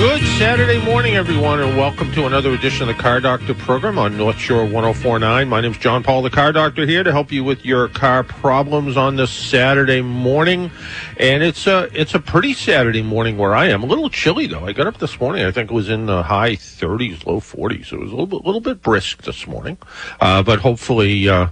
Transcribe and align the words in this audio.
Good 0.00 0.22
Saturday 0.38 0.82
morning, 0.82 1.16
everyone, 1.16 1.60
and 1.60 1.76
welcome 1.76 2.10
to 2.12 2.24
another 2.24 2.54
edition 2.54 2.88
of 2.88 2.96
the 2.96 3.02
Car 3.02 3.20
Doctor 3.20 3.52
program 3.52 3.98
on 3.98 4.16
North 4.16 4.38
Shore 4.38 4.64
1049. 4.64 5.46
My 5.46 5.60
name 5.60 5.72
is 5.72 5.76
John 5.76 6.02
Paul, 6.02 6.22
the 6.22 6.30
Car 6.30 6.52
Doctor, 6.52 6.86
here 6.86 7.02
to 7.02 7.12
help 7.12 7.30
you 7.30 7.44
with 7.44 7.66
your 7.66 7.86
car 7.88 8.24
problems 8.24 8.96
on 8.96 9.16
this 9.16 9.30
Saturday 9.30 10.00
morning. 10.00 10.70
And 11.18 11.42
it's 11.42 11.66
a 11.66 11.90
it's 11.92 12.14
a 12.14 12.18
pretty 12.18 12.54
Saturday 12.54 13.02
morning 13.02 13.36
where 13.36 13.54
I 13.54 13.66
am. 13.66 13.82
A 13.82 13.86
little 13.86 14.08
chilly 14.08 14.46
though. 14.46 14.64
I 14.64 14.72
got 14.72 14.86
up 14.86 14.96
this 14.96 15.20
morning. 15.20 15.44
I 15.44 15.50
think 15.50 15.70
it 15.70 15.74
was 15.74 15.90
in 15.90 16.06
the 16.06 16.22
high 16.22 16.56
30s, 16.56 17.26
low 17.26 17.38
40s. 17.38 17.92
It 17.92 18.00
was 18.00 18.10
a 18.10 18.16
little 18.16 18.26
bit, 18.26 18.46
little 18.46 18.62
bit 18.62 18.80
brisk 18.80 19.24
this 19.24 19.46
morning, 19.46 19.76
uh, 20.18 20.42
but 20.42 20.60
hopefully. 20.60 21.28
Uh, 21.28 21.48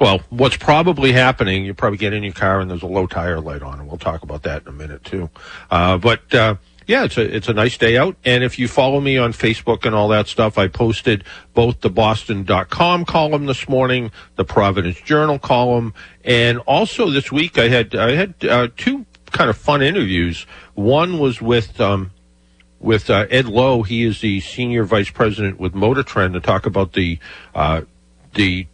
well, 0.00 0.20
what's 0.28 0.56
probably 0.58 1.12
happening, 1.12 1.64
you 1.64 1.72
probably 1.72 1.96
get 1.96 2.12
in 2.12 2.22
your 2.22 2.34
car 2.34 2.60
and 2.60 2.70
there's 2.70 2.82
a 2.82 2.86
low 2.86 3.06
tire 3.06 3.40
light 3.40 3.62
on, 3.62 3.78
and 3.78 3.88
we'll 3.88 3.96
talk 3.96 4.22
about 4.22 4.42
that 4.42 4.62
in 4.62 4.68
a 4.68 4.72
minute 4.72 5.04
too. 5.04 5.30
Uh, 5.70 5.96
but 5.96 6.34
uh, 6.34 6.56
yeah, 6.86 7.04
it's 7.04 7.18
a 7.18 7.36
it's 7.36 7.48
a 7.48 7.52
nice 7.52 7.76
day 7.76 7.96
out. 7.96 8.16
And 8.24 8.44
if 8.44 8.58
you 8.58 8.68
follow 8.68 9.00
me 9.00 9.18
on 9.18 9.32
Facebook 9.32 9.84
and 9.84 9.94
all 9.94 10.08
that 10.08 10.28
stuff, 10.28 10.56
I 10.56 10.68
posted 10.68 11.24
both 11.52 11.80
the 11.80 11.90
Boston.com 11.90 13.04
column 13.04 13.46
this 13.46 13.68
morning, 13.68 14.12
the 14.36 14.44
Providence 14.44 15.00
Journal 15.00 15.38
column, 15.38 15.94
and 16.24 16.58
also 16.60 17.10
this 17.10 17.32
week 17.32 17.58
I 17.58 17.68
had 17.68 17.94
I 17.96 18.12
had 18.12 18.34
uh, 18.44 18.68
two 18.76 19.04
kind 19.32 19.50
of 19.50 19.56
fun 19.56 19.82
interviews. 19.82 20.46
One 20.74 21.18
was 21.18 21.42
with 21.42 21.80
um, 21.80 22.12
with 22.78 23.10
uh, 23.10 23.26
Ed 23.30 23.46
Loh. 23.46 23.82
He 23.82 24.04
is 24.04 24.20
the 24.20 24.38
senior 24.38 24.84
vice 24.84 25.10
president 25.10 25.58
with 25.58 25.74
Motor 25.74 26.04
Trend 26.04 26.34
to 26.34 26.40
talk 26.40 26.66
about 26.66 26.92
the 26.92 27.18
uh, 27.52 27.82
the 28.34 28.66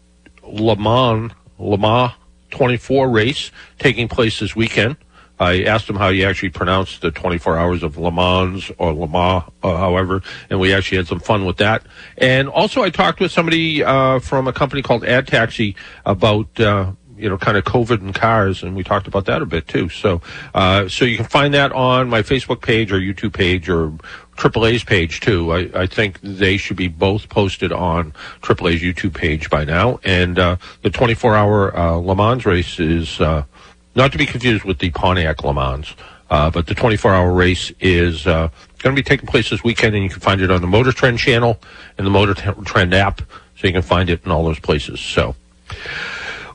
Le 0.43 0.77
Mans 0.77 1.33
Le 1.59 1.79
Mans 1.79 2.13
24 2.51 3.09
race 3.09 3.51
taking 3.79 4.07
place 4.07 4.41
this 4.41 4.55
weekend. 4.55 4.97
I 5.43 5.65
asked 5.65 5.91
him 5.91 5.97
how 5.97 6.11
he 6.11 6.25
actually 6.25 6.51
pronounced 6.51 7.03
the 7.03 7.11
24 7.11 7.59
hours 7.59 7.83
of 7.83 7.99
Le 7.99 8.13
Mans 8.13 8.71
or 8.79 8.93
Le 8.93 9.09
Mans, 9.09 9.43
uh, 9.65 9.77
however, 9.77 10.23
and 10.49 10.61
we 10.61 10.73
actually 10.73 10.99
had 10.99 11.09
some 11.09 11.19
fun 11.19 11.45
with 11.45 11.57
that. 11.57 11.83
And 12.17 12.49
also, 12.49 12.83
I 12.83 12.91
talked 12.91 13.19
with 13.19 13.33
somebody 13.33 13.83
uh, 13.83 14.21
from 14.21 14.47
a 14.47 14.53
company 14.53 14.83
called 14.83 15.05
Ad 15.05 15.27
Taxi 15.27 15.75
about. 16.07 16.61
Uh, 16.61 16.93
you 17.15 17.29
know, 17.29 17.39
kind 17.39 17.57
of 17.57 17.63
COVID 17.63 18.01
and 18.01 18.13
cars, 18.13 18.65
and 18.65 18.75
we 18.75 18.83
talked 18.83 19.07
about 19.07 19.27
that 19.27 19.43
a 19.43 19.47
bit 19.47 19.69
too. 19.69 19.89
So, 19.89 20.21
uh, 20.55 20.89
so 20.89 21.05
you 21.05 21.17
can 21.17 21.27
find 21.27 21.55
that 21.55 21.71
on 21.71 22.09
my 22.09 22.23
Facebook 22.23 22.63
page 22.63 22.91
or 22.91 22.99
YouTube 22.99 23.33
page 23.33 23.69
or 23.69 23.93
AAA's 24.37 24.83
page 24.83 25.21
too. 25.21 25.53
I, 25.53 25.71
I 25.83 25.87
think 25.87 26.19
they 26.23 26.57
should 26.57 26.77
be 26.77 26.89
both 26.89 27.29
posted 27.29 27.71
on 27.71 28.13
AAA's 28.41 28.83
YouTube 28.83 29.15
page 29.15 29.51
by 29.51 29.65
now. 29.65 30.01
And 30.03 30.37
uh, 30.37 30.57
the 30.81 30.91
24-hour 30.91 31.77
uh, 31.77 31.93
Le 31.93 32.17
Mans 32.17 32.45
race 32.45 32.81
is 32.81 33.21
uh, 33.21 33.45
not 33.95 34.13
to 34.13 34.19
be 34.19 34.27
confused 34.27 34.65
with 34.65 34.79
the 34.79 34.91
Pontiac 34.91 35.43
Le 35.45 35.53
Mans. 35.53 35.95
Uh, 36.31 36.51
but 36.51 36.67
the 36.67 36.75
24-hour 36.75 37.31
race 37.31 37.73
is 37.79 38.27
uh, 38.27 38.49
going 38.79 38.97
to 38.97 38.99
be 38.99 39.07
taking 39.07 39.27
place 39.27 39.51
this 39.51 39.63
weekend, 39.63 39.95
and 39.95 40.03
you 40.03 40.09
can 40.09 40.21
find 40.21 40.41
it 40.41 40.51
on 40.51 40.63
the 40.63 40.67
Motor 40.67 40.91
Trend 40.91 41.19
channel 41.19 41.61
and 41.99 42.07
the 42.07 42.11
Motor 42.11 42.35
Trend 42.65 42.95
app, 42.95 43.21
so 43.21 43.67
you 43.67 43.73
can 43.73 43.83
find 43.83 44.09
it 44.09 44.25
in 44.25 44.31
all 44.31 44.43
those 44.43 44.59
places. 44.59 44.99
So, 44.99 45.37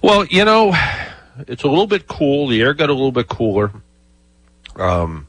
well, 0.02 0.26
you 0.26 0.44
know, 0.46 0.74
it's 1.48 1.62
a 1.62 1.68
little 1.68 1.86
bit 1.86 2.08
cool. 2.08 2.48
The 2.48 2.60
air 2.62 2.74
got 2.74 2.90
a 2.90 2.94
little 2.94 3.12
bit 3.12 3.28
cooler. 3.28 3.72
Um, 4.78 5.28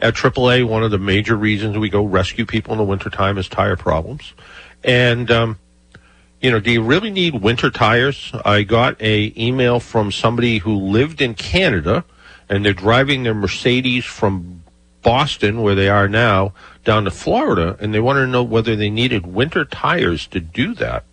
at 0.00 0.14
AAA, 0.14 0.66
one 0.66 0.82
of 0.82 0.90
the 0.90 0.98
major 0.98 1.36
reasons 1.36 1.78
we 1.78 1.88
go 1.88 2.04
rescue 2.04 2.44
people 2.44 2.72
in 2.72 2.78
the 2.78 2.84
wintertime 2.84 3.38
is 3.38 3.48
tire 3.48 3.76
problems. 3.76 4.34
And, 4.82 5.30
um, 5.30 5.58
you 6.44 6.50
know, 6.50 6.60
do 6.60 6.70
you 6.70 6.82
really 6.82 7.10
need 7.10 7.40
winter 7.40 7.70
tires? 7.70 8.30
I 8.44 8.64
got 8.64 9.00
a 9.00 9.32
email 9.34 9.80
from 9.80 10.12
somebody 10.12 10.58
who 10.58 10.76
lived 10.76 11.22
in 11.22 11.32
Canada 11.32 12.04
and 12.50 12.62
they're 12.62 12.74
driving 12.74 13.22
their 13.22 13.32
Mercedes 13.32 14.04
from 14.04 14.62
Boston, 15.00 15.62
where 15.62 15.74
they 15.74 15.88
are 15.88 16.06
now, 16.06 16.52
down 16.84 17.04
to 17.04 17.10
Florida, 17.10 17.78
and 17.80 17.94
they 17.94 18.00
wanted 18.00 18.26
to 18.26 18.26
know 18.26 18.42
whether 18.42 18.76
they 18.76 18.90
needed 18.90 19.26
winter 19.26 19.64
tires 19.64 20.26
to 20.26 20.40
do 20.40 20.74
that. 20.74 21.04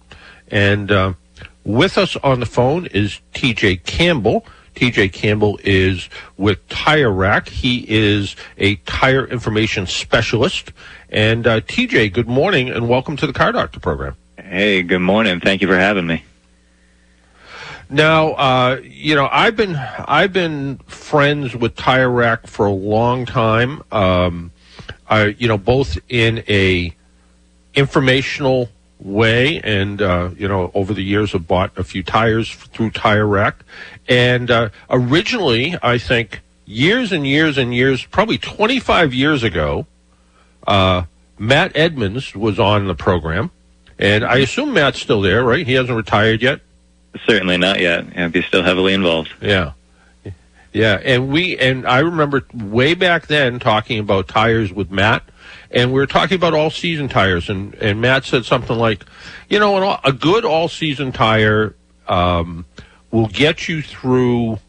And 0.50 0.92
uh, 0.92 1.14
with 1.64 1.98
us 1.98 2.18
on 2.18 2.42
the 2.42 2.46
phone 2.46 2.88
is 2.88 3.22
TJ 3.34 3.86
Campbell. 3.86 4.46
TJ 4.76 5.14
Campbell 5.14 5.58
is 5.64 6.10
with 6.36 6.68
Tire 6.68 7.10
Rack. 7.10 7.48
He 7.48 7.86
is 7.88 8.36
a 8.58 8.76
tire 8.76 9.26
information 9.28 9.88
specialist. 9.88 10.74
And 11.10 11.48
uh, 11.48 11.62
TJ, 11.62 12.12
good 12.12 12.28
morning 12.28 12.70
and 12.70 12.90
welcome 12.90 13.16
to 13.16 13.26
the 13.26 13.34
Car 13.34 13.54
Doctor 13.54 13.80
program. 13.80 14.18
Hey, 14.44 14.82
good 14.82 15.00
morning. 15.00 15.40
Thank 15.40 15.62
you 15.62 15.68
for 15.68 15.78
having 15.78 16.08
me. 16.08 16.24
Now, 17.90 18.32
uh, 18.32 18.82
you 18.84 19.16
know, 19.16 19.30
I've 19.32 19.56
been 19.56 19.76
I've 19.76 20.34
been 20.34 20.78
friends 20.88 21.56
with 21.56 21.76
Tire 21.76 22.10
Rack 22.10 22.48
for 22.48 22.66
a 22.66 22.72
long 22.72 23.26
time. 23.26 23.84
Um, 23.92 24.52
I, 25.08 25.36
you 25.38 25.48
know, 25.48 25.58
both 25.58 25.98
in 26.10 26.44
a 26.50 26.94
informational 27.76 28.70
way, 29.00 29.62
and 29.62 30.02
uh, 30.02 30.32
you 30.38 30.48
know, 30.48 30.72
over 30.74 30.94
the 30.94 31.04
years, 31.04 31.34
have 31.34 31.48
bought 31.48 31.78
a 31.78 31.84
few 31.84 32.02
tires 32.02 32.54
through 32.54 32.92
Tire 32.92 33.28
Rack. 33.28 33.64
And 34.10 34.50
uh, 34.50 34.70
originally, 34.90 35.76
I 35.84 35.98
think 35.98 36.42
years 36.66 37.12
and 37.12 37.28
years 37.28 37.58
and 37.58 37.76
years, 37.76 38.04
probably 38.06 38.38
25 38.38 39.14
years 39.14 39.44
ago, 39.44 39.86
uh, 40.66 41.04
Matt 41.38 41.74
Edmonds 41.76 42.36
was 42.36 42.60
on 42.60 42.88
the 42.88 42.96
program, 42.96 43.52
and 44.02 44.26
I 44.26 44.38
assume 44.38 44.74
Matt's 44.74 45.00
still 45.00 45.22
there, 45.22 45.44
right? 45.44 45.66
He 45.66 45.74
hasn't 45.74 45.96
retired 45.96 46.42
yet. 46.42 46.60
Certainly 47.26 47.58
not 47.58 47.80
yet. 47.80 48.06
Yeah, 48.16 48.30
he's 48.30 48.46
still 48.46 48.64
heavily 48.64 48.94
involved. 48.94 49.32
Yeah. 49.42 49.74
Yeah, 50.74 51.00
and 51.04 51.28
we 51.30 51.58
and 51.58 51.86
I 51.86 52.00
remember 52.00 52.46
way 52.54 52.94
back 52.94 53.28
then 53.28 53.60
talking 53.60 54.00
about 54.00 54.30
tires 54.30 54.72
with 54.72 54.90
Matt, 54.90 55.22
and 55.70 55.92
we 55.92 56.00
were 56.00 56.08
talking 56.08 56.36
about 56.36 56.54
all 56.54 56.70
season 56.70 57.10
tires, 57.10 57.50
and 57.50 57.74
and 57.76 58.00
Matt 58.00 58.24
said 58.24 58.46
something 58.46 58.78
like, 58.78 59.04
you 59.50 59.60
know, 59.60 59.76
all- 59.84 60.00
a 60.06 60.14
good 60.14 60.46
all 60.46 60.70
season 60.70 61.12
tire 61.12 61.76
um, 62.08 62.64
will 63.12 63.28
get 63.28 63.68
you 63.68 63.82
through 63.82 64.60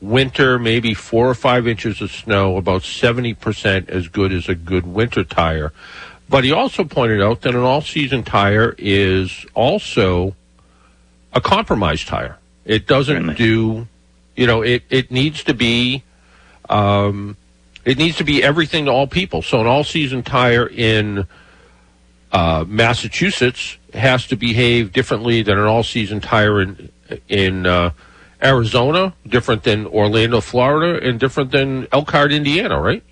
winter, 0.00 0.60
maybe 0.60 0.94
four 0.94 1.28
or 1.28 1.34
five 1.34 1.66
inches 1.66 2.00
of 2.00 2.12
snow, 2.12 2.56
about 2.56 2.84
seventy 2.84 3.34
percent 3.34 3.90
as 3.90 4.06
good 4.06 4.32
as 4.32 4.48
a 4.48 4.54
good 4.54 4.86
winter 4.86 5.24
tire. 5.24 5.72
But 6.28 6.44
he 6.44 6.52
also 6.52 6.84
pointed 6.84 7.22
out 7.22 7.42
that 7.42 7.54
an 7.54 7.60
all 7.60 7.80
season 7.80 8.22
tire 8.22 8.74
is 8.78 9.46
also 9.54 10.34
a 11.32 11.40
compromise 11.40 12.04
tire. 12.04 12.38
It 12.64 12.86
doesn't 12.86 13.36
do, 13.36 13.86
you 14.34 14.46
know, 14.46 14.62
it, 14.62 14.82
it 14.90 15.10
needs 15.12 15.44
to 15.44 15.54
be, 15.54 16.02
um, 16.68 17.36
it 17.84 17.96
needs 17.96 18.16
to 18.16 18.24
be 18.24 18.42
everything 18.42 18.86
to 18.86 18.90
all 18.90 19.06
people. 19.06 19.40
So 19.42 19.60
an 19.60 19.68
all 19.68 19.84
season 19.84 20.24
tire 20.24 20.66
in 20.66 21.26
uh, 22.32 22.64
Massachusetts 22.66 23.78
has 23.94 24.26
to 24.26 24.36
behave 24.36 24.92
differently 24.92 25.42
than 25.42 25.58
an 25.58 25.64
all 25.64 25.84
season 25.84 26.20
tire 26.20 26.60
in 26.60 26.90
in 27.28 27.66
uh, 27.66 27.90
Arizona, 28.42 29.14
different 29.26 29.62
than 29.62 29.86
Orlando, 29.86 30.40
Florida, 30.40 31.06
and 31.06 31.20
different 31.20 31.52
than 31.52 31.86
Elkhart, 31.92 32.32
Indiana, 32.32 32.80
right? 32.80 33.02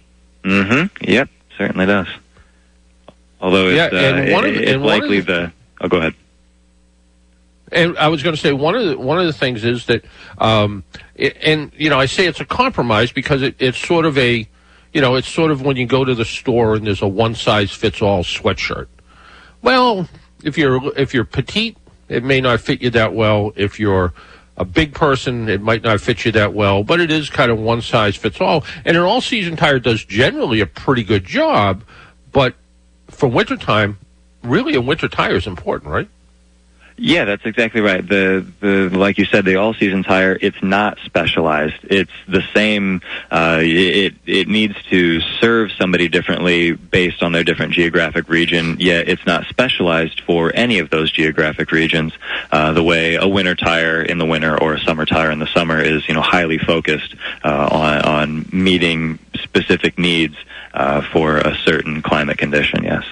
Mm-hmm. 0.43 1.11
Yep, 1.11 1.29
certainly 1.57 1.87
does. 1.87 2.09
Although 3.41 3.69
it's, 3.69 3.77
Yeah, 3.77 3.99
uh, 3.99 4.03
and 4.03 4.33
one 4.33 4.45
of 4.45 4.51
it- 4.55 4.63
it's 4.63 4.71
and 4.73 4.83
one 4.83 4.95
of 4.95 5.01
likely 5.03 5.21
the- 5.21 5.33
the. 5.33 5.53
Oh, 5.81 5.89
go 5.89 5.97
ahead. 5.99 6.15
And 7.73 7.99
I 7.99 8.09
was 8.09 8.23
going 8.23 8.35
to 8.37 8.41
say 8.41 8.53
one 8.53 8.75
of 8.75 8.87
the 8.87 8.99
one 8.99 9.19
of 9.19 9.27
the 9.27 9.33
things 9.33 9.65
is 9.65 9.87
that, 9.87 10.05
um, 10.39 10.85
it, 11.17 11.37
and 11.43 11.73
you 11.77 11.91
know, 11.91 11.99
I 11.99 12.07
say 12.07 12.27
it's 12.27 12.41
a 12.41 12.45
compromise 12.45 13.11
because 13.11 13.43
it, 13.43 13.57
it's 13.59 13.79
sort 13.79 14.05
of 14.05 14.17
a, 14.17 14.47
you 14.93 15.01
know, 15.01 15.17
it's 15.17 15.29
sort 15.29 15.51
of 15.51 15.63
when 15.63 15.77
you 15.77 15.87
go 15.87 16.05
to 16.05 16.15
the 16.15 16.25
store 16.25 16.75
and 16.77 16.87
there's 16.87 17.03
a 17.03 17.09
one 17.09 17.35
size 17.35 17.73
fits 17.73 18.01
all 18.01 18.23
sweatshirt. 18.23 18.87
Well, 19.63 20.09
if 20.45 20.57
you're 20.57 20.81
if 20.97 21.15
you're 21.15 21.25
petite, 21.25 21.77
it 22.09 22.23
may 22.23 22.41
not 22.41 22.61
fit 22.61 22.81
you 22.83 22.91
that 22.91 23.13
well. 23.15 23.53
If 23.57 23.81
you're 23.81 24.13
a 24.57 24.65
big 24.65 24.95
person, 24.95 25.49
it 25.49 25.61
might 25.61 25.83
not 25.83 26.01
fit 26.01 26.25
you 26.25 26.31
that 26.33 26.55
well, 26.55 26.85
but 26.85 27.01
it 27.01 27.11
is 27.11 27.29
kind 27.29 27.51
of 27.51 27.59
one 27.59 27.81
size 27.83 28.15
fits 28.15 28.41
all. 28.41 28.63
And 28.85 28.97
an 28.97 29.03
all 29.03 29.21
season 29.21 29.57
tire 29.57 29.81
does 29.81 30.05
generally 30.05 30.61
a 30.61 30.67
pretty 30.67 31.03
good 31.03 31.25
job, 31.25 31.83
but 32.31 32.55
for 33.09 33.29
wintertime, 33.29 33.99
really 34.43 34.75
a 34.75 34.81
winter 34.81 35.09
tire 35.09 35.37
is 35.37 35.47
important, 35.47 35.91
right? 35.91 36.09
Yeah, 36.97 37.25
that's 37.25 37.45
exactly 37.45 37.81
right. 37.81 38.07
The 38.07 38.47
the 38.61 38.89
like 38.97 39.19
you 39.19 39.25
said, 39.25 39.45
the 39.45 39.57
all 39.57 39.75
season 39.75 40.05
tire. 40.05 40.39
It's 40.41 40.63
not 40.63 40.99
specialized. 41.05 41.75
It's 41.83 42.13
the 42.29 42.43
same. 42.55 43.01
Uh, 43.33 43.59
it 43.63 44.15
it 44.27 44.47
needs 44.47 44.81
to 44.91 45.21
serve 45.41 45.73
somebody 45.73 46.09
differently 46.09 46.73
based 46.73 47.21
on 47.25 47.33
their 47.33 47.43
different 47.43 47.73
geographic 47.73 48.29
region. 48.29 48.77
Yet 48.79 49.09
it's 49.09 49.27
not 49.27 49.47
specialized 49.47 50.21
for 50.21 50.53
any 50.55 50.79
of 50.79 50.91
those 50.91 51.11
geographic 51.11 51.73
regions. 51.73 52.13
Uh, 52.53 52.73
the 52.73 52.83
way 52.83 53.17
a 53.17 53.27
winter 53.27 53.57
tire 53.57 54.01
in 54.01 54.19
the 54.19 54.27
winter 54.27 54.57
or 54.63 54.75
a 54.75 54.81
summer 54.81 55.05
tire 55.05 55.33
in 55.33 55.41
the 55.41 55.49
summer 55.49 55.81
is, 55.81 56.07
you 56.07 56.15
know, 56.15 56.23
highly 56.23 56.59
focused 56.59 57.17
uh, 57.43 57.69
on 57.73 58.03
on 58.03 58.47
meeting 58.53 59.19
specific 59.43 59.99
needs 59.99 60.37
uh, 60.75 61.01
for 61.13 61.39
a 61.39 61.57
certain 61.65 62.03
climate 62.03 62.37
condition. 62.37 62.83
Yes. 62.83 63.05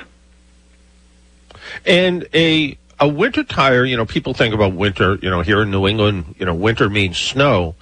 And 1.86 2.28
a 2.34 2.76
a 3.00 3.08
winter 3.08 3.42
tire, 3.42 3.84
you 3.84 3.96
know, 3.96 4.04
people 4.04 4.34
think 4.34 4.54
about 4.54 4.74
winter, 4.74 5.16
you 5.22 5.30
know, 5.30 5.40
here 5.40 5.62
in 5.62 5.70
New 5.70 5.88
England, 5.88 6.34
you 6.38 6.46
know, 6.46 6.54
winter 6.54 6.88
means 6.90 7.18
snow, 7.18 7.74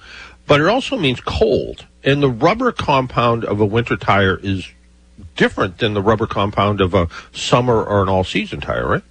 but 0.47 0.61
it 0.61 0.67
also 0.67 0.97
means 0.97 1.19
cold. 1.19 1.85
And 2.03 2.23
the 2.23 2.29
rubber 2.29 2.71
compound 2.71 3.45
of 3.45 3.59
a 3.59 3.65
winter 3.65 3.97
tire 3.97 4.39
is 4.41 4.67
different 5.35 5.77
than 5.77 5.93
the 5.93 6.01
rubber 6.01 6.25
compound 6.25 6.81
of 6.81 6.93
a 6.93 7.07
summer 7.31 7.83
or 7.83 8.01
an 8.01 8.09
all 8.09 8.23
season 8.23 8.61
tire, 8.61 8.87
right? 8.87 9.03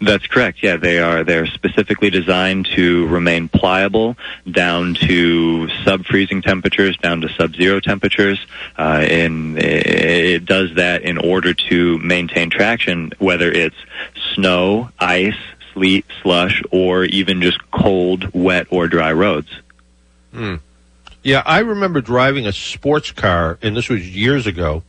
That's 0.00 0.26
correct. 0.28 0.62
Yeah, 0.62 0.76
they 0.76 1.00
are. 1.00 1.24
They're 1.24 1.46
specifically 1.46 2.08
designed 2.10 2.66
to 2.76 3.08
remain 3.08 3.48
pliable 3.48 4.16
down 4.48 4.94
to 4.94 5.68
sub-freezing 5.84 6.42
temperatures, 6.42 6.96
down 6.98 7.20
to 7.22 7.28
sub-zero 7.30 7.80
temperatures, 7.80 8.38
uh, 8.78 9.04
and 9.08 9.58
it 9.58 10.44
does 10.44 10.74
that 10.76 11.02
in 11.02 11.18
order 11.18 11.52
to 11.52 11.98
maintain 11.98 12.48
traction, 12.48 13.10
whether 13.18 13.50
it's 13.50 13.74
snow, 14.34 14.90
ice, 15.00 15.34
sleet, 15.74 16.06
slush, 16.22 16.62
or 16.70 17.04
even 17.04 17.42
just 17.42 17.58
cold, 17.72 18.32
wet, 18.32 18.68
or 18.70 18.86
dry 18.86 19.12
roads. 19.12 19.48
Hmm. 20.32 20.56
Yeah, 21.24 21.42
I 21.44 21.58
remember 21.58 22.00
driving 22.00 22.46
a 22.46 22.52
sports 22.52 23.10
car, 23.10 23.58
and 23.62 23.76
this 23.76 23.88
was 23.88 24.08
years 24.08 24.46
ago. 24.46 24.84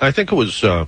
I 0.00 0.10
think 0.10 0.32
it 0.32 0.34
was. 0.34 0.64
Uh, 0.64 0.86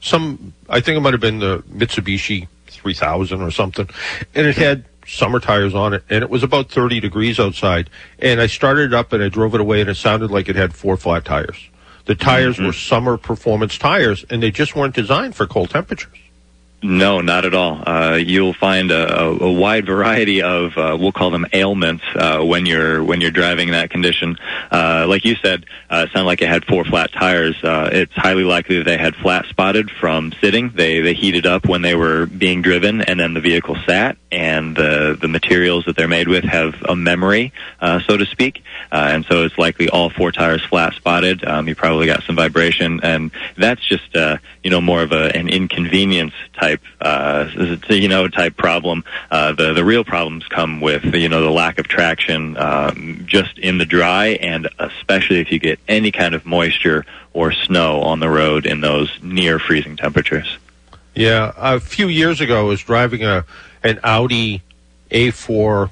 some, 0.00 0.54
I 0.68 0.80
think 0.80 0.96
it 0.96 1.00
might 1.00 1.14
have 1.14 1.20
been 1.20 1.38
the 1.38 1.58
Mitsubishi 1.72 2.48
3000 2.66 3.42
or 3.42 3.50
something, 3.50 3.88
and 4.34 4.46
it 4.46 4.56
had 4.56 4.84
summer 5.06 5.40
tires 5.40 5.74
on 5.74 5.92
it, 5.92 6.04
and 6.08 6.22
it 6.22 6.30
was 6.30 6.42
about 6.42 6.70
30 6.70 7.00
degrees 7.00 7.38
outside. 7.38 7.90
And 8.18 8.40
I 8.40 8.46
started 8.46 8.92
it 8.92 8.94
up 8.94 9.12
and 9.12 9.22
I 9.22 9.28
drove 9.28 9.54
it 9.54 9.60
away, 9.60 9.80
and 9.80 9.90
it 9.90 9.96
sounded 9.96 10.30
like 10.30 10.48
it 10.48 10.56
had 10.56 10.74
four 10.74 10.96
flat 10.96 11.24
tires. 11.24 11.68
The 12.06 12.14
tires 12.14 12.56
mm-hmm. 12.56 12.66
were 12.66 12.72
summer 12.72 13.16
performance 13.16 13.76
tires, 13.76 14.24
and 14.30 14.42
they 14.42 14.50
just 14.50 14.74
weren't 14.74 14.94
designed 14.94 15.34
for 15.34 15.46
cold 15.46 15.70
temperatures. 15.70 16.16
No, 16.82 17.20
not 17.20 17.44
at 17.44 17.52
all. 17.52 17.82
Uh, 17.86 18.14
you'll 18.14 18.54
find 18.54 18.90
a, 18.90 19.18
a, 19.18 19.52
wide 19.52 19.84
variety 19.84 20.40
of 20.40 20.78
uh, 20.78 20.96
we'll 20.98 21.12
call 21.12 21.30
them 21.30 21.44
ailments 21.52 22.02
uh, 22.14 22.40
when 22.42 22.64
you're 22.64 23.04
when 23.04 23.20
you're 23.20 23.30
driving 23.30 23.68
in 23.68 23.72
that 23.72 23.90
condition. 23.90 24.38
Uh, 24.70 25.04
like 25.06 25.26
you 25.26 25.34
said, 25.34 25.66
uh, 25.90 26.06
it 26.06 26.12
sounded 26.12 26.26
like 26.26 26.40
it 26.40 26.48
had 26.48 26.64
four 26.64 26.84
flat 26.84 27.12
tires. 27.12 27.62
Uh, 27.62 27.90
it's 27.92 28.14
highly 28.14 28.44
likely 28.44 28.78
that 28.78 28.84
they 28.84 28.96
had 28.96 29.14
flat 29.16 29.44
spotted 29.46 29.90
from 29.90 30.32
sitting. 30.40 30.70
They 30.70 31.00
they 31.00 31.12
heated 31.12 31.44
up 31.44 31.68
when 31.68 31.82
they 31.82 31.94
were 31.94 32.24
being 32.24 32.62
driven, 32.62 33.02
and 33.02 33.20
then 33.20 33.34
the 33.34 33.40
vehicle 33.40 33.76
sat. 33.86 34.16
And 34.32 34.76
the 34.76 35.18
the 35.20 35.28
materials 35.28 35.84
that 35.86 35.96
they're 35.96 36.08
made 36.08 36.28
with 36.28 36.44
have 36.44 36.76
a 36.88 36.94
memory, 36.94 37.52
uh 37.80 38.00
so 38.06 38.16
to 38.16 38.24
speak. 38.24 38.62
Uh 38.90 39.08
and 39.10 39.24
so 39.26 39.44
it's 39.44 39.58
likely 39.58 39.90
all 39.90 40.08
four 40.08 40.32
tires 40.32 40.64
flat 40.64 40.94
spotted. 40.94 41.44
Um, 41.44 41.68
you 41.68 41.74
probably 41.74 42.06
got 42.06 42.22
some 42.22 42.36
vibration, 42.36 43.00
and 43.02 43.32
that's 43.58 43.84
just 43.84 44.14
you 44.62 44.70
know 44.70 44.80
more 44.80 45.02
of 45.02 45.12
a, 45.12 45.36
an 45.36 45.48
inconvenience 45.48 46.32
type 46.54 46.69
type, 46.70 46.82
uh, 47.00 47.48
you 47.88 48.08
know, 48.08 48.28
type 48.28 48.56
problem. 48.56 49.04
Uh, 49.30 49.52
the 49.52 49.72
the 49.72 49.84
real 49.84 50.04
problems 50.04 50.46
come 50.46 50.80
with 50.80 51.14
you 51.14 51.28
know 51.28 51.42
the 51.42 51.50
lack 51.50 51.78
of 51.78 51.88
traction 51.88 52.56
um, 52.56 53.24
just 53.26 53.58
in 53.58 53.78
the 53.78 53.86
dry, 53.86 54.28
and 54.40 54.68
especially 54.78 55.40
if 55.40 55.50
you 55.50 55.58
get 55.58 55.78
any 55.88 56.10
kind 56.10 56.34
of 56.34 56.46
moisture 56.46 57.04
or 57.32 57.52
snow 57.52 58.00
on 58.02 58.20
the 58.20 58.28
road 58.28 58.66
in 58.66 58.80
those 58.80 59.18
near 59.22 59.58
freezing 59.58 59.96
temperatures. 59.96 60.58
Yeah, 61.14 61.52
a 61.56 61.80
few 61.80 62.08
years 62.08 62.40
ago, 62.40 62.60
I 62.60 62.64
was 62.64 62.80
driving 62.80 63.24
a 63.24 63.44
an 63.82 63.98
Audi 64.04 64.62
A4 65.10 65.90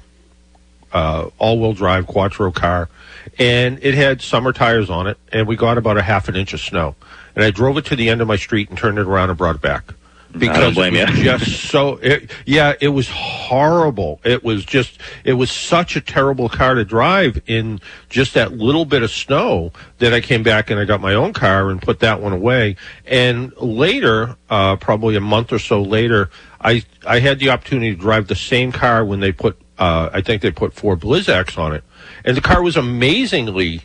uh, 0.91 1.29
all-wheel 1.37 1.73
drive 1.73 2.07
Quattro 2.07 2.51
car, 2.51 2.89
and 3.37 3.79
it 3.81 3.93
had 3.93 4.21
summer 4.21 4.53
tires 4.53 4.89
on 4.89 5.07
it, 5.07 5.17
and 5.31 5.47
we 5.47 5.55
got 5.55 5.77
about 5.77 5.97
a 5.97 6.01
half 6.01 6.29
an 6.29 6.35
inch 6.35 6.53
of 6.53 6.59
snow. 6.59 6.95
And 7.35 7.43
I 7.43 7.51
drove 7.51 7.77
it 7.77 7.85
to 7.85 7.95
the 7.95 8.09
end 8.09 8.21
of 8.21 8.27
my 8.27 8.35
street 8.35 8.69
and 8.69 8.77
turned 8.77 8.97
it 8.97 9.05
around 9.05 9.29
and 9.29 9.37
brought 9.37 9.55
it 9.55 9.61
back 9.61 9.93
because 10.37 10.77
it 10.77 10.91
was 10.91 11.19
just 11.19 11.69
so 11.69 11.97
it, 11.97 12.31
yeah 12.45 12.73
it 12.79 12.89
was 12.89 13.09
horrible. 13.09 14.19
It 14.23 14.43
was 14.43 14.63
just 14.63 14.99
it 15.23 15.33
was 15.33 15.49
such 15.51 15.95
a 15.95 16.01
terrible 16.01 16.49
car 16.49 16.75
to 16.75 16.85
drive 16.85 17.41
in 17.47 17.79
just 18.09 18.35
that 18.35 18.53
little 18.53 18.85
bit 18.85 19.01
of 19.01 19.11
snow 19.11 19.71
that 19.97 20.13
i 20.13 20.21
came 20.21 20.43
back 20.43 20.69
and 20.69 20.79
i 20.79 20.85
got 20.85 21.01
my 21.01 21.15
own 21.15 21.33
car 21.33 21.69
and 21.69 21.81
put 21.81 21.99
that 21.99 22.21
one 22.21 22.33
away. 22.33 22.75
And 23.05 23.53
later 23.57 24.35
uh, 24.49 24.75
probably 24.75 25.15
a 25.15 25.21
month 25.21 25.51
or 25.51 25.59
so 25.59 25.81
later 25.81 26.29
i 26.61 26.83
i 27.07 27.19
had 27.19 27.39
the 27.39 27.49
opportunity 27.49 27.95
to 27.95 28.01
drive 28.01 28.27
the 28.27 28.35
same 28.35 28.71
car 28.71 29.03
when 29.03 29.19
they 29.19 29.31
put 29.31 29.59
uh, 29.79 30.09
i 30.13 30.21
think 30.21 30.41
they 30.41 30.51
put 30.51 30.73
four 30.73 30.95
blizzaks 30.95 31.57
on 31.57 31.73
it. 31.73 31.83
And 32.23 32.37
the 32.37 32.41
car 32.41 32.61
was 32.61 32.77
amazingly 32.77 33.81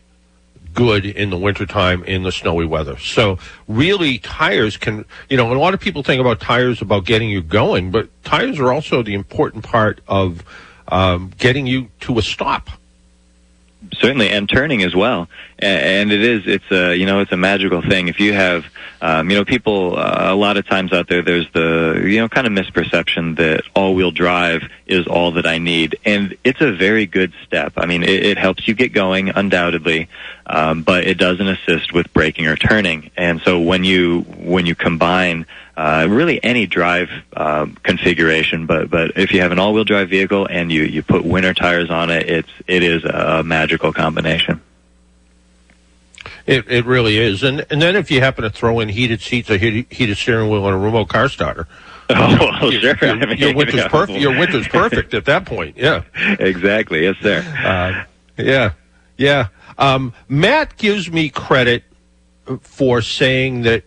good 0.75 1.07
in 1.07 1.31
the 1.31 1.39
wintertime 1.39 2.05
in 2.05 2.23
the 2.23 2.33
snowy 2.33 2.67
weather. 2.67 2.99
So 2.99 3.39
really 3.69 4.19
tires 4.19 4.77
can, 4.77 5.05
you 5.31 5.37
know, 5.37 5.53
a 5.53 5.55
lot 5.55 5.75
of 5.75 5.81
people 5.81 6.03
think 6.03 6.21
about 6.21 6.41
tires 6.41 6.83
about 6.83 7.05
getting 7.05 7.31
you 7.31 7.41
going, 7.43 7.91
but 7.91 8.09
tires 8.25 8.59
are 8.59 8.73
also 8.73 9.03
the 9.03 9.15
important 9.15 9.65
part 9.65 10.01
of 10.07 10.43
um, 10.89 11.33
getting 11.39 11.67
you 11.67 11.89
to 12.01 12.19
a 12.19 12.23
stop. 12.23 12.69
Certainly, 13.93 14.31
and 14.31 14.49
turning 14.49 14.83
as 14.83 14.95
well. 14.95 15.29
And 15.59 16.11
it 16.11 16.23
is, 16.23 16.43
it's 16.47 16.71
a, 16.71 16.95
you 16.95 17.07
know, 17.07 17.21
it's 17.21 17.33
a 17.33 17.37
magical 17.37 17.83
thing. 17.83 18.09
If 18.09 18.19
you 18.19 18.33
have, 18.33 18.65
um, 19.01 19.31
you 19.31 19.37
know, 19.37 19.45
people, 19.45 19.97
uh, 19.97 20.33
a 20.33 20.35
lot 20.35 20.57
of 20.57 20.67
times 20.67 20.93
out 20.93 21.09
there, 21.09 21.23
there's 21.23 21.47
the, 21.53 22.03
you 22.05 22.19
know, 22.19 22.29
kind 22.29 22.47
of 22.47 22.53
misperception 22.53 23.37
that 23.37 23.63
all-wheel 23.75 24.11
drive 24.11 24.63
is 24.87 25.07
all 25.07 25.33
that 25.33 25.47
I 25.47 25.59
need. 25.59 25.97
And 26.05 26.37
it's 26.45 26.61
a 26.61 26.73
very 26.73 27.07
good 27.07 27.33
step. 27.47 27.75
I 27.77 27.87
mean, 27.87 28.03
it, 28.03 28.25
it 28.25 28.39
helps 28.39 28.67
you 28.67 28.75
get 28.75 28.93
going, 28.93 29.29
undoubtedly, 29.29 30.09
um, 30.47 30.83
but 30.83 31.05
it 31.05 31.19
doesn't 31.19 31.47
assist 31.47 31.93
with 31.93 32.13
braking 32.13 32.47
or 32.47 32.57
turning. 32.57 33.11
And 33.17 33.41
so 33.43 33.61
when 33.61 33.85
you, 33.85 34.23
when 34.23 34.67
you 34.67 34.75
combine, 34.75 35.47
uh, 35.77 36.07
really 36.09 36.43
any 36.45 36.67
drive 36.67 37.11
uh, 37.37 37.67
configuration. 37.83 38.67
But 38.67 38.91
but 38.91 39.13
if 39.17 39.33
you 39.33 39.41
have 39.41 39.53
an 39.53 39.59
all-wheel 39.59 39.85
drive 39.85 40.09
vehicle 40.11 40.47
and 40.47 40.71
you 40.71 40.83
you 40.83 41.03
put 41.03 41.25
winter 41.25 41.55
tires 41.55 41.91
on 41.91 42.11
it, 42.11 42.29
it's 42.29 42.49
it 42.67 42.83
is 42.83 43.05
a 43.05 43.43
magical 43.45 43.93
combination. 43.93 44.61
It 46.47 46.71
it 46.71 46.85
really 46.85 47.19
is, 47.19 47.43
and 47.43 47.65
and 47.71 47.81
then 47.81 47.97
if 47.97 48.11
you 48.11 48.21
happen 48.21 48.45
to 48.45 48.51
throw 48.51 48.81
in 48.81 48.89
heated 48.91 49.21
seats, 49.21 49.49
a 49.51 49.57
heated, 49.57 49.87
heated 49.91 50.17
steering 50.19 50.51
wheel, 50.51 50.67
and 50.67 50.75
a 50.75 50.79
remote 50.79 51.09
car 51.09 51.29
starter. 51.29 51.67
Oh 52.11 52.37
well, 52.39 52.71
sure. 52.71 52.81
Your, 52.81 52.97
I 53.03 53.15
mean, 53.25 53.39
your 53.39 53.55
winter's 53.55 53.87
perfect. 53.87 54.19
Your 54.19 54.39
winter's 54.39 54.69
perfect 54.69 55.15
at 55.15 55.25
that 55.25 55.47
point. 55.47 55.79
Yeah. 55.79 56.03
Exactly. 56.39 57.03
Yes, 57.05 57.17
sir. 57.23 57.43
Uh, 57.65 58.05
yeah. 58.37 58.73
Yeah. 59.17 59.49
Um, 59.79 60.13
Matt 60.29 60.77
gives 60.77 61.11
me 61.11 61.31
credit 61.31 61.83
for 62.61 63.01
saying 63.01 63.63
that 63.63 63.85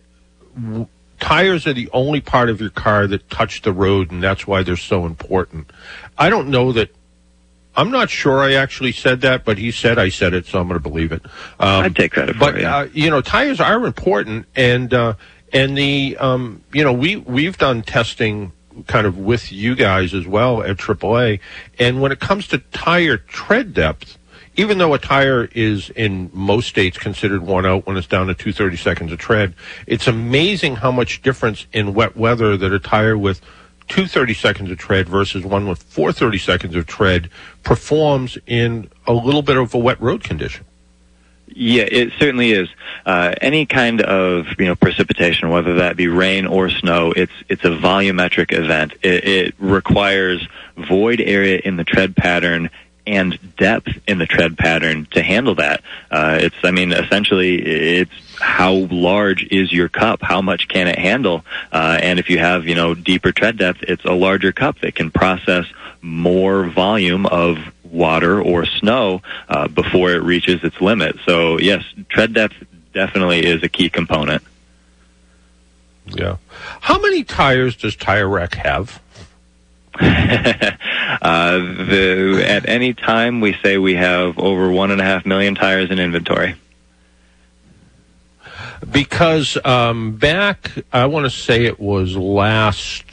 w- 0.55 0.87
tires 1.19 1.67
are 1.67 1.73
the 1.73 1.89
only 1.93 2.21
part 2.21 2.49
of 2.49 2.61
your 2.61 2.69
car 2.69 3.07
that 3.07 3.29
touch 3.29 3.61
the 3.61 3.73
road, 3.73 4.11
and 4.11 4.23
that's 4.23 4.47
why 4.47 4.63
they're 4.63 4.75
so 4.75 5.05
important. 5.05 5.71
I 6.17 6.29
don't 6.29 6.49
know 6.49 6.71
that. 6.73 6.89
I'm 7.75 7.91
not 7.91 8.09
sure 8.09 8.39
I 8.39 8.53
actually 8.53 8.91
said 8.91 9.21
that, 9.21 9.45
but 9.45 9.59
he 9.59 9.69
said 9.69 9.99
I 9.99 10.09
said 10.09 10.33
it, 10.33 10.47
so 10.47 10.59
I'm 10.59 10.67
going 10.67 10.81
to 10.81 10.89
believe 10.89 11.11
it. 11.11 11.23
Um, 11.59 11.85
I'd 11.85 11.95
take 11.95 12.11
credit 12.11 12.39
but, 12.39 12.57
it. 12.57 12.63
But 12.63 12.65
uh, 12.65 12.87
you 12.91 13.11
know, 13.11 13.21
tires 13.21 13.59
are 13.59 13.85
important, 13.85 14.47
and 14.55 14.91
uh, 14.93 15.13
and 15.53 15.77
the 15.77 16.17
um, 16.19 16.63
you 16.73 16.83
know 16.83 16.93
we 16.93 17.17
we've 17.17 17.57
done 17.57 17.83
testing 17.83 18.51
kind 18.87 19.07
of 19.07 19.17
with 19.17 19.51
you 19.51 19.75
guys 19.75 20.13
as 20.13 20.25
well 20.25 20.63
at 20.63 20.77
AAA, 20.77 21.39
and 21.79 22.01
when 22.01 22.11
it 22.11 22.19
comes 22.19 22.47
to 22.47 22.57
tire 22.57 23.17
tread 23.17 23.73
depth, 23.73 24.16
even 24.57 24.79
though 24.79 24.93
a 24.95 24.99
tire 24.99 25.45
is 25.53 25.91
in 25.91 26.31
most 26.33 26.67
states 26.67 26.97
considered 26.97 27.43
worn 27.43 27.65
out 27.65 27.85
when 27.85 27.95
it's 27.95 28.07
down 28.07 28.27
to 28.27 28.33
230 28.33 28.75
seconds 28.75 29.11
of 29.11 29.19
tread, 29.19 29.53
it's 29.85 30.07
amazing 30.07 30.77
how 30.77 30.91
much 30.91 31.21
difference 31.21 31.67
in 31.71 31.93
wet 31.93 32.17
weather 32.17 32.57
that 32.57 32.73
a 32.73 32.79
tire 32.79 33.17
with 33.17 33.39
230 33.87 34.33
seconds 34.33 34.71
of 34.71 34.77
tread 34.77 35.07
versus 35.07 35.45
one 35.45 35.67
with 35.69 35.83
430 35.83 36.37
seconds 36.39 36.75
of 36.75 36.87
tread 36.87 37.29
performs 37.63 38.37
in 38.47 38.89
a 39.05 39.13
little 39.13 39.43
bit 39.43 39.57
of 39.57 39.73
a 39.73 39.77
wet 39.77 40.01
road 40.01 40.23
condition. 40.23 40.65
Yeah, 41.49 41.83
it 41.83 42.11
certainly 42.19 42.51
is. 42.51 42.67
Uh, 43.05 43.33
any 43.39 43.65
kind 43.65 44.01
of 44.01 44.47
you 44.59 44.65
know 44.65 44.75
precipitation, 44.75 45.49
whether 45.49 45.75
that 45.75 45.95
be 45.95 46.07
rain 46.07 46.45
or 46.45 46.69
snow, 46.69 47.13
it's 47.15 47.31
it's 47.47 47.63
a 47.63 47.69
volumetric 47.69 48.51
event. 48.51 48.93
It, 49.01 49.23
it 49.23 49.55
requires 49.57 50.45
void 50.75 51.21
area 51.21 51.61
in 51.63 51.77
the 51.77 51.85
tread 51.85 52.15
pattern 52.15 52.69
and 53.07 53.39
depth 53.55 53.89
in 54.07 54.19
the 54.19 54.25
tread 54.25 54.57
pattern 54.57 55.07
to 55.11 55.23
handle 55.23 55.55
that. 55.55 55.81
Uh, 56.11 56.37
it's, 56.41 56.55
I 56.63 56.71
mean, 56.71 56.91
essentially, 56.91 57.55
it's 57.55 58.11
how 58.39 58.73
large 58.73 59.43
is 59.49 59.71
your 59.71 59.89
cup? 59.89 60.21
How 60.21 60.41
much 60.41 60.67
can 60.67 60.87
it 60.87 60.99
handle? 60.99 61.43
Uh, 61.71 61.97
and 62.01 62.19
if 62.19 62.29
you 62.29 62.37
have, 62.37 62.67
you 62.67 62.75
know, 62.75 62.93
deeper 62.93 63.31
tread 63.31 63.57
depth, 63.57 63.83
it's 63.83 64.05
a 64.05 64.13
larger 64.13 64.51
cup 64.51 64.79
that 64.81 64.93
can 64.93 65.09
process 65.09 65.65
more 66.01 66.65
volume 66.65 67.25
of 67.25 67.57
water 67.83 68.41
or 68.41 68.65
snow 68.65 69.21
uh, 69.49 69.67
before 69.67 70.11
it 70.11 70.21
reaches 70.21 70.63
its 70.63 70.79
limit. 70.81 71.15
So, 71.25 71.57
yes, 71.59 71.83
tread 72.09 72.33
depth 72.33 72.55
definitely 72.93 73.45
is 73.45 73.63
a 73.63 73.69
key 73.69 73.89
component. 73.89 74.43
Yeah. 76.07 76.37
How 76.81 76.99
many 76.99 77.23
tires 77.23 77.75
does 77.75 77.95
Tire 77.95 78.27
Rack 78.27 78.55
have? 78.55 79.01
uh, 81.21 81.57
the, 81.57 82.45
at 82.47 82.67
any 82.67 82.93
time, 82.93 83.41
we 83.41 83.53
say 83.63 83.77
we 83.77 83.95
have 83.95 84.37
over 84.37 84.71
one 84.71 84.91
and 84.91 85.01
a 85.01 85.03
half 85.03 85.25
million 85.25 85.55
tires 85.55 85.89
in 85.89 85.99
inventory. 85.99 86.55
Because 88.91 89.57
um, 89.65 90.17
back, 90.17 90.71
I 90.93 91.07
want 91.07 91.25
to 91.25 91.29
say 91.29 91.65
it 91.65 91.79
was 91.79 92.15
last 92.15 93.05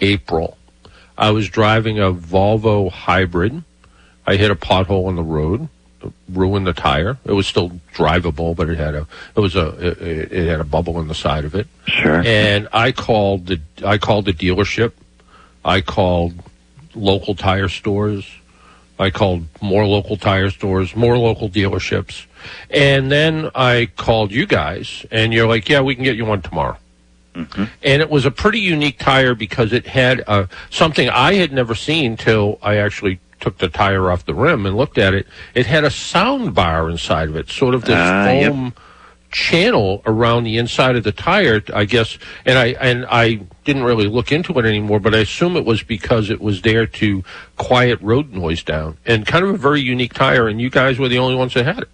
April, 0.00 0.56
I 1.16 1.30
was 1.30 1.48
driving 1.48 1.98
a 1.98 2.12
Volvo 2.12 2.90
hybrid. 2.90 3.62
I 4.26 4.36
hit 4.36 4.50
a 4.50 4.56
pothole 4.56 5.06
on 5.06 5.16
the 5.16 5.22
road, 5.22 5.68
ruined 6.28 6.66
the 6.66 6.72
tire. 6.72 7.18
It 7.24 7.32
was 7.32 7.46
still 7.46 7.80
drivable, 7.94 8.56
but 8.56 8.68
it 8.68 8.78
had 8.78 8.94
a 8.94 9.06
it 9.36 9.40
was 9.40 9.56
a 9.56 9.68
it, 9.88 10.32
it 10.32 10.48
had 10.48 10.60
a 10.60 10.64
bubble 10.64 11.00
in 11.00 11.08
the 11.08 11.14
side 11.14 11.44
of 11.44 11.54
it. 11.54 11.66
Sure. 11.86 12.22
And 12.24 12.68
I 12.72 12.92
called 12.92 13.46
the 13.46 13.60
I 13.84 13.98
called 13.98 14.24
the 14.24 14.32
dealership. 14.32 14.92
I 15.64 15.80
called 15.80 16.34
local 16.94 17.34
tire 17.34 17.68
stores. 17.68 18.30
I 18.98 19.10
called 19.10 19.46
more 19.60 19.86
local 19.86 20.16
tire 20.16 20.50
stores, 20.50 20.94
more 20.94 21.18
local 21.18 21.48
dealerships. 21.48 22.26
And 22.70 23.10
then 23.10 23.50
I 23.54 23.88
called 23.96 24.32
you 24.32 24.46
guys, 24.46 25.06
and 25.10 25.32
you're 25.32 25.48
like, 25.48 25.68
yeah, 25.68 25.80
we 25.80 25.94
can 25.94 26.04
get 26.04 26.16
you 26.16 26.24
one 26.24 26.42
tomorrow. 26.42 26.76
Mm-hmm. 27.34 27.64
And 27.82 28.02
it 28.02 28.10
was 28.10 28.26
a 28.26 28.30
pretty 28.30 28.60
unique 28.60 28.98
tire 28.98 29.34
because 29.34 29.72
it 29.72 29.86
had 29.86 30.22
uh, 30.26 30.46
something 30.70 31.08
I 31.08 31.34
had 31.34 31.52
never 31.52 31.74
seen 31.74 32.16
till 32.16 32.58
I 32.62 32.76
actually 32.76 33.20
took 33.40 33.58
the 33.58 33.68
tire 33.68 34.10
off 34.10 34.26
the 34.26 34.34
rim 34.34 34.66
and 34.66 34.76
looked 34.76 34.98
at 34.98 35.14
it. 35.14 35.26
It 35.54 35.66
had 35.66 35.84
a 35.84 35.90
sound 35.90 36.54
bar 36.54 36.90
inside 36.90 37.28
of 37.28 37.36
it, 37.36 37.48
sort 37.48 37.74
of 37.74 37.84
this 37.84 37.96
uh, 37.96 38.24
foam 38.24 38.64
yep. 38.64 38.74
Channel 39.32 40.02
around 40.06 40.44
the 40.44 40.58
inside 40.58 40.94
of 40.94 41.04
the 41.04 41.12
tire, 41.12 41.62
I 41.74 41.84
guess. 41.84 42.18
And 42.44 42.58
I 42.58 42.66
and 42.80 43.06
I 43.06 43.40
didn't 43.64 43.82
really 43.82 44.06
look 44.06 44.30
into 44.30 44.58
it 44.58 44.64
anymore, 44.64 45.00
but 45.00 45.14
I 45.14 45.18
assume 45.18 45.56
it 45.56 45.64
was 45.64 45.82
because 45.82 46.30
it 46.30 46.40
was 46.40 46.62
there 46.62 46.86
to 46.86 47.24
quiet 47.56 48.00
road 48.00 48.32
noise 48.32 48.62
down. 48.62 48.98
And 49.04 49.26
kind 49.26 49.44
of 49.44 49.50
a 49.50 49.58
very 49.58 49.80
unique 49.80 50.14
tire, 50.14 50.48
and 50.48 50.60
you 50.60 50.70
guys 50.70 50.98
were 50.98 51.08
the 51.08 51.18
only 51.18 51.34
ones 51.34 51.54
that 51.54 51.64
had 51.64 51.78
it. 51.80 51.88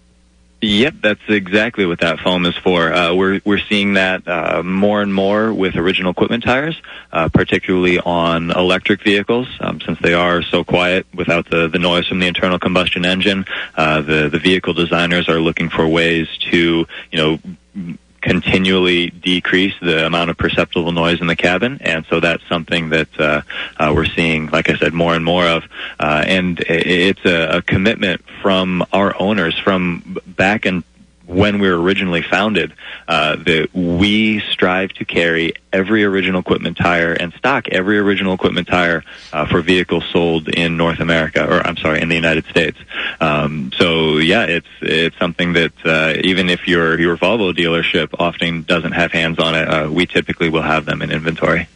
Yep, 0.61 0.95
that's 1.01 1.21
exactly 1.29 1.85
what 1.85 2.01
that 2.01 2.19
foam 2.19 2.45
is 2.45 2.55
for. 2.57 2.91
Uh, 2.91 3.13
we're 3.13 3.39
we're 3.45 3.59
seeing 3.69 3.93
that 3.93 4.27
uh, 4.27 4.61
more 4.61 5.01
and 5.01 5.13
more 5.13 5.53
with 5.53 5.77
original 5.77 6.11
equipment 6.11 6.43
tires, 6.43 6.81
uh, 7.13 7.29
particularly 7.29 7.97
on 7.97 8.51
electric 8.51 9.01
vehicles, 9.01 9.47
um, 9.61 9.79
since 9.79 9.97
they 9.99 10.13
are 10.13 10.41
so 10.41 10.65
quiet 10.65 11.07
without 11.13 11.49
the, 11.49 11.69
the 11.69 11.79
noise 11.79 12.07
from 12.07 12.19
the 12.19 12.27
internal 12.27 12.59
combustion 12.59 13.05
engine. 13.05 13.45
Uh, 13.77 14.01
the 14.01 14.27
the 14.27 14.39
vehicle 14.39 14.73
designers 14.73 15.29
are 15.29 15.39
looking 15.39 15.69
for 15.69 15.87
ways 15.87 16.27
to 16.51 16.85
you 17.09 17.17
know 17.17 17.97
continually 18.21 19.09
decrease 19.09 19.73
the 19.81 20.05
amount 20.05 20.29
of 20.29 20.37
perceptible 20.37 20.91
noise 20.91 21.21
in 21.21 21.27
the 21.27 21.35
cabin, 21.35 21.79
and 21.81 22.05
so 22.09 22.19
that's 22.19 22.45
something 22.47 22.89
that 22.89 23.19
uh, 23.19 23.41
uh, 23.77 23.91
we're 23.95 24.05
seeing, 24.05 24.47
like 24.47 24.69
I 24.69 24.75
said, 24.75 24.93
more 24.93 25.15
and 25.15 25.23
more 25.23 25.45
of. 25.45 25.63
Uh, 25.99 26.23
and 26.25 26.59
it's 26.67 27.23
a, 27.25 27.57
a 27.57 27.61
commitment 27.61 28.21
from 28.41 28.85
our 28.93 29.19
owners 29.19 29.57
from 29.57 30.17
back 30.25 30.65
in 30.65 30.83
when 31.29 31.59
we 31.59 31.69
were 31.69 31.79
originally 31.79 32.23
founded 32.23 32.73
uh, 33.07 33.35
that 33.35 33.69
we 33.71 34.39
strive 34.51 34.91
to 34.91 35.05
carry 35.05 35.53
every 35.71 36.03
original 36.03 36.39
equipment 36.39 36.75
tire 36.75 37.13
and 37.13 37.31
stock 37.33 37.67
every 37.69 37.99
original 37.99 38.33
equipment 38.33 38.67
tire 38.67 39.03
uh, 39.31 39.45
for 39.45 39.61
vehicles 39.61 40.03
sold 40.11 40.49
in 40.49 40.75
North 40.75 40.99
America, 40.99 41.45
or 41.47 41.65
I'm 41.65 41.77
sorry, 41.77 42.01
in 42.01 42.09
the 42.09 42.15
United 42.15 42.45
States. 42.45 42.79
Um, 43.21 43.71
so 43.77 44.17
yeah, 44.17 44.45
it's 44.45 44.67
it's 44.81 45.17
something 45.19 45.53
that 45.53 45.73
uh, 45.85 46.13
even 46.23 46.49
if 46.49 46.67
your 46.67 46.99
your 46.99 47.15
Volvo 47.15 47.53
dealership 47.53 48.09
often 48.17 48.63
doesn't 48.63 48.93
have 48.93 49.11
hands 49.11 49.37
on 49.37 49.53
it, 49.53 49.69
uh, 49.69 49.87
we 49.87 50.07
typically 50.07 50.49
will 50.49 50.63
have 50.63 50.85
them 50.85 51.03
in 51.03 51.11
inventory. 51.11 51.67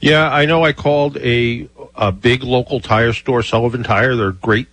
Yeah, 0.00 0.30
I 0.32 0.46
know. 0.46 0.64
I 0.64 0.72
called 0.72 1.16
a 1.16 1.68
a 1.96 2.12
big 2.12 2.44
local 2.44 2.78
tire 2.78 3.12
store, 3.12 3.42
Sullivan 3.42 3.82
Tire. 3.82 4.14
They're 4.14 4.30
great, 4.30 4.68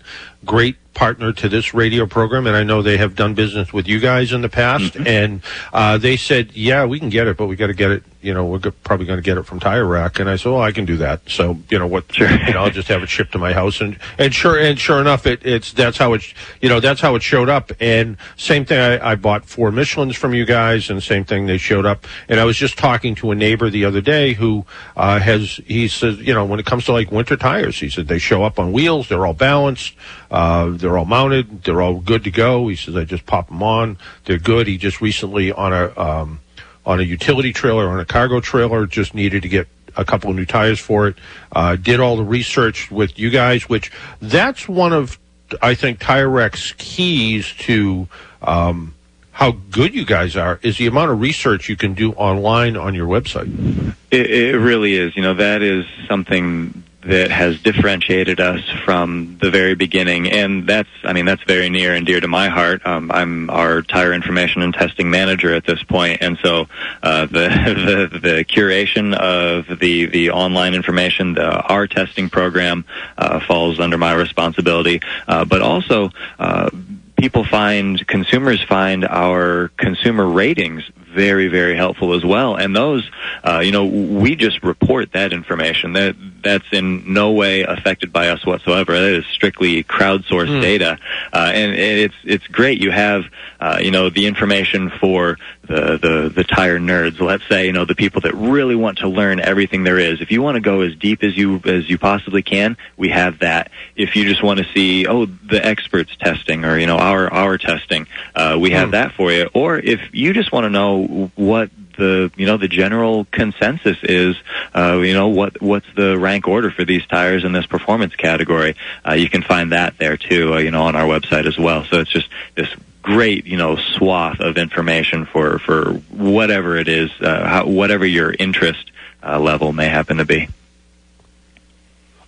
great 0.45 0.77
partner 0.97 1.31
to 1.31 1.47
this 1.47 1.75
radio 1.75 2.07
program, 2.07 2.47
and 2.47 2.55
I 2.55 2.63
know 2.63 2.81
they 2.81 2.97
have 2.97 3.15
done 3.15 3.35
business 3.35 3.71
with 3.71 3.87
you 3.87 3.99
guys 3.99 4.33
in 4.33 4.41
the 4.41 4.49
past. 4.49 4.93
Mm-hmm. 4.93 5.07
And 5.07 5.41
uh, 5.71 5.97
they 5.99 6.17
said, 6.17 6.53
"Yeah, 6.53 6.85
we 6.85 6.99
can 6.99 7.09
get 7.09 7.27
it, 7.27 7.37
but 7.37 7.45
we 7.45 7.55
got 7.55 7.67
to 7.67 7.73
get 7.73 7.91
it. 7.91 8.03
You 8.21 8.33
know, 8.33 8.45
we're 8.45 8.59
probably 8.59 9.05
going 9.05 9.17
to 9.17 9.23
get 9.23 9.37
it 9.37 9.43
from 9.43 9.59
Tire 9.59 9.85
Rack." 9.85 10.19
And 10.19 10.29
I 10.29 10.35
said, 10.35 10.51
"Well, 10.51 10.61
I 10.61 10.71
can 10.71 10.85
do 10.85 10.97
that." 10.97 11.21
So, 11.27 11.57
you 11.69 11.79
know, 11.79 11.87
what? 11.87 12.11
Sure. 12.13 12.29
You 12.29 12.53
know, 12.53 12.63
I'll 12.63 12.69
just 12.69 12.87
have 12.87 13.03
it 13.03 13.09
shipped 13.09 13.31
to 13.33 13.37
my 13.37 13.53
house, 13.53 13.81
and 13.81 13.97
and 14.17 14.33
sure, 14.33 14.59
and 14.59 14.79
sure 14.79 14.99
enough, 14.99 15.25
it, 15.25 15.45
it's 15.45 15.73
that's 15.73 15.97
how 15.97 16.13
it, 16.13 16.33
you 16.61 16.69
know, 16.69 16.79
that's 16.79 17.01
how 17.01 17.15
it 17.15 17.23
showed 17.23 17.49
up. 17.49 17.71
And 17.79 18.17
same 18.35 18.65
thing, 18.65 18.79
I, 18.79 19.11
I 19.11 19.15
bought 19.15 19.45
four 19.45 19.71
Michelin's 19.71 20.15
from 20.15 20.33
you 20.33 20.45
guys, 20.45 20.89
and 20.89 21.01
same 21.01 21.25
thing, 21.25 21.45
they 21.45 21.57
showed 21.57 21.85
up. 21.85 22.05
And 22.27 22.39
I 22.39 22.45
was 22.45 22.57
just 22.57 22.77
talking 22.77 23.15
to 23.15 23.31
a 23.31 23.35
neighbor 23.35 23.69
the 23.69 23.85
other 23.85 24.01
day 24.01 24.33
who 24.33 24.65
uh, 24.95 25.19
has, 25.19 25.59
he 25.65 25.87
says, 25.87 26.17
you 26.19 26.33
know, 26.33 26.45
when 26.45 26.59
it 26.59 26.65
comes 26.65 26.85
to 26.85 26.93
like 26.93 27.11
winter 27.11 27.37
tires, 27.37 27.79
he 27.79 27.89
said 27.89 28.07
they 28.07 28.19
show 28.19 28.43
up 28.43 28.59
on 28.59 28.71
wheels, 28.71 29.09
they're 29.09 29.25
all 29.25 29.33
balanced. 29.33 29.93
Uh, 30.29 30.71
they're 30.71 30.97
all 30.97 31.05
mounted. 31.05 31.63
They're 31.63 31.81
all 31.81 31.99
good 31.99 32.23
to 32.25 32.31
go. 32.31 32.67
He 32.67 32.75
says, 32.75 32.95
I 32.95 33.05
just 33.05 33.25
pop 33.25 33.47
them 33.47 33.63
on. 33.63 33.97
They're 34.25 34.37
good. 34.37 34.67
He 34.67 34.77
just 34.77 34.99
recently 34.99 35.51
on 35.51 35.71
a, 35.71 35.97
um, 35.97 36.39
on 36.87 37.01
a 37.01 37.03
utility 37.03 37.53
trailer, 37.53 37.87
on 37.89 37.99
a 37.99 38.05
cargo 38.05 38.39
trailer, 38.39 38.87
just 38.87 39.13
needed 39.13 39.43
to 39.43 39.49
get 39.49 39.67
a 39.97 40.05
couple 40.05 40.29
of 40.29 40.35
new 40.35 40.45
tires 40.45 40.79
for 40.79 41.09
it. 41.09 41.17
Uh, 41.51 41.75
did 41.75 41.99
all 41.99 42.15
the 42.15 42.23
research 42.23 42.89
with 42.89 43.19
you 43.19 43.29
guys, 43.29 43.67
which 43.67 43.91
that's 44.21 44.67
one 44.69 44.93
of, 44.93 45.19
I 45.61 45.75
think, 45.75 45.99
Tire 45.99 46.29
Rack's 46.29 46.73
keys 46.77 47.53
to, 47.59 48.07
um, 48.41 48.95
how 49.33 49.51
good 49.69 49.93
you 49.93 50.05
guys 50.05 50.35
are 50.35 50.59
is 50.63 50.77
the 50.77 50.87
amount 50.87 51.11
of 51.11 51.19
research 51.19 51.69
you 51.69 51.75
can 51.75 51.93
do 51.93 52.13
online 52.13 52.75
on 52.77 52.95
your 52.95 53.07
website. 53.07 53.93
It, 54.09 54.31
it 54.31 54.57
really 54.57 54.95
is. 54.95 55.15
You 55.15 55.21
know, 55.21 55.35
that 55.35 55.61
is 55.61 55.85
something 56.07 56.83
that 57.07 57.31
has 57.31 57.61
differentiated 57.61 58.41
us 58.41 58.61
from 58.83 59.37
the 59.41 59.49
very 59.49 59.75
beginning, 59.75 60.29
and 60.29 60.67
that's 60.67 60.89
I 61.05 61.13
mean 61.13 61.23
that's 61.23 61.43
very 61.43 61.69
near 61.69 61.95
and 61.95 62.05
dear 62.05 62.19
to 62.19 62.27
my 62.27 62.49
heart. 62.49 62.85
Um, 62.85 63.09
I'm 63.11 63.49
our 63.49 63.81
tire 63.81 64.11
information 64.11 64.61
and 64.61 64.73
testing 64.73 65.09
manager 65.09 65.53
at 65.53 65.65
this 65.65 65.81
point, 65.83 66.21
and 66.21 66.37
so 66.43 66.67
uh, 67.01 67.25
the, 67.25 68.09
the, 68.11 68.19
the 68.19 68.45
curation 68.45 69.15
of 69.15 69.79
the 69.79 70.07
the 70.07 70.31
online 70.31 70.73
information, 70.73 71.35
the, 71.35 71.49
our 71.49 71.87
testing 71.87 72.29
program 72.29 72.83
uh, 73.17 73.39
falls 73.39 73.79
under 73.79 73.97
my 73.97 74.13
responsibility, 74.13 74.99
uh, 75.29 75.45
but 75.45 75.61
also 75.61 76.11
uh, 76.39 76.69
people 77.17 77.45
find 77.45 78.05
consumers 78.07 78.61
find 78.63 79.05
our 79.05 79.69
consumer 79.77 80.27
ratings 80.27 80.83
very 81.17 81.47
very 81.47 81.75
helpful 81.75 82.13
as 82.13 82.23
well. 82.23 82.55
And 82.55 82.75
those 82.75 83.09
uh, 83.43 83.61
you 83.65 83.71
know 83.71 83.85
we 83.85 84.35
just 84.35 84.63
report 84.63 85.13
that 85.13 85.33
information. 85.33 85.93
That 85.93 86.15
that's 86.43 86.67
in 86.71 87.11
no 87.11 87.31
way 87.31 87.61
affected 87.63 88.13
by 88.13 88.29
us 88.29 88.45
whatsoever. 88.45 88.93
That 88.93 89.13
is 89.19 89.25
strictly 89.25 89.83
crowdsourced 89.83 90.59
mm. 90.59 90.61
data. 90.61 90.99
Uh, 91.33 91.51
and 91.53 91.73
it's 91.73 92.15
it's 92.23 92.47
great 92.47 92.79
you 92.79 92.91
have 92.91 93.25
uh, 93.59 93.79
you 93.81 93.91
know 93.91 94.09
the 94.09 94.27
information 94.27 94.91
for 94.91 95.37
the, 95.63 95.97
the 95.97 96.31
the 96.33 96.43
tire 96.43 96.79
nerds. 96.79 97.19
Let's 97.19 97.47
say 97.47 97.65
you 97.65 97.73
know 97.73 97.85
the 97.85 97.95
people 97.95 98.21
that 98.21 98.35
really 98.35 98.75
want 98.75 98.99
to 98.99 99.07
learn 99.07 99.39
everything 99.39 99.83
there 99.83 99.97
is. 99.97 100.21
If 100.21 100.31
you 100.31 100.41
want 100.43 100.55
to 100.55 100.61
go 100.61 100.81
as 100.81 100.95
deep 100.95 101.23
as 101.23 101.35
you 101.35 101.59
as 101.65 101.89
you 101.89 101.97
possibly 101.97 102.43
can 102.43 102.77
we 102.95 103.09
have 103.09 103.39
that. 103.39 103.71
If 103.95 104.15
you 104.15 104.25
just 104.25 104.43
want 104.43 104.59
to 104.59 104.65
see 104.73 105.07
oh 105.07 105.25
the 105.25 105.65
experts 105.65 106.15
testing 106.17 106.63
or 106.65 106.77
you 106.77 106.85
know 106.85 106.97
our 106.97 107.31
our 107.33 107.57
testing 107.57 108.07
uh, 108.35 108.57
we 108.59 108.71
have 108.71 108.89
mm. 108.89 108.91
that 108.91 109.13
for 109.13 109.31
you. 109.31 109.49
Or 109.53 109.77
if 109.77 110.01
you 110.11 110.33
just 110.33 110.51
want 110.51 110.65
to 110.65 110.69
know 110.69 111.06
what 111.35 111.69
the 111.97 112.31
you 112.35 112.45
know 112.45 112.57
the 112.57 112.67
general 112.67 113.25
consensus 113.31 113.97
is. 114.03 114.35
Uh, 114.75 114.99
you 114.99 115.13
know 115.13 115.29
what 115.29 115.61
what's 115.61 115.87
the 115.95 116.17
rank 116.17 116.47
order 116.47 116.71
for 116.71 116.85
these 116.85 117.05
tires 117.07 117.43
in 117.43 117.51
this 117.51 117.65
performance 117.65 118.15
category? 118.15 118.75
Uh, 119.07 119.13
you 119.13 119.29
can 119.29 119.41
find 119.41 119.71
that 119.71 119.97
there 119.97 120.17
too. 120.17 120.53
Uh, 120.53 120.57
you 120.57 120.71
know 120.71 120.83
on 120.83 120.95
our 120.95 121.05
website 121.05 121.45
as 121.45 121.57
well. 121.57 121.85
So 121.85 121.99
it's 121.99 122.11
just 122.11 122.29
this 122.55 122.69
great 123.01 123.45
you 123.45 123.57
know 123.57 123.77
swath 123.77 124.39
of 124.39 124.57
information 124.57 125.25
for 125.25 125.59
for 125.59 125.93
whatever 126.09 126.77
it 126.77 126.87
is, 126.87 127.09
uh, 127.21 127.47
how, 127.47 127.65
whatever 127.65 128.05
your 128.05 128.33
interest 128.37 128.91
uh, 129.23 129.39
level 129.39 129.73
may 129.73 129.87
happen 129.87 130.17
to 130.17 130.25
be. 130.25 130.47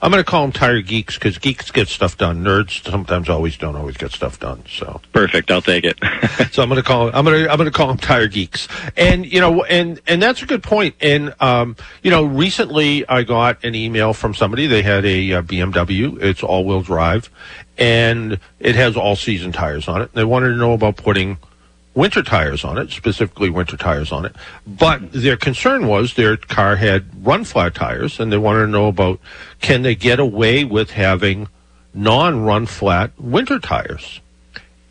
I'm 0.01 0.11
going 0.11 0.23
to 0.23 0.29
call 0.29 0.43
them 0.43 0.53
tire 0.53 0.81
geeks 0.81 1.15
because 1.15 1.37
geeks 1.37 1.71
get 1.71 1.89
stuff 1.89 2.17
done. 2.17 2.43
Nerds 2.43 2.89
sometimes 2.89 3.27
always 3.27 3.57
don't 3.57 3.75
always 3.75 3.97
get 3.97 4.11
stuff 4.11 4.39
done. 4.39 4.63
So 4.69 5.01
perfect. 5.11 5.51
I'll 5.51 5.61
take 5.61 5.83
it. 5.83 5.97
so 6.51 6.63
I'm 6.63 6.69
going 6.69 6.81
to 6.81 6.87
call 6.87 7.07
I'm 7.13 7.25
going 7.25 7.43
to 7.43 7.51
I'm 7.51 7.57
going 7.57 7.69
to 7.69 7.75
call 7.75 7.87
them 7.87 7.97
tire 7.97 8.27
geeks. 8.27 8.67
And 8.95 9.25
you 9.25 9.41
know, 9.41 9.63
and 9.65 9.99
and 10.07 10.21
that's 10.21 10.41
a 10.41 10.45
good 10.45 10.63
point. 10.63 10.95
And 11.01 11.33
um, 11.41 11.75
you 12.01 12.11
know, 12.11 12.23
recently 12.23 13.07
I 13.09 13.23
got 13.23 13.63
an 13.65 13.75
email 13.75 14.13
from 14.13 14.33
somebody. 14.33 14.67
They 14.67 14.83
had 14.83 15.05
a, 15.05 15.31
a 15.31 15.43
BMW. 15.43 16.21
It's 16.21 16.43
all 16.43 16.63
wheel 16.63 16.81
drive, 16.81 17.29
and 17.77 18.39
it 18.59 18.75
has 18.75 18.95
all 18.95 19.17
season 19.17 19.51
tires 19.51 19.89
on 19.89 20.01
it. 20.01 20.13
They 20.13 20.23
wanted 20.23 20.49
to 20.49 20.55
know 20.55 20.73
about 20.73 20.95
putting 20.95 21.37
winter 21.99 22.23
tires 22.23 22.63
on 22.63 22.77
it, 22.77 22.89
specifically 22.91 23.49
winter 23.49 23.75
tires 23.75 24.13
on 24.13 24.23
it. 24.23 24.33
But 24.65 25.11
their 25.11 25.35
concern 25.35 25.85
was 25.85 26.13
their 26.13 26.37
car 26.37 26.77
had 26.77 27.03
run 27.25 27.43
flat 27.43 27.75
tires, 27.75 28.21
and 28.21 28.31
they 28.31 28.37
wanted 28.37 28.61
to 28.61 28.67
know 28.67 28.87
about 28.87 29.19
can 29.59 29.81
they 29.81 29.95
get 29.95 30.17
away 30.17 30.63
with 30.63 30.91
having 30.91 31.49
non-run 31.93 32.67
flat 32.67 33.11
winter 33.19 33.59
tires? 33.59 34.21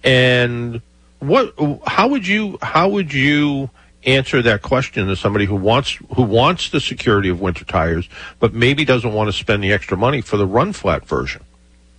And 0.04 0.82
what? 1.20 1.54
How 1.86 2.08
would 2.08 2.26
you? 2.26 2.58
How 2.62 2.88
would 2.88 3.12
you? 3.12 3.70
answer 4.04 4.40
that 4.40 4.62
question 4.62 5.08
to 5.08 5.16
somebody 5.16 5.44
who 5.44 5.56
wants 5.56 5.98
who 6.14 6.22
wants 6.22 6.70
the 6.70 6.80
security 6.80 7.28
of 7.28 7.40
winter 7.40 7.64
tires 7.64 8.08
but 8.38 8.54
maybe 8.54 8.84
doesn't 8.84 9.12
want 9.12 9.26
to 9.26 9.32
spend 9.32 9.60
the 9.60 9.72
extra 9.72 9.96
money 9.96 10.20
for 10.20 10.36
the 10.36 10.46
run 10.46 10.72
flat 10.72 11.04
version 11.04 11.42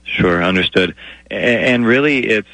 sure 0.06 0.42
understood 0.42 0.96
and 1.30 1.86
really 1.86 2.26
it's 2.26 2.48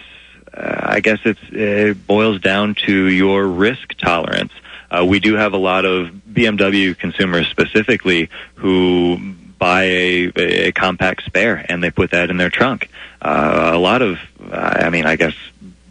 I 0.57 0.99
guess 1.01 1.19
it 1.23 2.07
boils 2.07 2.39
down 2.39 2.75
to 2.85 3.07
your 3.07 3.45
risk 3.45 3.93
tolerance. 3.97 4.53
Uh, 4.89 5.05
we 5.05 5.19
do 5.19 5.35
have 5.35 5.53
a 5.53 5.57
lot 5.57 5.83
of 5.83 6.09
BMW 6.31 6.97
consumers 6.97 7.47
specifically 7.47 8.29
who 8.55 9.35
buy 9.57 9.83
a, 9.83 10.31
a 10.35 10.71
compact 10.71 11.23
spare 11.25 11.65
and 11.67 11.83
they 11.83 11.89
put 11.89 12.11
that 12.11 12.29
in 12.29 12.37
their 12.37 12.49
trunk. 12.49 12.89
Uh, 13.21 13.71
a 13.73 13.77
lot 13.77 14.01
of, 14.01 14.19
I 14.51 14.89
mean, 14.89 15.05
I 15.05 15.15
guess 15.15 15.33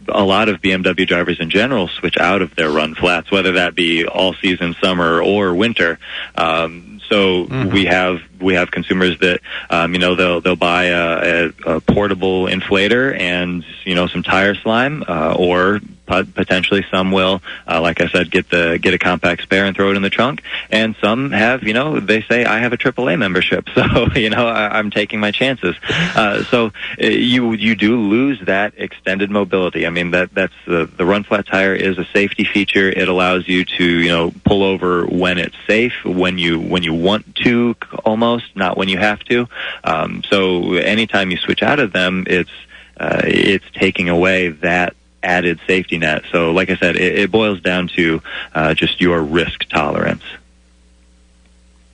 a 0.07 0.23
lot 0.23 0.49
of 0.49 0.61
BMW 0.61 1.07
drivers 1.07 1.39
in 1.39 1.49
general 1.49 1.87
switch 1.87 2.17
out 2.17 2.41
of 2.41 2.55
their 2.55 2.69
run 2.69 2.95
flats, 2.95 3.31
whether 3.31 3.53
that 3.53 3.75
be 3.75 4.05
all 4.05 4.33
season, 4.35 4.75
summer, 4.81 5.21
or 5.21 5.53
winter. 5.53 5.99
Um, 6.35 6.94
so 7.09 7.45
mm-hmm. 7.45 7.71
we 7.71 7.85
have 7.85 8.21
we 8.39 8.53
have 8.55 8.71
consumers 8.71 9.17
that 9.19 9.41
um, 9.69 9.93
you 9.93 9.99
know 9.99 10.15
they'll 10.15 10.41
they'll 10.41 10.55
buy 10.55 10.85
a, 10.85 11.49
a, 11.65 11.75
a, 11.75 11.81
portable 11.81 12.45
inflator 12.45 13.17
and 13.17 13.65
you 13.83 13.95
know 13.95 14.07
some 14.07 14.23
tire 14.23 14.55
slime, 14.55 15.03
uh, 15.07 15.35
or 15.37 15.81
potentially 16.05 16.85
some 16.91 17.11
will, 17.11 17.41
uh, 17.67 17.81
like 17.81 18.01
I 18.01 18.07
said, 18.07 18.31
get 18.31 18.49
the 18.49 18.79
get 18.81 18.93
a 18.93 18.99
compact 18.99 19.41
spare 19.43 19.65
and 19.65 19.75
throw 19.75 19.91
it 19.91 19.97
in 19.97 20.01
the 20.01 20.09
trunk. 20.09 20.41
And 20.69 20.95
some 21.01 21.31
have, 21.31 21.63
you 21.63 21.73
know, 21.73 21.99
they 21.99 22.21
say 22.21 22.45
I 22.45 22.59
have 22.59 22.73
a 22.73 22.77
AAA 22.77 23.17
membership, 23.17 23.67
so 23.75 24.07
you 24.15 24.29
know 24.29 24.47
I, 24.47 24.79
am 24.79 24.91
taking 24.91 25.19
my 25.19 25.31
chances. 25.31 25.75
Uh, 25.89 26.43
so 26.45 26.67
uh, 27.01 27.05
you 27.05 27.53
you 27.53 27.75
do 27.75 27.99
lose 27.99 28.39
that 28.45 28.73
extended 28.77 29.31
mobility. 29.31 29.85
I 29.85 29.89
mean 29.89 30.11
that 30.11 30.33
that's 30.33 30.53
the 30.65 30.85
the 30.85 31.05
run 31.05 31.23
flat 31.23 31.47
tire 31.47 31.75
is 31.75 31.97
a 31.97 32.05
safety 32.05 32.43
feature. 32.43 32.89
It 32.89 33.07
allows 33.07 33.47
you 33.47 33.65
to 33.65 33.83
you 33.83 34.09
know 34.09 34.33
pull 34.43 34.63
over 34.63 35.05
when 35.05 35.37
it's 35.37 35.55
safe, 35.67 35.93
when 36.03 36.37
you 36.37 36.59
when 36.59 36.83
you 36.83 36.93
want 36.93 37.35
to, 37.43 37.75
almost 38.03 38.55
not 38.55 38.77
when 38.77 38.89
you 38.89 38.97
have 38.97 39.19
to. 39.25 39.47
Um, 39.83 40.23
so 40.29 40.73
anytime 40.73 41.31
you 41.31 41.37
switch 41.37 41.63
out 41.63 41.79
of 41.79 41.91
them, 41.91 42.25
it's 42.27 42.51
uh, 42.97 43.21
it's 43.23 43.65
taking 43.73 44.09
away 44.09 44.49
that 44.49 44.95
added 45.25 45.59
safety 45.67 45.97
net. 45.97 46.23
So, 46.31 46.51
like 46.51 46.69
I 46.69 46.77
said, 46.77 46.95
it, 46.95 47.19
it 47.19 47.31
boils 47.31 47.59
down 47.59 47.89
to 47.95 48.21
uh, 48.53 48.73
just 48.73 49.01
your 49.01 49.21
risk 49.21 49.65
tolerance. 49.69 50.23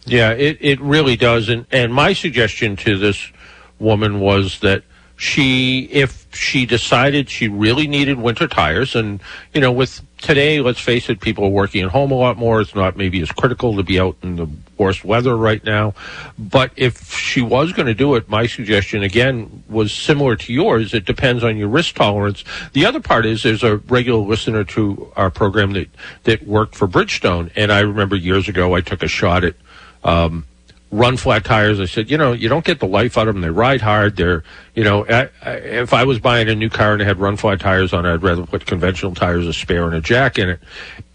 Yeah, 0.05 0.31
it, 0.31 0.57
it 0.59 0.79
really 0.81 1.15
does. 1.15 1.49
And, 1.49 1.65
and 1.71 1.93
my 1.93 2.13
suggestion 2.13 2.75
to 2.77 2.97
this 2.97 3.31
woman 3.79 4.19
was 4.19 4.59
that 4.59 4.83
she, 5.15 5.87
if 5.91 6.27
she 6.35 6.65
decided 6.65 7.29
she 7.29 7.47
really 7.47 7.87
needed 7.87 8.17
winter 8.19 8.47
tires, 8.47 8.95
and, 8.95 9.21
you 9.53 9.61
know, 9.61 9.71
with 9.71 10.01
today, 10.21 10.61
let's 10.61 10.79
face 10.79 11.09
it, 11.09 11.19
people 11.19 11.45
are 11.45 11.49
working 11.49 11.83
at 11.83 11.89
home 11.89 12.11
a 12.11 12.15
lot 12.15 12.37
more. 12.37 12.61
It's 12.61 12.75
not 12.75 12.95
maybe 12.95 13.21
as 13.21 13.31
critical 13.31 13.75
to 13.75 13.83
be 13.83 13.99
out 13.99 14.15
in 14.21 14.35
the 14.35 14.47
worst 14.77 15.03
weather 15.03 15.35
right 15.35 15.63
now. 15.63 15.93
But 16.37 16.71
if 16.75 17.13
she 17.13 17.41
was 17.41 17.73
going 17.73 17.87
to 17.87 17.93
do 17.93 18.15
it, 18.15 18.29
my 18.29 18.47
suggestion 18.47 19.03
again 19.03 19.63
was 19.67 19.91
similar 19.91 20.35
to 20.35 20.53
yours. 20.53 20.93
It 20.93 21.05
depends 21.05 21.43
on 21.43 21.57
your 21.57 21.67
risk 21.67 21.95
tolerance. 21.95 22.43
The 22.73 22.85
other 22.85 22.99
part 22.99 23.25
is 23.25 23.43
there's 23.43 23.63
a 23.63 23.77
regular 23.77 24.25
listener 24.25 24.63
to 24.65 25.11
our 25.15 25.29
program 25.29 25.73
that, 25.73 25.89
that 26.23 26.47
worked 26.47 26.75
for 26.75 26.87
Bridgestone. 26.87 27.51
And 27.55 27.71
I 27.71 27.79
remember 27.79 28.15
years 28.15 28.47
ago, 28.47 28.75
I 28.75 28.81
took 28.81 29.03
a 29.03 29.07
shot 29.07 29.43
at, 29.43 29.55
um, 30.03 30.45
run 30.91 31.15
flat 31.15 31.45
tires. 31.45 31.79
I 31.79 31.85
said, 31.85 32.11
you 32.11 32.17
know, 32.17 32.33
you 32.33 32.49
don't 32.49 32.65
get 32.65 32.79
the 32.79 32.87
life 32.87 33.17
out 33.17 33.27
of 33.27 33.33
them. 33.33 33.41
They 33.41 33.49
ride 33.49 33.81
hard. 33.81 34.17
They're, 34.17 34.43
you 34.75 34.83
know, 34.83 35.05
I, 35.07 35.29
I, 35.41 35.51
if 35.53 35.93
I 35.93 36.03
was 36.03 36.19
buying 36.19 36.49
a 36.49 36.55
new 36.55 36.69
car 36.69 36.93
and 36.93 37.01
it 37.01 37.05
had 37.05 37.17
run 37.17 37.37
flat 37.37 37.61
tires 37.61 37.93
on 37.93 38.05
it, 38.05 38.13
I'd 38.13 38.21
rather 38.21 38.45
put 38.45 38.65
conventional 38.65 39.15
tires, 39.15 39.47
a 39.47 39.53
spare, 39.53 39.85
and 39.85 39.95
a 39.95 40.01
jack 40.01 40.37
in 40.37 40.49
it. 40.49 40.59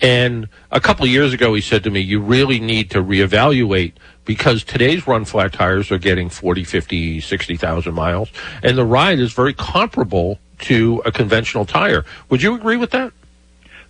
And 0.01 0.49
a 0.71 0.81
couple 0.81 1.05
of 1.05 1.11
years 1.11 1.35
ago, 1.35 1.53
he 1.53 1.61
said 1.61 1.85
to 1.85 1.91
me, 1.91 2.01
you 2.01 2.21
really 2.21 2.59
need 2.59 2.91
to 2.93 3.03
reevaluate 3.03 3.93
because 4.25 4.65
today's 4.65 5.07
run 5.07 5.25
flat 5.25 5.53
tires 5.53 5.91
are 5.93 5.99
getting 5.99 6.31
40, 6.31 6.65
50, 6.65 7.21
60,000 7.21 7.95
miles, 7.95 8.31
and 8.63 8.77
the 8.77 8.85
ride 8.85 9.21
is 9.21 9.33
very 9.33 9.55
comparable 9.55 10.39
to 10.59 11.03
a 11.05 11.13
conventional 11.13 11.65
tire. 11.65 12.05
Would 12.31 12.43
you 12.43 12.55
agree 12.55 12.77
with 12.77 12.91
that? 12.91 13.13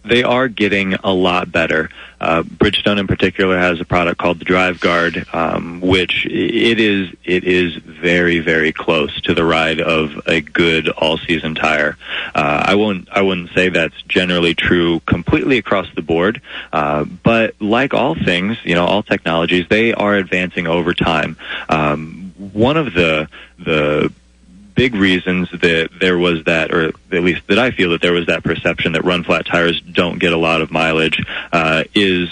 They 0.06 0.22
are 0.22 0.48
getting 0.48 0.94
a 0.94 1.12
lot 1.12 1.50
better. 1.50 1.90
Uh, 2.20 2.42
Bridgestone 2.42 2.98
in 2.98 3.06
particular 3.06 3.58
has 3.58 3.80
a 3.80 3.84
product 3.84 4.18
called 4.18 4.38
the 4.38 4.44
Drive 4.44 4.80
Guard, 4.80 5.26
um, 5.32 5.80
which 5.80 6.26
it 6.26 6.80
is 6.80 7.10
it 7.24 7.44
is 7.44 7.76
very 7.76 8.40
very 8.40 8.72
close 8.72 9.20
to 9.22 9.34
the 9.34 9.44
ride 9.44 9.80
of 9.80 10.20
a 10.26 10.40
good 10.40 10.88
all 10.88 11.18
season 11.18 11.54
tire. 11.54 11.96
Uh, 12.34 12.64
I 12.66 12.74
won't 12.74 13.08
I 13.12 13.22
wouldn't 13.22 13.50
say 13.54 13.68
that's 13.68 14.00
generally 14.02 14.54
true 14.54 15.00
completely 15.00 15.58
across 15.58 15.88
the 15.94 16.02
board, 16.02 16.40
uh, 16.72 17.04
but 17.04 17.54
like 17.60 17.92
all 17.92 18.14
things, 18.14 18.56
you 18.64 18.74
know, 18.74 18.86
all 18.86 19.02
technologies, 19.02 19.66
they 19.68 19.92
are 19.92 20.14
advancing 20.14 20.66
over 20.66 20.94
time. 20.94 21.36
Um, 21.68 22.32
one 22.52 22.76
of 22.76 22.94
the 22.94 23.28
the 23.58 24.12
big 24.76 24.94
reasons 24.94 25.50
that 25.50 25.88
there 26.00 26.18
was 26.18 26.44
that, 26.44 26.72
or 26.72 26.92
at 27.10 27.24
least 27.24 27.46
that 27.48 27.58
I 27.58 27.72
feel 27.72 27.90
that 27.90 28.02
there 28.02 28.12
was 28.12 28.26
that 28.26 28.44
perception 28.44 28.92
that 28.92 29.04
run 29.04 29.24
flat 29.24 29.46
tires 29.46 29.80
don't 29.80 30.18
get 30.18 30.32
a 30.32 30.36
lot 30.36 30.60
of 30.60 30.70
mileage, 30.70 31.20
uh, 31.52 31.84
is 31.94 32.28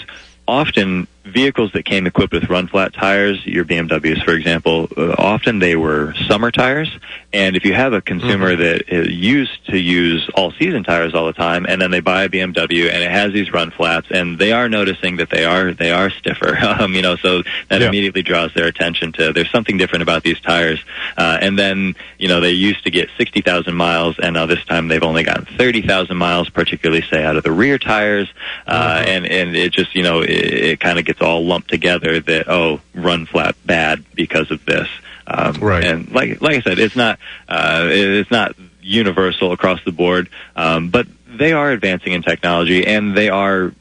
often 0.47 1.07
vehicles 1.25 1.71
that 1.73 1.83
came 1.83 2.05
equipped 2.05 2.33
with 2.33 2.49
run 2.49 2.67
flat 2.67 2.93
tires, 2.93 3.43
your 3.45 3.65
BMWs, 3.65 4.23
for 4.23 4.33
example, 4.33 4.87
uh, 4.95 5.15
often 5.17 5.59
they 5.59 5.75
were 5.75 6.13
summer 6.27 6.51
tires. 6.51 6.89
And 7.33 7.57
if 7.57 7.65
you 7.65 7.73
have 7.73 7.91
a 7.91 8.01
consumer 8.01 8.51
mm-hmm. 8.51 8.61
that 8.61 8.89
is 8.89 9.09
used 9.09 9.65
to 9.65 9.77
use 9.77 10.29
all 10.35 10.53
season 10.53 10.83
tires 10.83 11.13
all 11.13 11.25
the 11.25 11.33
time, 11.33 11.65
and 11.67 11.81
then 11.81 11.91
they 11.91 11.99
buy 11.99 12.23
a 12.23 12.29
BMW 12.29 12.89
and 12.89 13.03
it 13.03 13.11
has 13.11 13.33
these 13.33 13.51
run 13.51 13.71
flats, 13.71 14.07
and 14.09 14.39
they 14.39 14.53
are 14.53 14.69
noticing 14.69 15.17
that 15.17 15.29
they 15.29 15.43
are 15.43 15.73
they 15.73 15.91
are 15.91 16.09
stiffer, 16.09 16.55
um, 16.79 16.93
you 16.93 17.01
know, 17.01 17.15
so 17.17 17.43
that 17.69 17.81
yeah. 17.81 17.87
immediately 17.87 18.21
draws 18.21 18.53
their 18.53 18.67
attention 18.67 19.11
to 19.13 19.33
there's 19.33 19.51
something 19.51 19.77
different 19.77 20.03
about 20.03 20.23
these 20.23 20.39
tires. 20.39 20.79
Uh, 21.17 21.37
and 21.41 21.59
then 21.59 21.95
you 22.17 22.27
know 22.27 22.39
they 22.39 22.51
used 22.51 22.83
to 22.85 22.91
get 22.91 23.09
sixty 23.17 23.41
thousand 23.41 23.75
miles, 23.75 24.17
and 24.19 24.35
now 24.35 24.45
this 24.45 24.63
time 24.65 24.87
they've 24.87 25.03
only 25.03 25.23
gotten 25.23 25.45
thirty 25.57 25.81
thousand 25.81 26.17
miles, 26.17 26.49
particularly 26.49 27.01
say 27.09 27.23
out 27.23 27.35
of 27.35 27.43
the 27.43 27.51
rear 27.51 27.77
tires, 27.77 28.31
uh, 28.67 28.99
mm-hmm. 28.99 29.09
and 29.09 29.25
and 29.25 29.55
it 29.55 29.73
just 29.73 29.93
you 29.95 30.03
know 30.03 30.21
it, 30.21 30.29
it 30.29 30.79
kind 30.79 30.99
of 30.99 31.05
gets 31.05 31.14
all 31.21 31.45
lumped 31.45 31.69
together 31.69 32.19
that 32.19 32.49
oh 32.49 32.81
run 32.93 33.25
flat 33.25 33.55
bad 33.65 34.03
because 34.15 34.51
of 34.51 34.65
this. 34.65 34.87
Um, 35.27 35.55
right. 35.55 35.83
And 35.83 36.11
like 36.11 36.41
like 36.41 36.57
I 36.57 36.61
said, 36.61 36.79
it's 36.79 36.95
not 36.95 37.19
uh, 37.47 37.87
it's 37.89 38.31
not 38.31 38.55
universal 38.81 39.51
across 39.51 39.83
the 39.83 39.91
board, 39.91 40.29
um, 40.55 40.89
but 40.89 41.07
they 41.27 41.53
are 41.53 41.71
advancing 41.71 42.13
in 42.13 42.21
technology 42.21 42.85
and 42.85 43.15
they 43.15 43.29
are 43.29 43.73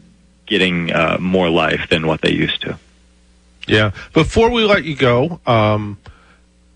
getting 0.47 0.93
uh, 0.93 1.19
more 1.21 1.49
life 1.49 1.89
than 1.89 2.07
what 2.07 2.21
they 2.21 2.33
used 2.33 2.63
to. 2.63 2.79
Yeah. 3.67 3.93
Before 4.13 4.51
we 4.51 4.65
let 4.65 4.85
you 4.85 4.95
go, 4.95 5.41
um, 5.47 5.99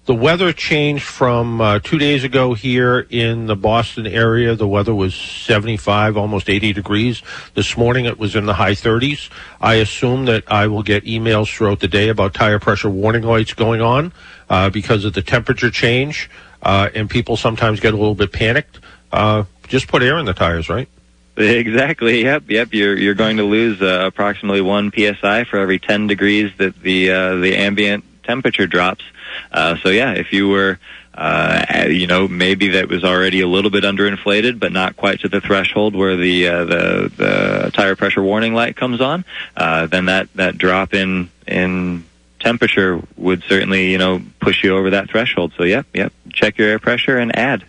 the 0.09 0.15
weather 0.15 0.55
changed 0.55 1.05
from 1.05 1.61
uh, 1.61 1.79
two 1.81 1.99
days 1.99 2.25
ago 2.25 2.55
here 2.55 3.07
in 3.11 3.45
the 3.45 3.55
Boston 3.55 4.07
area. 4.07 4.55
The 4.55 4.67
weather 4.67 4.95
was 4.95 5.15
75, 5.15 6.17
almost 6.17 6.49
80 6.49 6.73
degrees. 6.73 7.23
This 7.53 7.77
morning 7.77 8.07
it 8.07 8.19
was 8.19 8.35
in 8.35 8.47
the 8.47 8.55
high 8.55 8.73
30s. 8.73 9.29
I 9.61 9.75
assume 9.75 10.25
that 10.25 10.51
I 10.51 10.67
will 10.69 10.83
get 10.83 11.05
emails 11.05 11.55
throughout 11.55 11.81
the 11.81 11.89
day 11.89 12.09
about 12.09 12.33
tire 12.33 12.59
pressure 12.59 12.89
warning 12.89 13.23
lights 13.23 13.53
going 13.53 13.83
on 13.83 14.15
uh, 14.49 14.71
because 14.71 15.05
of 15.05 15.13
the 15.13 15.21
temperature 15.21 15.71
change, 15.71 16.31
uh, 16.63 16.89
and 16.95 17.11
people 17.11 17.37
sometimes 17.37 17.79
get 17.79 17.93
a 17.93 17.99
little 17.99 18.15
bit 18.15 18.33
panicked. 18.33 18.81
Uh, 19.13 19.45
just 19.65 19.89
put 19.89 20.03
air 20.03 20.17
in 20.17 20.25
the 20.25 20.33
tires, 20.33 20.71
right? 20.71 20.89
Exactly. 21.37 22.23
Yep. 22.23 22.45
Yep. 22.49 22.73
You're 22.73 22.97
you're 22.97 23.15
going 23.15 23.37
to 23.37 23.45
lose 23.45 23.83
uh, 23.83 24.05
approximately 24.07 24.63
one 24.63 24.91
psi 24.91 25.45
for 25.45 25.59
every 25.59 25.79
10 25.79 26.07
degrees 26.07 26.51
that 26.57 26.81
the 26.81 27.11
uh, 27.11 27.37
the 27.37 27.57
ambient 27.57 28.05
temperature 28.25 28.67
drops. 28.67 29.05
Uh, 29.53 29.77
so 29.83 29.89
yeah, 29.89 30.13
if 30.13 30.33
you 30.33 30.49
were, 30.49 30.79
uh, 31.15 31.87
you 31.89 32.07
know, 32.07 32.29
maybe 32.29 32.69
that 32.69 32.89
was 32.89 33.05
already 33.05 33.41
a 33.41 33.49
little 33.49 33.71
bit 33.71 33.85
underinflated, 33.85 34.59
but 34.59 34.73
not 34.73 34.97
quite 34.97 35.21
to 35.21 35.29
the 35.29 35.41
threshold 35.41 35.97
where 35.97 36.17
the 36.17 36.49
uh, 36.49 36.65
the, 36.65 37.13
the 37.17 37.71
tire 37.75 37.97
pressure 37.97 38.23
warning 38.23 38.55
light 38.55 38.77
comes 38.77 39.01
on, 39.01 39.25
uh, 39.57 39.87
then 39.87 40.07
that 40.07 40.33
that 40.35 40.59
drop 40.59 40.95
in 40.95 41.31
in 41.47 42.05
temperature 42.41 43.03
would 43.17 43.43
certainly, 43.49 43.91
you 43.91 43.99
know, 43.99 44.23
push 44.41 44.63
you 44.63 44.77
over 44.77 44.91
that 44.91 45.11
threshold. 45.11 45.53
So, 45.57 45.65
yep, 45.65 45.87
yep. 45.93 46.13
Check 46.33 46.59
your 46.59 46.69
air 46.69 46.79
pressure 46.79 47.19
and 47.19 47.37
add. 47.37 47.65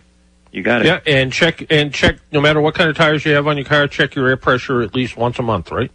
You 0.52 0.62
got 0.62 0.82
it. 0.82 0.86
Yeah, 0.86 1.00
and 1.06 1.32
check 1.32 1.64
and 1.70 1.92
check. 1.92 2.18
No 2.32 2.40
matter 2.40 2.60
what 2.60 2.74
kind 2.74 2.90
of 2.90 2.96
tires 2.96 3.24
you 3.24 3.32
have 3.32 3.46
on 3.46 3.56
your 3.56 3.66
car, 3.66 3.86
check 3.86 4.14
your 4.14 4.28
air 4.28 4.36
pressure 4.36 4.82
at 4.82 4.94
least 4.94 5.16
once 5.16 5.38
a 5.38 5.42
month, 5.42 5.70
right? 5.70 5.90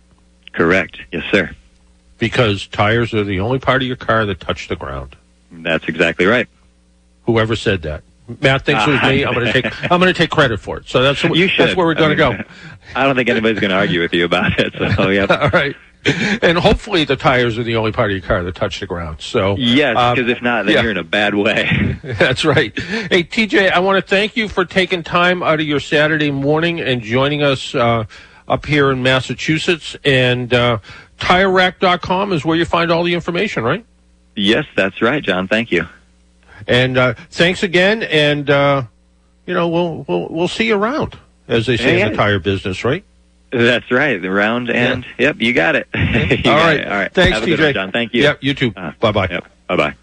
Correct. 0.54 1.00
Yes, 1.12 1.24
sir. 1.32 1.54
Because 2.18 2.68
tires 2.68 3.14
are 3.14 3.26
the 3.26 3.42
only 3.42 3.60
part 3.60 3.82
of 3.82 3.88
your 3.88 3.98
car 3.98 4.26
that 4.26 4.40
touch 4.40 4.70
the 4.70 4.78
ground. 4.78 5.18
That's 5.52 5.88
exactly 5.88 6.26
right. 6.26 6.48
Whoever 7.26 7.56
said 7.56 7.84
that. 7.84 8.04
Matt 8.28 8.66
thinks 8.66 8.88
it 8.88 8.92
was 8.92 9.02
me. 9.04 9.24
I'm 9.24 9.34
going 9.34 9.46
to 9.46 9.54
take. 9.54 9.92
I'm 9.92 10.00
going 10.00 10.12
to 10.12 10.18
take 10.18 10.32
credit 10.32 10.60
for 10.60 10.78
it. 10.78 10.88
So 10.88 11.04
that's 11.04 11.24
You 11.24 11.48
should. 11.48 11.68
that's 11.68 11.78
where 11.78 11.86
we're 11.86 11.94
going 11.94 12.20
I 12.20 12.32
to 12.32 12.44
go. 12.44 12.44
I 12.96 13.06
don't 13.06 13.16
think 13.16 13.30
anybody's 13.30 13.60
going 13.60 13.70
to 13.70 13.78
argue 13.78 14.02
with 14.02 14.14
you 14.14 14.26
about 14.26 14.60
it. 14.60 14.74
So, 14.96 15.10
yeah. 15.10 15.26
All 15.26 15.50
right. 15.50 15.76
And 16.42 16.58
hopefully 16.58 17.04
the 17.04 17.16
tires 17.16 17.58
are 17.58 17.64
the 17.64 17.76
only 17.78 17.92
part 17.92 18.12
of 18.12 18.18
your 18.18 18.26
car 18.26 18.44
that 18.44 18.54
touch 18.56 18.80
the 18.80 18.86
ground. 18.86 19.22
So 19.22 19.56
Yes, 19.58 19.96
because 20.16 20.30
if 20.30 20.42
not, 20.42 20.66
then 20.66 20.76
yeah. 20.76 20.82
you're 20.84 20.92
in 20.92 20.98
a 20.98 21.04
bad 21.04 21.34
way. 21.34 21.98
That's 22.04 22.46
right. 22.46 22.78
Hey, 22.80 23.24
TJ, 23.24 23.72
I 23.72 23.80
want 23.80 24.04
to 24.04 24.08
thank 24.08 24.38
you 24.38 24.48
for 24.48 24.66
taking 24.66 25.02
time 25.02 25.42
out 25.42 25.60
of 25.60 25.66
your 25.66 25.80
Saturday 25.80 26.30
morning 26.30 26.80
and 26.80 27.02
joining 27.02 27.42
us 27.42 27.74
uh, 27.74 28.06
up 28.48 28.66
here 28.68 28.92
in 28.92 29.02
Massachusetts. 29.02 29.96
And 30.04 30.54
uh, 30.54 30.78
TireRack.com 31.18 32.34
is 32.34 32.46
where 32.46 32.56
you 32.56 32.66
find 32.66 32.92
all 32.92 33.04
the 33.04 33.16
information, 33.16 33.64
right? 33.64 33.84
Yes, 34.36 34.66
that's 34.76 35.02
right, 35.02 35.24
John. 35.24 35.48
Thank 35.48 35.72
you. 35.72 35.88
And 36.68 36.98
uh, 36.98 37.14
thanks 37.30 37.64
again. 37.64 38.04
And 38.04 38.50
uh, 38.50 38.84
you 39.46 39.54
know, 39.54 39.68
we'll 39.68 40.06
we'll 40.08 40.28
we'll 40.30 40.48
see 40.48 40.68
you 40.68 40.76
around, 40.76 41.18
as 41.48 41.66
they 41.68 41.78
say 41.78 42.00
Yeah, 42.00 42.06
in 42.08 42.12
the 42.12 42.18
tire 42.18 42.40
business, 42.40 42.84
right? 42.84 43.04
That's 43.52 43.90
right. 43.92 44.22
The 44.22 44.32
round 44.32 44.70
and 44.70 45.06
yep, 45.18 45.38
you 45.40 45.54
got 45.54 45.76
it. 45.76 45.88
You 45.94 46.52
all 46.52 46.58
got 46.58 46.66
right. 46.66 46.80
it. 46.80 46.88
All 46.88 46.98
right. 46.98 47.14
Thanks, 47.14 47.34
Have 47.34 47.44
a 47.44 47.46
good 47.46 47.60
TJ. 47.60 47.64
one, 47.66 47.74
John. 47.74 47.92
Thank 47.92 48.14
you. 48.14 48.24
Yep. 48.24 48.38
You 48.42 48.54
too. 48.54 48.74
Uh, 48.76 48.92
bye 49.00 49.12
bye. 49.12 49.28
Yep. 49.30 49.46
Bye 49.68 49.76
bye. 49.76 49.96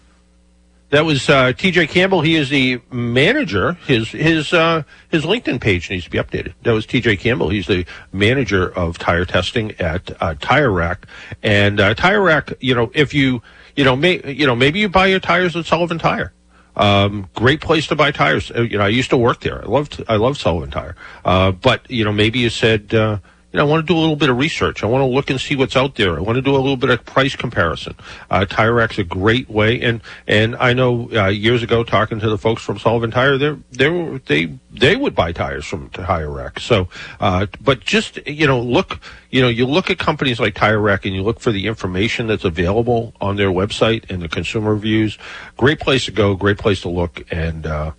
That 0.89 1.05
was 1.05 1.27
uh, 1.27 1.53
TJ 1.53 1.89
Campbell. 1.89 2.21
He 2.21 2.35
is 2.35 2.49
the 2.49 2.79
manager. 2.91 3.73
His 3.87 4.09
his 4.09 4.53
uh, 4.53 4.83
his 5.09 5.23
LinkedIn 5.23 5.59
page 5.59 5.89
needs 5.89 6.03
to 6.05 6.09
be 6.11 6.19
updated. 6.19 6.53
That 6.63 6.71
was 6.73 6.85
TJ 6.85 7.19
Campbell. 7.19 7.49
He's 7.49 7.65
the 7.67 7.85
manager 8.11 8.71
of 8.71 8.97
tire 8.99 9.25
testing 9.25 9.71
at 9.79 10.11
uh, 10.21 10.35
Tire 10.39 10.71
Rack. 10.71 11.07
And 11.41 11.79
uh, 11.79 11.95
Tire 11.95 12.21
Rack, 12.21 12.53
you 12.59 12.75
know, 12.75 12.91
if 12.93 13.13
you 13.13 13.41
you 13.75 13.83
know 13.83 13.95
may, 13.95 14.21
you 14.31 14.45
know 14.45 14.55
maybe 14.55 14.79
you 14.79 14.89
buy 14.89 15.07
your 15.07 15.19
tires 15.19 15.55
at 15.55 15.65
Sullivan 15.65 15.99
Tire. 15.99 16.33
Um, 16.75 17.29
great 17.35 17.61
place 17.61 17.85
to 17.87 17.95
buy 17.95 18.11
tires. 18.11 18.51
Uh, 18.51 18.61
You 18.61 18.77
know, 18.79 18.85
I 18.85 18.89
used 18.89 19.11
to 19.11 19.17
work 19.17 19.41
there. 19.41 19.61
I 19.63 19.67
loved 19.67 20.03
I 20.07 20.15
loved 20.15 20.39
Sullivan 20.39 20.71
Tire. 20.71 20.95
Uh, 21.23 21.51
but 21.51 21.89
you 21.89 22.03
know, 22.03 22.11
maybe 22.13 22.39
you 22.39 22.49
said. 22.49 22.93
Uh, 22.93 23.19
you 23.53 23.57
know, 23.59 23.67
I 23.67 23.69
want 23.69 23.85
to 23.85 23.93
do 23.93 23.97
a 23.97 24.01
little 24.01 24.15
bit 24.15 24.31
of 24.31 24.37
research. 24.37 24.83
I 24.83 24.87
want 24.87 25.03
to 25.03 25.05
look 25.05 25.29
and 25.29 25.39
see 25.39 25.55
what's 25.55 25.75
out 25.75 25.93
there. 25.93 26.17
I 26.17 26.21
want 26.21 26.37
to 26.37 26.41
do 26.41 26.55
a 26.55 26.57
little 26.57 26.75
bit 26.75 26.89
of 26.89 27.05
price 27.05 27.35
comparison. 27.35 27.95
Uh, 28.31 28.45
Tire 28.45 28.73
Rack's 28.73 28.97
a 28.97 29.03
great 29.03 29.47
way, 29.47 29.79
and 29.79 30.01
and 30.27 30.55
I 30.55 30.73
know 30.73 31.07
uh, 31.13 31.27
years 31.27 31.61
ago 31.61 31.83
talking 31.83 32.19
to 32.19 32.29
the 32.29 32.37
folks 32.39 32.63
from 32.63 32.79
Sullivan 32.79 33.11
Tire, 33.11 33.37
they 33.37 33.55
they 33.71 34.19
they 34.25 34.57
they 34.71 34.95
would 34.95 35.13
buy 35.13 35.33
tires 35.33 35.65
from 35.67 35.89
Tire 35.91 36.31
Rack. 36.31 36.59
So, 36.59 36.89
uh, 37.19 37.45
but 37.61 37.81
just 37.81 38.25
you 38.25 38.47
know, 38.47 38.59
look, 38.59 38.99
you 39.29 39.41
know, 39.41 39.49
you 39.49 39.67
look 39.67 39.91
at 39.91 39.99
companies 39.99 40.39
like 40.39 40.55
Tire 40.55 40.79
Rack 40.79 41.05
and 41.05 41.13
you 41.13 41.21
look 41.21 41.39
for 41.39 41.51
the 41.51 41.67
information 41.67 42.25
that's 42.25 42.45
available 42.45 43.13
on 43.21 43.35
their 43.35 43.49
website 43.49 44.09
and 44.09 44.23
the 44.23 44.29
consumer 44.29 44.73
reviews. 44.73 45.19
Great 45.57 45.79
place 45.79 46.05
to 46.05 46.11
go. 46.11 46.35
Great 46.35 46.57
place 46.57 46.81
to 46.81 46.89
look, 46.89 47.23
and. 47.31 47.67
Uh, 47.67 47.91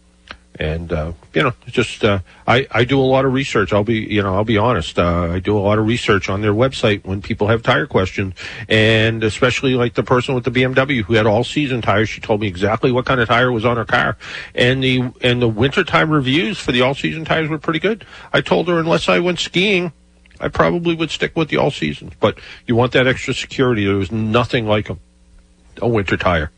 and 0.56 0.92
uh, 0.92 1.12
you 1.32 1.42
know, 1.42 1.52
just 1.66 2.04
uh, 2.04 2.20
I 2.46 2.66
I 2.70 2.84
do 2.84 3.00
a 3.00 3.02
lot 3.02 3.24
of 3.24 3.32
research. 3.32 3.72
I'll 3.72 3.84
be 3.84 3.98
you 3.98 4.22
know 4.22 4.34
I'll 4.34 4.44
be 4.44 4.58
honest. 4.58 4.98
Uh, 4.98 5.32
I 5.32 5.40
do 5.40 5.56
a 5.56 5.58
lot 5.58 5.78
of 5.78 5.86
research 5.86 6.28
on 6.28 6.42
their 6.42 6.52
website 6.52 7.04
when 7.04 7.22
people 7.22 7.48
have 7.48 7.62
tire 7.62 7.86
questions, 7.86 8.34
and 8.68 9.24
especially 9.24 9.74
like 9.74 9.94
the 9.94 10.04
person 10.04 10.34
with 10.34 10.44
the 10.44 10.50
BMW 10.50 11.02
who 11.02 11.14
had 11.14 11.26
all 11.26 11.42
season 11.42 11.82
tires. 11.82 12.08
She 12.08 12.20
told 12.20 12.40
me 12.40 12.46
exactly 12.46 12.92
what 12.92 13.04
kind 13.04 13.20
of 13.20 13.28
tire 13.28 13.50
was 13.50 13.64
on 13.64 13.76
her 13.76 13.84
car, 13.84 14.16
and 14.54 14.82
the 14.82 15.12
and 15.22 15.42
the 15.42 15.48
wintertime 15.48 16.10
reviews 16.10 16.58
for 16.58 16.70
the 16.70 16.82
all 16.82 16.94
season 16.94 17.24
tires 17.24 17.48
were 17.48 17.58
pretty 17.58 17.80
good. 17.80 18.06
I 18.32 18.40
told 18.40 18.68
her 18.68 18.78
unless 18.78 19.08
I 19.08 19.18
went 19.20 19.40
skiing. 19.40 19.92
I 20.40 20.48
probably 20.48 20.94
would 20.96 21.10
stick 21.10 21.36
with 21.36 21.48
the 21.48 21.56
all 21.56 21.70
seasons, 21.70 22.12
but 22.18 22.38
you 22.66 22.74
want 22.74 22.92
that 22.92 23.06
extra 23.06 23.32
security. 23.34 23.84
There 23.86 23.94
was 23.94 24.10
nothing 24.10 24.66
like 24.66 24.90
a, 24.90 24.98
a 25.80 25.88
winter 25.88 26.16
tire. 26.16 26.50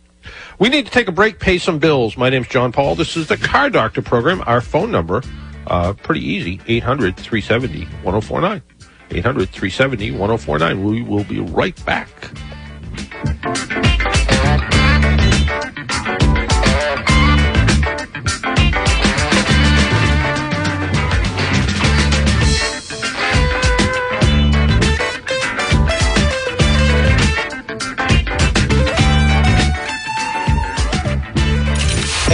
We 0.58 0.68
need 0.68 0.86
to 0.86 0.92
take 0.92 1.08
a 1.08 1.12
break, 1.12 1.38
pay 1.38 1.58
some 1.58 1.78
bills. 1.78 2.16
My 2.16 2.30
name's 2.30 2.48
John 2.48 2.72
Paul. 2.72 2.94
This 2.94 3.16
is 3.16 3.28
the 3.28 3.36
Car 3.36 3.70
Doctor 3.70 4.02
program. 4.02 4.42
Our 4.46 4.60
phone 4.60 4.90
number, 4.90 5.22
uh, 5.66 5.92
pretty 5.94 6.24
easy 6.24 6.60
800 6.66 7.16
370 7.16 7.84
1049. 8.02 8.62
800 9.10 9.48
370 9.48 10.10
1049. 10.12 10.84
We 10.84 11.02
will 11.02 11.24
be 11.24 11.40
right 11.40 11.84
back. 11.84 12.08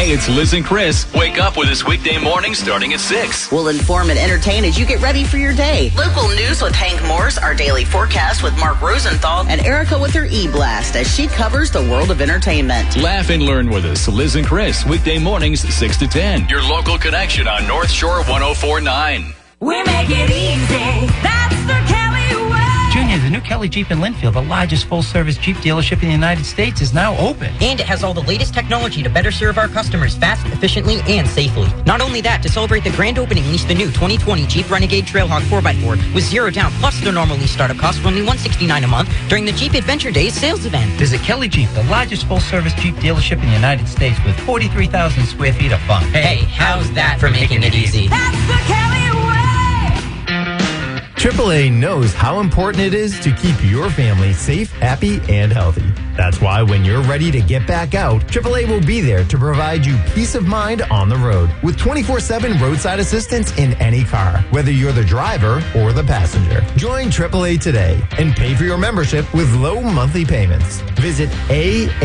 Hey, 0.02 0.10
it's 0.10 0.28
Liz 0.28 0.52
and 0.52 0.64
Chris. 0.64 1.06
Wake 1.14 1.38
up 1.38 1.56
with 1.56 1.68
us 1.68 1.86
weekday 1.86 2.18
morning 2.18 2.54
starting 2.54 2.92
at 2.92 2.98
6. 2.98 3.52
We'll 3.52 3.68
inform 3.68 4.10
and 4.10 4.18
entertain 4.18 4.64
as 4.64 4.76
you 4.76 4.84
get 4.84 5.00
ready 5.00 5.22
for 5.22 5.36
your 5.36 5.54
day. 5.54 5.92
Local 5.96 6.26
news 6.30 6.60
with 6.60 6.74
Hank 6.74 7.00
Morse, 7.06 7.38
our 7.38 7.54
daily 7.54 7.84
forecast 7.84 8.42
with 8.42 8.52
Mark 8.58 8.82
Rosenthal, 8.82 9.46
and 9.46 9.60
Erica 9.60 9.96
with 9.96 10.12
her 10.14 10.24
e-blast 10.24 10.96
as 10.96 11.06
she 11.14 11.28
covers 11.28 11.70
the 11.70 11.82
world 11.82 12.10
of 12.10 12.20
entertainment. 12.20 12.96
Laugh 12.96 13.30
and 13.30 13.44
learn 13.44 13.70
with 13.70 13.84
us. 13.84 14.08
Liz 14.08 14.34
and 14.34 14.44
Chris, 14.44 14.84
weekday 14.84 15.20
mornings 15.20 15.60
6 15.60 15.96
to 15.98 16.08
10. 16.08 16.48
Your 16.48 16.64
local 16.64 16.98
connection 16.98 17.46
on 17.46 17.64
North 17.68 17.92
Shore 17.92 18.24
1049. 18.24 19.32
We 19.60 19.84
make 19.84 20.10
it 20.10 20.30
easy. 20.30 21.06
That's 21.22 21.64
the 21.68 21.80
Kelly 21.86 22.01
way. 22.94 23.02
Junior, 23.02 23.18
the 23.18 23.30
new 23.30 23.40
Kelly 23.40 23.68
Jeep 23.68 23.90
in 23.90 23.98
Lynnfield, 23.98 24.34
the 24.34 24.42
largest 24.42 24.86
full-service 24.86 25.36
Jeep 25.38 25.56
dealership 25.56 26.02
in 26.02 26.08
the 26.08 26.12
United 26.12 26.44
States, 26.44 26.80
is 26.80 26.92
now 26.92 27.16
open. 27.16 27.52
And 27.60 27.80
it 27.80 27.86
has 27.86 28.02
all 28.02 28.14
the 28.14 28.22
latest 28.22 28.54
technology 28.54 29.02
to 29.02 29.10
better 29.10 29.30
serve 29.30 29.58
our 29.58 29.68
customers 29.68 30.14
fast, 30.14 30.46
efficiently, 30.46 31.00
and 31.06 31.26
safely. 31.26 31.68
Not 31.84 32.00
only 32.00 32.20
that, 32.22 32.42
to 32.42 32.48
celebrate 32.48 32.84
the 32.84 32.90
grand 32.90 33.18
opening, 33.18 33.44
lease 33.50 33.64
the 33.64 33.74
new 33.74 33.86
2020 33.86 34.46
Jeep 34.46 34.70
Renegade 34.70 35.04
Trailhawk 35.04 35.42
4x4 35.42 36.14
with 36.14 36.24
zero 36.24 36.50
down 36.50 36.70
plus 36.72 37.00
the 37.00 37.12
normal 37.12 37.36
lease 37.36 37.52
startup 37.52 37.76
cost 37.76 38.00
for 38.00 38.08
only 38.08 38.20
169 38.20 38.84
a 38.84 38.88
month 38.88 39.10
during 39.28 39.44
the 39.44 39.52
Jeep 39.52 39.74
Adventure 39.74 40.10
Days 40.10 40.34
sales 40.34 40.64
event. 40.66 40.90
Visit 40.92 41.20
Kelly 41.22 41.48
Jeep, 41.48 41.68
the 41.70 41.84
largest 41.84 42.26
full-service 42.26 42.74
Jeep 42.74 42.94
dealership 42.96 43.42
in 43.42 43.46
the 43.46 43.54
United 43.54 43.88
States 43.88 44.18
with 44.24 44.38
43,000 44.40 45.24
square 45.26 45.52
feet 45.52 45.72
of 45.72 45.80
fun. 45.82 46.02
Hey, 46.10 46.44
how's 46.50 46.92
that 46.92 47.18
for 47.18 47.30
making 47.30 47.62
it 47.62 47.74
easy? 47.74 48.08
That's 48.08 48.36
the 48.46 48.72
Kelly 48.72 48.92
way. 49.06 49.11
AAA 51.22 51.70
knows 51.70 52.12
how 52.12 52.40
important 52.40 52.82
it 52.82 52.94
is 52.94 53.20
to 53.20 53.30
keep 53.30 53.54
your 53.62 53.88
family 53.90 54.32
safe, 54.32 54.72
happy, 54.72 55.20
and 55.28 55.52
healthy. 55.52 55.88
That's 56.16 56.40
why 56.40 56.64
when 56.64 56.84
you're 56.84 57.02
ready 57.02 57.30
to 57.30 57.40
get 57.40 57.64
back 57.64 57.94
out, 57.94 58.22
AAA 58.22 58.68
will 58.68 58.84
be 58.84 59.00
there 59.00 59.22
to 59.26 59.38
provide 59.38 59.86
you 59.86 59.96
peace 60.16 60.34
of 60.34 60.48
mind 60.48 60.82
on 60.90 61.08
the 61.08 61.14
road 61.14 61.48
with 61.62 61.78
24 61.78 62.18
7 62.18 62.58
roadside 62.58 62.98
assistance 62.98 63.56
in 63.56 63.74
any 63.74 64.02
car, 64.02 64.38
whether 64.50 64.72
you're 64.72 64.90
the 64.90 65.04
driver 65.04 65.62
or 65.76 65.92
the 65.92 66.02
passenger. 66.02 66.60
Join 66.74 67.06
AAA 67.06 67.60
today 67.60 68.02
and 68.18 68.34
pay 68.34 68.56
for 68.56 68.64
your 68.64 68.76
membership 68.76 69.32
with 69.32 69.54
low 69.54 69.80
monthly 69.80 70.24
payments. 70.24 70.80
Visit 70.98 71.30
AAA.com 71.46 72.00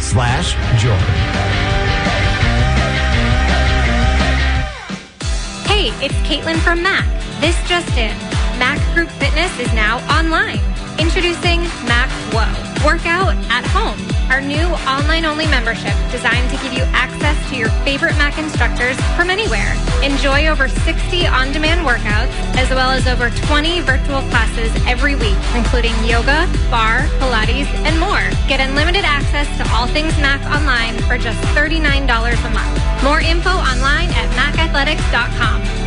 slash 0.00 0.82
join. 0.82 1.71
It's 6.02 6.14
Caitlin 6.26 6.58
from 6.58 6.82
MAC. 6.82 7.06
This 7.40 7.54
just 7.68 7.96
in. 7.96 8.10
MAC 8.58 8.82
Group 8.92 9.08
Fitness 9.22 9.56
is 9.60 9.72
now 9.72 10.02
online. 10.10 10.58
Introducing 10.98 11.62
MAC 11.86 12.10
Whoa. 12.34 12.50
Workout 12.84 13.38
at 13.46 13.62
home. 13.70 13.94
Our 14.28 14.40
new 14.40 14.66
online 14.82 15.24
only 15.24 15.46
membership 15.46 15.94
designed 16.10 16.50
to 16.50 16.58
give 16.58 16.72
you 16.72 16.82
access 16.90 17.38
to 17.50 17.56
your 17.56 17.68
favorite 17.86 18.18
MAC 18.18 18.36
instructors 18.36 18.98
from 19.14 19.30
anywhere. 19.30 19.78
Enjoy 20.02 20.48
over 20.48 20.66
60 20.66 21.26
on 21.28 21.52
demand 21.52 21.86
workouts, 21.86 22.34
as 22.58 22.68
well 22.70 22.90
as 22.90 23.06
over 23.06 23.30
20 23.46 23.78
virtual 23.82 24.22
classes 24.34 24.74
every 24.88 25.14
week, 25.14 25.38
including 25.54 25.94
yoga, 26.02 26.50
barre, 26.66 27.06
Pilates, 27.22 27.70
and 27.86 27.94
more. 28.00 28.26
Get 28.50 28.58
unlimited 28.58 29.04
access 29.04 29.46
to 29.58 29.62
all 29.70 29.86
things 29.86 30.18
MAC 30.18 30.42
online 30.50 30.98
for 31.06 31.16
just 31.16 31.38
$39 31.54 31.78
a 31.78 32.50
month. 32.50 33.04
More 33.04 33.20
info 33.20 33.50
online 33.50 34.10
at 34.18 34.26
macathletics.com. 34.34 35.81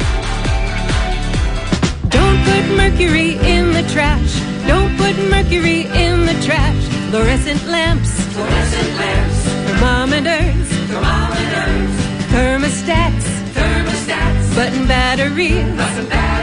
Don't 2.18 2.40
put 2.50 2.66
mercury 2.76 3.32
in 3.56 3.74
the 3.74 3.84
trash. 3.94 4.34
Don't 4.68 4.96
put 4.98 5.16
mercury 5.30 5.82
in 6.06 6.26
the 6.26 6.38
trash. 6.46 6.82
Fluorescent 7.10 7.66
lamps. 7.68 8.12
Fluorescent 8.34 8.92
lamps. 9.02 9.40
Thermometers. 9.68 10.68
Thermometers. 10.92 11.92
Thermostats. 12.34 13.28
Thermostats. 13.58 14.56
Button 14.56 14.88
batteries. 14.88 15.76
Button 15.76 16.08
batteries. 16.10 16.35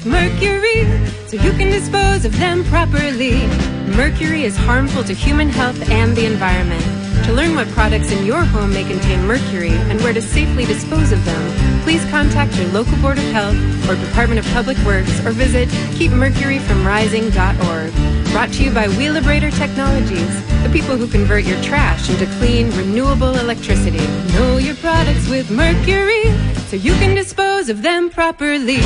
With 0.00 0.12
mercury 0.12 0.88
so 1.28 1.36
you 1.36 1.52
can 1.52 1.70
dispose 1.70 2.24
of 2.24 2.34
them 2.38 2.64
properly. 2.64 3.46
Mercury 3.94 4.44
is 4.44 4.56
harmful 4.56 5.04
to 5.04 5.12
human 5.12 5.50
health 5.50 5.90
and 5.90 6.16
the 6.16 6.24
environment. 6.24 6.82
To 7.26 7.34
learn 7.34 7.54
what 7.54 7.68
products 7.68 8.10
in 8.10 8.24
your 8.24 8.42
home 8.42 8.72
may 8.72 8.84
contain 8.84 9.26
mercury 9.26 9.72
and 9.72 10.00
where 10.00 10.14
to 10.14 10.22
safely 10.22 10.64
dispose 10.64 11.12
of 11.12 11.22
them, 11.26 11.82
please 11.82 12.02
contact 12.06 12.56
your 12.56 12.68
local 12.68 12.96
Board 12.98 13.18
of 13.18 13.24
Health 13.24 13.58
or 13.90 13.96
Department 14.06 14.38
of 14.38 14.46
Public 14.54 14.78
Works 14.86 15.20
or 15.26 15.32
visit 15.32 15.68
keepmercuryfromrising.org. 15.68 18.32
Brought 18.32 18.52
to 18.54 18.64
you 18.64 18.70
by 18.70 18.86
Wheelabrator 18.86 19.54
Technologies, 19.54 20.42
the 20.62 20.70
people 20.72 20.96
who 20.96 21.08
convert 21.08 21.44
your 21.44 21.60
trash 21.62 22.08
into 22.08 22.24
clean, 22.38 22.70
renewable 22.70 23.38
electricity. 23.38 24.06
Know 24.32 24.56
your 24.56 24.76
products 24.76 25.28
with 25.28 25.50
mercury 25.50 26.24
so 26.68 26.76
you 26.76 26.94
can 26.94 27.14
dispose 27.14 27.68
of 27.68 27.82
them 27.82 28.08
properly. 28.08 28.80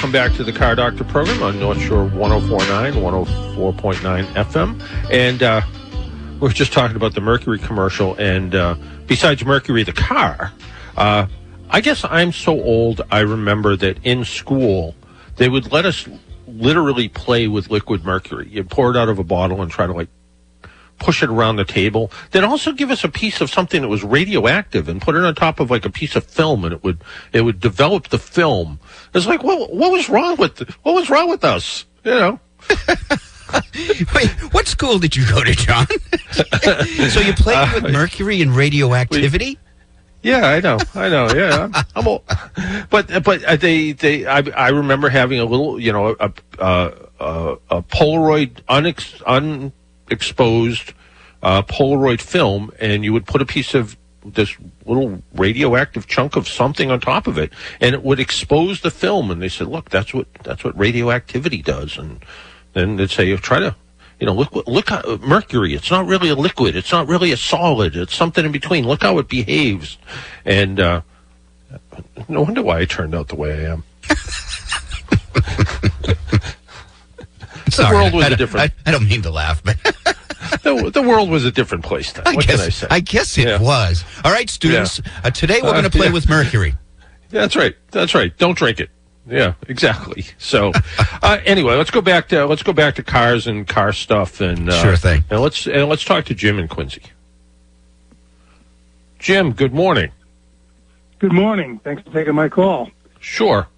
Welcome 0.00 0.12
back 0.12 0.32
to 0.32 0.42
the 0.42 0.52
Car 0.52 0.74
Doctor 0.74 1.04
program 1.04 1.42
on 1.42 1.60
North 1.60 1.78
Shore 1.78 2.06
1049, 2.06 2.94
104.9 2.94 4.24
FM. 4.28 4.82
And 5.12 5.42
uh, 5.42 5.60
we 6.40 6.48
are 6.48 6.52
just 6.52 6.72
talking 6.72 6.96
about 6.96 7.14
the 7.14 7.20
Mercury 7.20 7.58
commercial. 7.58 8.14
And 8.14 8.54
uh, 8.54 8.76
besides 9.06 9.44
Mercury, 9.44 9.82
the 9.82 9.92
car, 9.92 10.52
uh, 10.96 11.26
I 11.68 11.82
guess 11.82 12.02
I'm 12.02 12.32
so 12.32 12.58
old, 12.62 13.02
I 13.10 13.18
remember 13.20 13.76
that 13.76 13.98
in 14.02 14.24
school, 14.24 14.94
they 15.36 15.50
would 15.50 15.70
let 15.70 15.84
us 15.84 16.08
literally 16.46 17.10
play 17.10 17.46
with 17.46 17.68
liquid 17.68 18.02
mercury. 18.02 18.48
You'd 18.50 18.70
pour 18.70 18.88
it 18.88 18.96
out 18.96 19.10
of 19.10 19.18
a 19.18 19.24
bottle 19.24 19.60
and 19.60 19.70
try 19.70 19.86
to 19.86 19.92
like 19.92 20.08
push 21.00 21.22
it 21.22 21.30
around 21.30 21.56
the 21.56 21.64
table. 21.64 22.12
They'd 22.30 22.44
also 22.44 22.72
give 22.72 22.90
us 22.90 23.02
a 23.02 23.08
piece 23.08 23.40
of 23.40 23.50
something 23.50 23.82
that 23.82 23.88
was 23.88 24.04
radioactive 24.04 24.88
and 24.88 25.02
put 25.02 25.16
it 25.16 25.24
on 25.24 25.34
top 25.34 25.58
of 25.58 25.70
like 25.70 25.84
a 25.84 25.90
piece 25.90 26.14
of 26.14 26.24
film, 26.24 26.64
and 26.64 26.72
it 26.72 26.84
would 26.84 27.02
it 27.32 27.40
would 27.40 27.58
develop 27.58 28.08
the 28.08 28.18
film. 28.18 28.78
It's 29.14 29.26
like 29.26 29.42
what 29.42 29.74
what 29.74 29.90
was 29.90 30.08
wrong 30.08 30.36
with 30.36 30.60
what 30.82 30.94
was 30.94 31.10
wrong 31.10 31.28
with 31.28 31.44
us? 31.44 31.86
You 32.04 32.12
know. 32.12 32.40
Wait, 34.14 34.30
what 34.52 34.68
school 34.68 35.00
did 35.00 35.16
you 35.16 35.26
go 35.28 35.42
to, 35.42 35.52
John? 35.52 35.86
so 37.10 37.20
you 37.20 37.32
played 37.32 37.82
with 37.82 37.92
mercury 37.92 38.42
and 38.42 38.54
radioactivity? 38.54 39.58
Yeah, 40.22 40.46
I 40.46 40.60
know, 40.60 40.78
I 40.94 41.08
know. 41.08 41.30
Yeah, 41.34 41.68
I'm, 41.72 41.84
I'm 41.96 42.06
old. 42.06 42.22
But 42.90 43.24
but 43.24 43.42
uh, 43.42 43.56
they 43.56 43.92
they 43.92 44.26
I, 44.26 44.42
I 44.54 44.68
remember 44.68 45.08
having 45.08 45.40
a 45.40 45.44
little 45.44 45.80
you 45.80 45.92
know 45.92 46.14
a 46.20 46.32
a, 46.58 46.92
a, 47.18 47.56
a 47.70 47.82
Polaroid 47.82 48.62
unex, 48.68 49.22
unexposed 50.10 50.92
uh, 51.42 51.62
Polaroid 51.62 52.20
film, 52.20 52.70
and 52.80 53.04
you 53.04 53.12
would 53.12 53.26
put 53.26 53.40
a 53.40 53.46
piece 53.46 53.74
of 53.74 53.96
this 54.24 54.54
little 54.84 55.22
radioactive 55.34 56.06
chunk 56.06 56.36
of 56.36 56.46
something 56.46 56.90
on 56.90 57.00
top 57.00 57.26
of 57.26 57.38
it, 57.38 57.52
and 57.80 57.94
it 57.94 58.02
would 58.02 58.20
expose 58.20 58.82
the 58.82 58.90
film. 58.90 59.30
And 59.30 59.40
they 59.40 59.48
said, 59.48 59.68
look, 59.68 59.88
that's 59.88 60.12
what 60.12 60.26
that's 60.42 60.64
what 60.64 60.76
radioactivity 60.78 61.62
does. 61.62 61.96
And 61.96 62.22
then 62.74 62.96
they'd 62.96 63.10
say, 63.10 63.34
try 63.36 63.60
to 63.60 63.74
you 64.18 64.26
know, 64.26 64.34
look, 64.34 64.52
look 64.66 64.90
how 64.90 65.16
mercury. 65.22 65.72
It's 65.72 65.90
not 65.90 66.06
really 66.06 66.28
a 66.28 66.34
liquid. 66.34 66.76
It's 66.76 66.92
not 66.92 67.08
really 67.08 67.32
a 67.32 67.38
solid. 67.38 67.96
It's 67.96 68.14
something 68.14 68.44
in 68.44 68.52
between. 68.52 68.86
Look 68.86 69.02
how 69.02 69.16
it 69.16 69.28
behaves. 69.28 69.96
And 70.44 70.78
uh, 70.78 71.00
no 72.28 72.42
wonder 72.42 72.62
why 72.62 72.80
I 72.80 72.84
turned 72.84 73.14
out 73.14 73.28
the 73.28 73.36
way 73.36 73.66
I 73.66 73.72
am. 73.72 73.84
the 77.88 77.94
world 77.94 78.12
was 78.14 78.24
I 78.24 78.28
a 78.28 78.36
different. 78.36 78.72
I, 78.86 78.88
I 78.88 78.92
don't 78.92 79.08
mean 79.08 79.22
to 79.22 79.30
laugh, 79.30 79.62
but 79.62 79.76
the, 80.62 80.90
the 80.92 81.02
world 81.02 81.30
was 81.30 81.44
a 81.44 81.50
different 81.52 81.84
place 81.84 82.12
then. 82.12 82.26
I 82.26 82.34
what 82.34 82.46
guess, 82.46 82.56
can 82.56 82.66
I 82.66 82.68
say? 82.70 82.86
I 82.90 83.00
guess 83.00 83.38
it 83.38 83.46
Yeah. 83.48 83.60
was. 83.60 84.04
All 84.24 84.32
right, 84.32 84.48
students. 84.48 85.00
Uh, 85.24 85.30
today 85.30 85.60
we're 85.62 85.68
Uh, 85.70 85.72
going 85.72 85.84
to 85.84 85.90
play 85.90 86.06
yeah. 86.06 86.12
with 86.12 86.28
mercury. 86.28 86.74
That's 87.30 87.54
right. 87.56 87.74
That's 87.90 88.14
right. 88.14 88.36
Don't 88.38 88.56
drink 88.58 88.80
it. 88.80 88.90
Yeah, 89.28 89.52
exactly. 89.68 90.24
So, 90.38 90.72
uh, 91.22 91.38
anyway, 91.44 91.76
let's 91.76 91.90
go 91.90 92.00
back 92.00 92.28
to 92.28 92.46
let's 92.46 92.62
go 92.64 92.72
back 92.72 92.96
to 92.96 93.02
cars 93.02 93.46
and 93.46 93.68
car 93.68 93.92
stuff 93.92 94.40
and 94.40 94.68
uh, 94.70 94.82
Sure 94.82 94.96
thing. 94.96 95.24
And 95.30 95.40
let's 95.40 95.66
and 95.66 95.88
let's 95.88 96.04
talk 96.04 96.24
to 96.26 96.34
Jim 96.34 96.58
and 96.58 96.68
Quincy. 96.68 97.02
Jim, 99.18 99.52
good 99.52 99.74
morning. 99.74 100.10
Good 101.18 101.32
morning. 101.32 101.78
Thanks 101.84 102.02
for 102.02 102.10
taking 102.12 102.34
my 102.34 102.48
call. 102.48 102.90
Sure. 103.20 103.68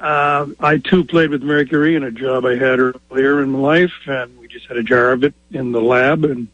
Uh, 0.00 0.46
I 0.60 0.78
too 0.78 1.04
played 1.04 1.30
with 1.30 1.42
mercury 1.42 1.96
in 1.96 2.04
a 2.04 2.10
job 2.10 2.44
I 2.44 2.56
had 2.56 2.78
earlier 2.78 3.42
in 3.42 3.50
my 3.50 3.58
life, 3.58 3.92
and 4.06 4.38
we 4.38 4.46
just 4.46 4.66
had 4.66 4.76
a 4.76 4.82
jar 4.82 5.10
of 5.12 5.24
it 5.24 5.34
in 5.50 5.72
the 5.72 5.80
lab, 5.80 6.24
and 6.24 6.46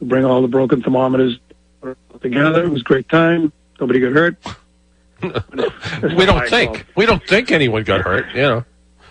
bring 0.00 0.24
all 0.24 0.40
the 0.42 0.48
broken 0.48 0.82
thermometers 0.82 1.38
together. 2.20 2.64
It 2.64 2.70
was 2.70 2.80
a 2.80 2.84
great 2.84 3.08
time. 3.08 3.52
Nobody 3.80 4.00
got 4.00 4.12
hurt. 4.12 4.36
we 5.22 6.26
don't 6.26 6.48
think 6.48 6.86
we 6.94 7.06
don't 7.06 7.26
think 7.26 7.50
anyone 7.50 7.84
got 7.84 8.00
hurt. 8.02 8.26
You 8.34 8.42
know. 8.42 8.64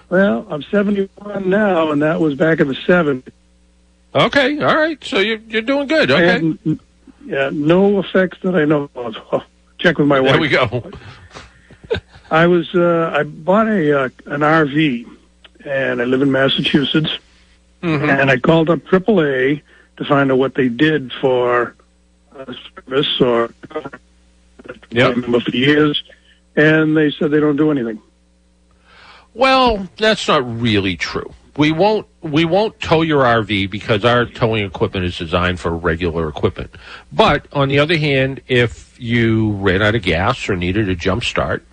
Well, 0.10 0.46
I'm 0.50 0.62
71 0.64 1.50
now, 1.50 1.92
and 1.92 2.02
that 2.02 2.20
was 2.20 2.36
back 2.36 2.60
in 2.60 2.68
the 2.68 2.76
70s. 2.76 3.24
Okay. 4.14 4.60
All 4.60 4.76
right. 4.76 5.04
So 5.04 5.20
you're 5.20 5.40
you're 5.40 5.62
doing 5.62 5.88
good. 5.88 6.12
Okay. 6.12 6.58
yeah, 7.26 7.50
no 7.52 8.00
effects 8.00 8.38
that 8.44 8.56
I 8.56 8.66
know 8.66 8.90
of. 8.96 9.16
Check 9.78 9.98
with 9.98 10.08
my 10.08 10.20
wife. 10.20 10.32
There 10.32 10.42
we 10.42 10.48
go. 10.48 10.92
I 12.36 12.48
was 12.48 12.74
uh, 12.76 13.12
I 13.14 13.24
bought 13.24 13.68
a 13.68 13.98
uh, 14.06 14.10
an 14.26 14.42
RV, 14.42 15.06
and 15.66 16.02
I 16.02 16.06
live 16.06 16.22
in 16.22 16.32
Massachusetts, 16.32 17.18
Mm-hmm. 17.82 18.10
and 18.10 18.32
I 18.32 18.38
called 18.38 18.70
up 18.72 18.80
AAA 18.80 19.62
to 19.98 20.06
find 20.06 20.32
out 20.32 20.40
what 20.40 20.56
they 20.56 20.70
did 20.70 21.14
for 21.22 21.76
uh, 22.36 22.52
service 22.74 23.22
or 23.22 23.54
Yep. 24.90 25.06
I 25.08 25.10
remember 25.12 25.40
for 25.42 25.52
years, 25.56 26.04
and 26.56 26.98
they 26.98 27.12
said 27.12 27.30
they 27.30 27.40
don't 27.40 27.58
do 27.58 27.70
anything. 27.70 28.02
Well, 29.36 29.88
that's 29.98 30.28
not 30.28 30.42
really 30.60 30.96
true. 30.98 31.32
We 31.58 31.72
won't 31.72 32.08
we 32.22 32.44
won't 32.44 32.80
tow 32.80 33.02
your 33.04 33.24
RV 33.24 33.70
because 33.70 34.04
our 34.04 34.26
towing 34.26 34.66
equipment 34.66 35.06
is 35.06 35.18
designed 35.18 35.60
for 35.60 35.72
regular 35.78 36.28
equipment. 36.28 36.74
But 37.14 37.46
on 37.54 37.70
the 37.70 37.80
other 37.80 37.98
hand, 37.98 38.42
if 38.48 39.00
you 39.00 39.52
ran 39.52 39.82
out 39.84 39.94
of 39.96 40.02
gas 40.02 40.50
or 40.50 40.56
needed 40.56 40.90
a 40.90 40.96
jump 40.96 41.24
start, 41.24 41.64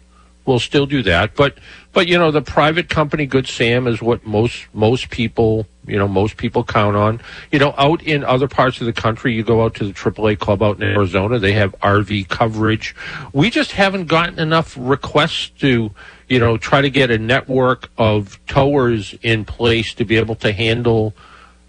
we'll 0.44 0.58
still 0.58 0.86
do 0.86 1.02
that. 1.02 1.34
But 1.34 1.58
but 1.92 2.08
you 2.08 2.18
know, 2.18 2.30
the 2.30 2.42
private 2.42 2.88
company 2.88 3.26
Good 3.26 3.46
Sam 3.46 3.86
is 3.86 4.00
what 4.00 4.26
most 4.26 4.66
most 4.72 5.10
people 5.10 5.66
you 5.86 5.98
know 5.98 6.08
most 6.08 6.36
people 6.36 6.64
count 6.64 6.96
on. 6.96 7.20
You 7.50 7.58
know, 7.58 7.74
out 7.76 8.02
in 8.02 8.24
other 8.24 8.48
parts 8.48 8.80
of 8.80 8.86
the 8.86 8.92
country, 8.92 9.34
you 9.34 9.42
go 9.42 9.64
out 9.64 9.74
to 9.76 9.84
the 9.84 9.92
AAA 9.92 10.38
club 10.38 10.62
out 10.62 10.76
in 10.76 10.82
Arizona, 10.82 11.38
they 11.38 11.52
have 11.52 11.74
RV 11.80 12.28
coverage. 12.28 12.94
We 13.32 13.50
just 13.50 13.72
haven't 13.72 14.06
gotten 14.06 14.38
enough 14.38 14.76
requests 14.78 15.50
to 15.60 15.90
you 16.28 16.38
know 16.38 16.56
try 16.56 16.80
to 16.80 16.90
get 16.90 17.10
a 17.10 17.18
network 17.18 17.90
of 17.98 18.38
towers 18.46 19.14
in 19.22 19.44
place 19.44 19.94
to 19.94 20.04
be 20.04 20.16
able 20.16 20.36
to 20.36 20.52
handle 20.52 21.14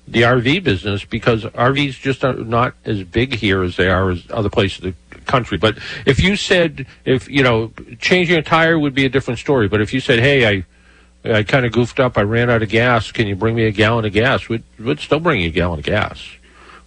the 0.08 0.22
RV 0.22 0.64
business 0.64 1.06
because 1.06 1.44
RVs 1.44 2.00
just 2.00 2.24
are 2.24 2.34
not 2.34 2.76
as 2.86 3.04
big 3.04 3.36
here 3.36 3.64
as 3.64 3.78
they 3.78 3.90
are 3.90 4.12
as 4.12 4.24
other 4.30 4.50
places 4.50 4.84
in 4.84 4.96
the 5.10 5.16
country. 5.22 5.58
But 5.58 5.78
if 6.06 6.22
you 6.22 6.36
said, 6.36 6.86
if 7.06 7.30
you 7.30 7.44
know, 7.44 7.72
changing 8.00 8.38
a 8.38 8.42
tire 8.42 8.78
would 8.78 8.94
be 8.94 9.06
a 9.06 9.10
different 9.10 9.40
story. 9.40 9.68
But 9.68 9.82
if 9.82 9.94
you 9.94 10.00
said, 10.00 10.20
hey, 10.20 10.48
I 10.48 10.66
I 11.26 11.44
kind 11.44 11.66
of 11.66 11.72
goofed 11.72 12.00
up, 12.00 12.18
I 12.18 12.24
ran 12.24 12.50
out 12.50 12.62
of 12.62 12.70
gas, 12.70 13.12
can 13.12 13.28
you 13.28 13.36
bring 13.36 13.56
me 13.56 13.66
a 13.66 13.72
gallon 13.72 14.04
of 14.04 14.12
gas? 14.12 14.50
We'd, 14.50 14.64
we'd 14.78 15.00
still 15.00 15.22
bring 15.22 15.40
you 15.40 15.48
a 15.48 15.52
gallon 15.52 15.80
of 15.80 15.86
gas. 15.86 16.22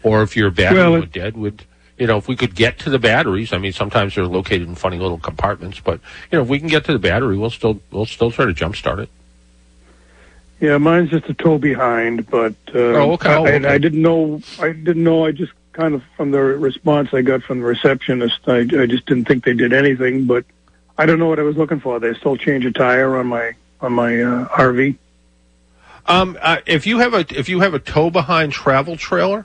Or 0.03 0.23
if 0.23 0.37
your 0.37 0.51
battery 0.51 0.79
Well, 0.79 0.93
went 0.93 1.13
dead, 1.13 1.37
would 1.37 1.65
you 1.99 2.07
know, 2.07 2.19
if 2.19 2.29
we 2.29 2.37
could 2.37 2.55
get 2.55 2.79
to 2.81 2.91
the 2.91 2.99
batteries, 2.99 3.53
I 3.55 3.59
mean, 3.59 3.73
sometimes 3.73 4.15
they're 4.15 4.27
located 4.27 4.69
in 4.69 4.75
funny 4.75 4.99
little 4.99 5.19
compartments, 5.19 5.81
but 5.81 6.01
you 6.31 6.39
know, 6.39 6.43
if 6.43 6.49
we 6.49 6.59
can 6.59 6.69
get 6.69 6.85
to 6.85 6.93
the 6.93 6.99
battery, 6.99 7.39
we'll 7.39 7.51
still 7.51 7.81
we'll 7.91 8.07
still 8.07 8.31
try 8.31 8.45
to 8.45 8.53
jumpstart 8.53 8.99
it. 8.99 9.09
Yeah, 10.61 10.79
mine's 10.79 11.11
just 11.11 11.29
a 11.29 11.35
tow 11.35 11.59
behind, 11.59 12.29
but 12.31 12.55
uh, 12.75 12.79
Oh, 12.79 13.13
okay. 13.13 13.35
Oh, 13.35 13.45
I, 13.45 13.51
and 13.51 13.67
okay. 13.67 13.75
I 13.75 13.79
didn't 13.79 14.01
know. 14.03 14.41
I 14.59 14.73
didn't 14.73 15.05
know. 15.05 15.27
I 15.27 15.33
just 15.33 15.53
kind 15.73 15.95
of 15.95 16.03
from 16.17 16.31
the 16.31 16.41
response 16.41 17.11
I 17.13 17.21
got 17.23 17.43
from 17.43 17.61
the 17.61 17.67
receptionist, 17.67 18.41
I, 18.47 18.61
I 18.61 18.87
just 18.87 19.05
didn't 19.05 19.27
think 19.29 19.45
they 19.45 19.53
did 19.53 19.73
anything. 19.75 20.25
But 20.25 20.45
I 20.97 21.05
don't 21.05 21.19
know 21.19 21.27
what 21.29 21.39
I 21.39 21.43
was 21.43 21.57
looking 21.57 21.81
for. 21.81 22.01
They 22.01 22.15
still 22.15 22.37
change 22.37 22.65
a 22.65 22.73
tire 22.73 23.17
on 23.19 23.27
my 23.27 23.53
on 23.81 23.93
my 23.93 24.21
uh, 24.23 24.49
RV. 24.49 24.97
Um, 26.07 26.39
uh, 26.41 26.59
if 26.67 26.87
you 26.87 26.99
have 27.01 27.13
a 27.15 27.27
if 27.39 27.49
you 27.49 27.61
have 27.61 27.75
a 27.75 27.79
tow 27.79 28.09
behind 28.11 28.53
travel 28.53 28.97
trailer, 28.97 29.45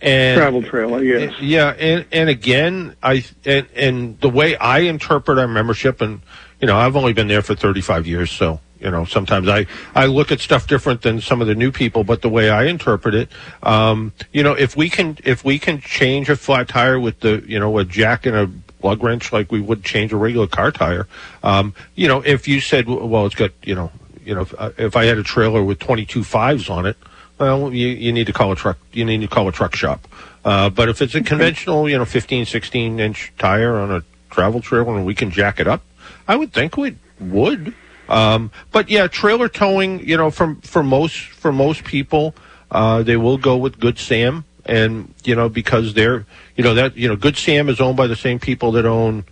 And 0.00 0.38
Travel 0.38 0.62
trailer, 0.62 1.02
yes. 1.02 1.34
yeah, 1.40 1.70
and 1.78 2.06
and 2.12 2.28
again, 2.30 2.96
I 3.02 3.24
and 3.44 3.66
and 3.74 4.20
the 4.20 4.30
way 4.30 4.56
I 4.56 4.78
interpret 4.80 5.38
our 5.38 5.48
membership, 5.48 6.00
and 6.00 6.22
you 6.60 6.66
know, 6.66 6.76
I've 6.78 6.96
only 6.96 7.12
been 7.12 7.28
there 7.28 7.42
for 7.42 7.54
35 7.54 8.06
years, 8.06 8.30
so 8.30 8.60
you 8.80 8.90
know, 8.90 9.04
sometimes 9.04 9.48
I 9.48 9.66
I 9.94 10.06
look 10.06 10.32
at 10.32 10.40
stuff 10.40 10.66
different 10.66 11.02
than 11.02 11.20
some 11.20 11.40
of 11.40 11.46
the 11.46 11.54
new 11.54 11.72
people, 11.72 12.04
but 12.04 12.22
the 12.22 12.28
way 12.28 12.50
I 12.50 12.64
interpret 12.64 13.14
it, 13.14 13.28
um, 13.62 14.12
you 14.32 14.42
know, 14.42 14.52
if 14.52 14.76
we 14.76 14.88
can 14.88 15.18
if 15.24 15.44
we 15.44 15.58
can 15.58 15.80
change 15.80 16.28
a 16.28 16.36
flat 16.36 16.68
tire 16.68 16.98
with 16.98 17.20
the 17.20 17.42
you 17.46 17.58
know 17.58 17.78
a 17.78 17.84
jack 17.84 18.26
and 18.26 18.36
a 18.36 18.50
lug 18.86 19.02
wrench 19.02 19.32
like 19.32 19.50
we 19.50 19.60
would 19.60 19.84
change 19.84 20.12
a 20.12 20.16
regular 20.16 20.46
car 20.46 20.70
tire, 20.70 21.06
um, 21.42 21.74
you 21.94 22.06
know, 22.08 22.20
if 22.20 22.46
you 22.46 22.60
said, 22.60 22.86
well, 22.86 23.26
it's 23.26 23.34
got 23.34 23.50
you 23.62 23.74
know, 23.74 23.90
you 24.24 24.34
know, 24.34 24.42
if, 24.42 24.54
uh, 24.58 24.70
if 24.76 24.96
I 24.96 25.04
had 25.04 25.18
a 25.18 25.22
trailer 25.22 25.62
with 25.64 25.78
22 25.78 26.24
fives 26.24 26.68
on 26.68 26.86
it. 26.86 26.96
Well, 27.38 27.72
you, 27.72 27.86
you 27.86 28.12
need 28.12 28.26
to 28.26 28.32
call 28.32 28.50
a 28.50 28.56
truck. 28.56 28.78
You 28.92 29.04
need 29.04 29.20
to 29.20 29.28
call 29.28 29.46
a 29.46 29.52
truck 29.52 29.76
shop. 29.76 30.08
Uh, 30.44 30.70
but 30.70 30.88
if 30.88 31.00
it's 31.00 31.14
a 31.14 31.22
conventional, 31.22 31.88
you 31.88 31.96
know, 31.96 32.04
15, 32.04 32.46
16 32.46 32.98
inch 32.98 33.32
tire 33.38 33.76
on 33.76 33.92
a 33.92 34.02
travel 34.30 34.60
trailer 34.60 34.96
and 34.96 35.06
we 35.06 35.14
can 35.14 35.30
jack 35.30 35.60
it 35.60 35.68
up, 35.68 35.82
I 36.26 36.36
would 36.36 36.52
think 36.52 36.76
we 36.76 36.96
would. 37.20 37.74
Um, 38.08 38.50
but 38.72 38.88
yeah, 38.88 39.06
trailer 39.06 39.48
towing, 39.48 40.06
you 40.06 40.16
know, 40.16 40.30
from 40.30 40.60
for 40.62 40.82
most 40.82 41.16
for 41.16 41.52
most 41.52 41.84
people, 41.84 42.34
uh, 42.70 43.02
they 43.02 43.16
will 43.16 43.38
go 43.38 43.56
with 43.56 43.78
Good 43.78 43.98
Sam, 43.98 44.44
and 44.64 45.14
you 45.24 45.34
know 45.34 45.48
because 45.48 45.94
they're, 45.94 46.26
you 46.56 46.64
know 46.64 46.74
that 46.74 46.96
you 46.96 47.08
know 47.08 47.16
Good 47.16 47.36
Sam 47.36 47.68
is 47.68 47.80
owned 47.80 47.96
by 47.96 48.06
the 48.06 48.16
same 48.16 48.38
people 48.38 48.72
that 48.72 48.86
own 48.86 49.24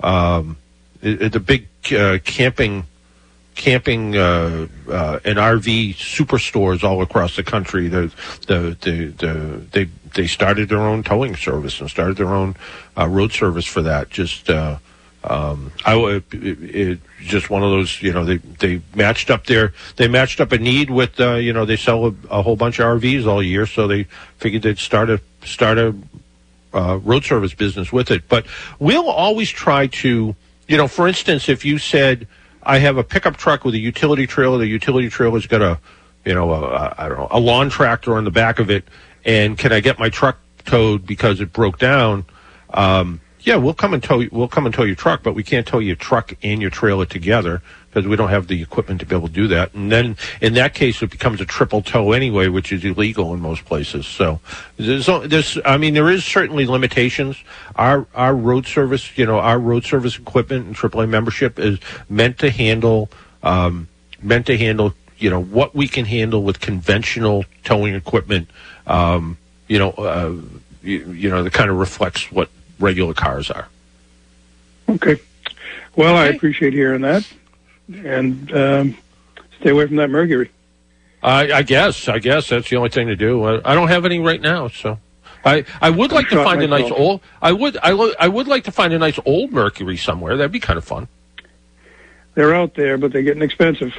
um, 0.00 0.56
the 1.00 1.42
big 1.44 1.68
uh, 1.92 2.18
camping 2.24 2.86
camping 3.60 4.16
uh, 4.16 4.66
uh, 4.88 5.20
and 5.24 5.38
RV 5.38 5.94
superstores 5.96 6.82
all 6.82 7.02
across 7.02 7.36
the 7.36 7.42
country. 7.42 7.88
The, 7.88 8.12
the, 8.46 8.76
the, 8.80 9.06
the, 9.08 9.62
they, 9.72 9.84
they 10.14 10.26
started 10.26 10.70
their 10.70 10.80
own 10.80 11.02
towing 11.02 11.36
service 11.36 11.78
and 11.80 11.90
started 11.90 12.16
their 12.16 12.32
own 12.32 12.56
uh, 12.96 13.06
road 13.06 13.32
service 13.32 13.66
for 13.66 13.82
that. 13.82 14.08
Just, 14.08 14.48
uh, 14.48 14.78
um, 15.22 15.70
I 15.84 15.96
it, 15.96 16.24
it, 16.32 17.00
just 17.20 17.50
one 17.50 17.62
of 17.62 17.70
those, 17.70 18.00
you 18.00 18.12
know, 18.12 18.24
they, 18.24 18.36
they 18.36 18.80
matched 18.94 19.30
up 19.30 19.44
their, 19.44 19.74
they 19.96 20.08
matched 20.08 20.40
up 20.40 20.52
a 20.52 20.58
need 20.58 20.88
with, 20.90 21.20
uh, 21.20 21.34
you 21.34 21.52
know, 21.52 21.66
they 21.66 21.76
sell 21.76 22.06
a, 22.06 22.14
a 22.30 22.42
whole 22.42 22.56
bunch 22.56 22.78
of 22.78 22.86
RVs 22.86 23.26
all 23.26 23.42
year. 23.42 23.66
So 23.66 23.86
they 23.86 24.04
figured 24.38 24.62
they'd 24.62 24.78
start 24.78 25.10
a, 25.10 25.20
start 25.44 25.78
a, 25.78 25.94
uh, 26.72 26.98
road 27.02 27.24
service 27.24 27.52
business 27.52 27.92
with 27.92 28.10
it. 28.10 28.28
But 28.28 28.46
we'll 28.78 29.10
always 29.10 29.50
try 29.50 29.88
to, 29.88 30.34
you 30.68 30.76
know, 30.76 30.88
for 30.88 31.06
instance, 31.06 31.48
if 31.48 31.64
you 31.64 31.78
said, 31.78 32.26
I 32.62 32.78
have 32.78 32.96
a 32.96 33.04
pickup 33.04 33.36
truck 33.36 33.64
with 33.64 33.74
a 33.74 33.78
utility 33.78 34.26
trailer, 34.26 34.58
the 34.58 34.66
utility 34.66 35.08
trailer's 35.08 35.46
got 35.46 35.62
a, 35.62 35.78
you 36.24 36.34
know, 36.34 36.52
I 36.52 37.08
don't 37.08 37.18
know, 37.18 37.28
a 37.30 37.40
lawn 37.40 37.70
tractor 37.70 38.16
on 38.16 38.24
the 38.24 38.30
back 38.30 38.58
of 38.58 38.70
it, 38.70 38.84
and 39.24 39.56
can 39.56 39.72
I 39.72 39.80
get 39.80 39.98
my 39.98 40.10
truck 40.10 40.38
towed 40.66 41.06
because 41.06 41.40
it 41.40 41.52
broke 41.52 41.78
down? 41.78 42.26
Um, 42.72 43.20
yeah, 43.42 43.56
we'll 43.56 43.74
come 43.74 43.94
and 43.94 44.02
tow. 44.02 44.24
We'll 44.30 44.48
come 44.48 44.66
and 44.66 44.74
tow 44.74 44.82
your 44.82 44.96
truck, 44.96 45.22
but 45.22 45.34
we 45.34 45.42
can't 45.42 45.66
tow 45.66 45.78
your 45.78 45.96
truck 45.96 46.34
and 46.42 46.60
your 46.60 46.70
trailer 46.70 47.06
together 47.06 47.62
because 47.90 48.06
we 48.06 48.14
don't 48.16 48.28
have 48.28 48.46
the 48.46 48.62
equipment 48.62 49.00
to 49.00 49.06
be 49.06 49.16
able 49.16 49.28
to 49.28 49.34
do 49.34 49.48
that. 49.48 49.74
And 49.74 49.90
then 49.90 50.16
in 50.40 50.54
that 50.54 50.74
case, 50.74 51.02
it 51.02 51.10
becomes 51.10 51.40
a 51.40 51.44
triple 51.44 51.82
tow 51.82 52.12
anyway, 52.12 52.48
which 52.48 52.72
is 52.72 52.84
illegal 52.84 53.34
in 53.34 53.40
most 53.40 53.64
places. 53.64 54.06
So 54.06 54.40
there's, 54.76 55.06
there's 55.06 55.58
I 55.64 55.76
mean, 55.76 55.94
there 55.94 56.08
is 56.08 56.24
certainly 56.24 56.66
limitations. 56.66 57.36
Our 57.76 58.06
our 58.14 58.34
road 58.34 58.66
service, 58.66 59.16
you 59.18 59.26
know, 59.26 59.38
our 59.38 59.58
road 59.58 59.84
service 59.84 60.18
equipment 60.18 60.66
and 60.66 60.76
AAA 60.76 61.08
membership 61.08 61.58
is 61.58 61.78
meant 62.08 62.38
to 62.38 62.50
handle 62.50 63.10
um, 63.42 63.88
meant 64.22 64.46
to 64.46 64.58
handle 64.58 64.94
you 65.18 65.30
know 65.30 65.42
what 65.42 65.74
we 65.74 65.88
can 65.88 66.04
handle 66.04 66.42
with 66.42 66.60
conventional 66.60 67.44
towing 67.64 67.94
equipment. 67.94 68.48
Um, 68.86 69.38
you 69.68 69.78
know, 69.78 69.90
uh, 69.90 70.34
you, 70.82 71.12
you 71.12 71.30
know, 71.30 71.42
that 71.42 71.52
kind 71.52 71.70
of 71.70 71.76
reflects 71.76 72.30
what 72.32 72.48
regular 72.80 73.14
cars 73.14 73.50
are. 73.50 73.68
Okay. 74.88 75.18
Well, 75.96 76.16
I 76.16 76.26
appreciate 76.26 76.72
hearing 76.72 77.02
that, 77.02 77.26
and 77.92 78.52
um, 78.52 78.96
stay 79.60 79.70
away 79.70 79.86
from 79.86 79.96
that 79.96 80.10
mercury. 80.10 80.50
I, 81.22 81.52
I 81.52 81.62
guess. 81.62 82.08
I 82.08 82.18
guess 82.18 82.48
that's 82.48 82.70
the 82.70 82.76
only 82.76 82.88
thing 82.88 83.08
to 83.08 83.16
do. 83.16 83.44
I, 83.44 83.72
I 83.72 83.74
don't 83.74 83.88
have 83.88 84.04
any 84.04 84.18
right 84.20 84.40
now, 84.40 84.68
so 84.68 84.98
I 85.44 85.64
I 85.80 85.90
would 85.90 86.12
like 86.12 86.28
to 86.28 86.36
shot 86.36 86.44
find 86.44 86.62
a 86.62 86.66
nice 86.66 86.90
old. 86.90 87.20
I 87.42 87.52
would 87.52 87.76
I, 87.82 87.90
lo- 87.90 88.12
I 88.18 88.28
would 88.28 88.48
like 88.48 88.64
to 88.64 88.72
find 88.72 88.92
a 88.92 88.98
nice 88.98 89.18
old 89.26 89.52
Mercury 89.52 89.96
somewhere. 89.96 90.36
That'd 90.36 90.52
be 90.52 90.60
kind 90.60 90.78
of 90.78 90.84
fun. 90.84 91.08
They're 92.34 92.54
out 92.54 92.74
there, 92.74 92.96
but 92.96 93.12
they're 93.12 93.22
getting 93.22 93.42
expensive. 93.42 93.92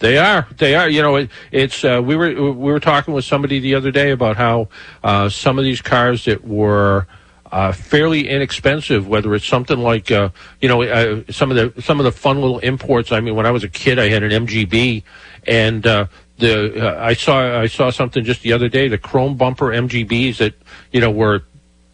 They 0.00 0.18
are. 0.18 0.48
They 0.56 0.74
are. 0.74 0.88
You 0.88 1.02
know, 1.02 1.16
it, 1.16 1.30
it's. 1.52 1.84
Uh, 1.84 2.02
we 2.04 2.16
were 2.16 2.28
we 2.34 2.72
were 2.72 2.80
talking 2.80 3.14
with 3.14 3.24
somebody 3.24 3.60
the 3.60 3.74
other 3.74 3.90
day 3.90 4.10
about 4.10 4.36
how 4.36 4.68
uh, 5.04 5.28
some 5.28 5.58
of 5.58 5.64
these 5.64 5.80
cars 5.80 6.24
that 6.24 6.46
were 6.46 7.06
uh, 7.52 7.72
fairly 7.72 8.28
inexpensive, 8.28 9.08
whether 9.08 9.34
it's 9.34 9.46
something 9.46 9.78
like 9.78 10.10
uh, 10.10 10.30
you 10.60 10.68
know 10.68 10.82
uh, 10.82 11.22
some 11.30 11.50
of 11.50 11.74
the 11.74 11.82
some 11.82 11.98
of 11.98 12.04
the 12.04 12.12
fun 12.12 12.40
little 12.40 12.58
imports. 12.60 13.12
I 13.12 13.20
mean, 13.20 13.34
when 13.34 13.46
I 13.46 13.50
was 13.50 13.64
a 13.64 13.68
kid, 13.68 13.98
I 13.98 14.08
had 14.08 14.22
an 14.22 14.46
MGB, 14.46 15.02
and 15.46 15.86
uh, 15.86 16.06
the 16.38 16.86
uh, 16.86 17.04
I 17.04 17.14
saw 17.14 17.60
I 17.60 17.66
saw 17.66 17.90
something 17.90 18.24
just 18.24 18.42
the 18.42 18.52
other 18.52 18.68
day. 18.68 18.88
The 18.88 18.98
chrome 18.98 19.36
bumper 19.36 19.66
MGBs 19.66 20.38
that 20.38 20.54
you 20.92 21.00
know 21.00 21.10
were 21.10 21.42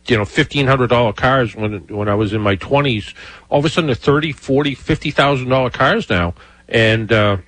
you 0.06 0.16
know 0.16 0.24
fifteen 0.24 0.66
hundred 0.66 0.88
dollar 0.88 1.12
cars 1.12 1.54
when 1.54 1.86
when 1.88 2.08
I 2.08 2.14
was 2.14 2.32
in 2.32 2.40
my 2.40 2.56
twenties. 2.56 3.14
All 3.48 3.58
of 3.58 3.64
a 3.64 3.68
sudden, 3.68 3.86
they're 3.86 3.94
thirty, 3.94 4.32
forty, 4.32 4.74
fifty 4.74 5.10
thousand 5.10 5.48
dollar 5.48 5.70
cars 5.70 6.10
now, 6.10 6.34
and 6.68 7.10
uh, 7.10 7.38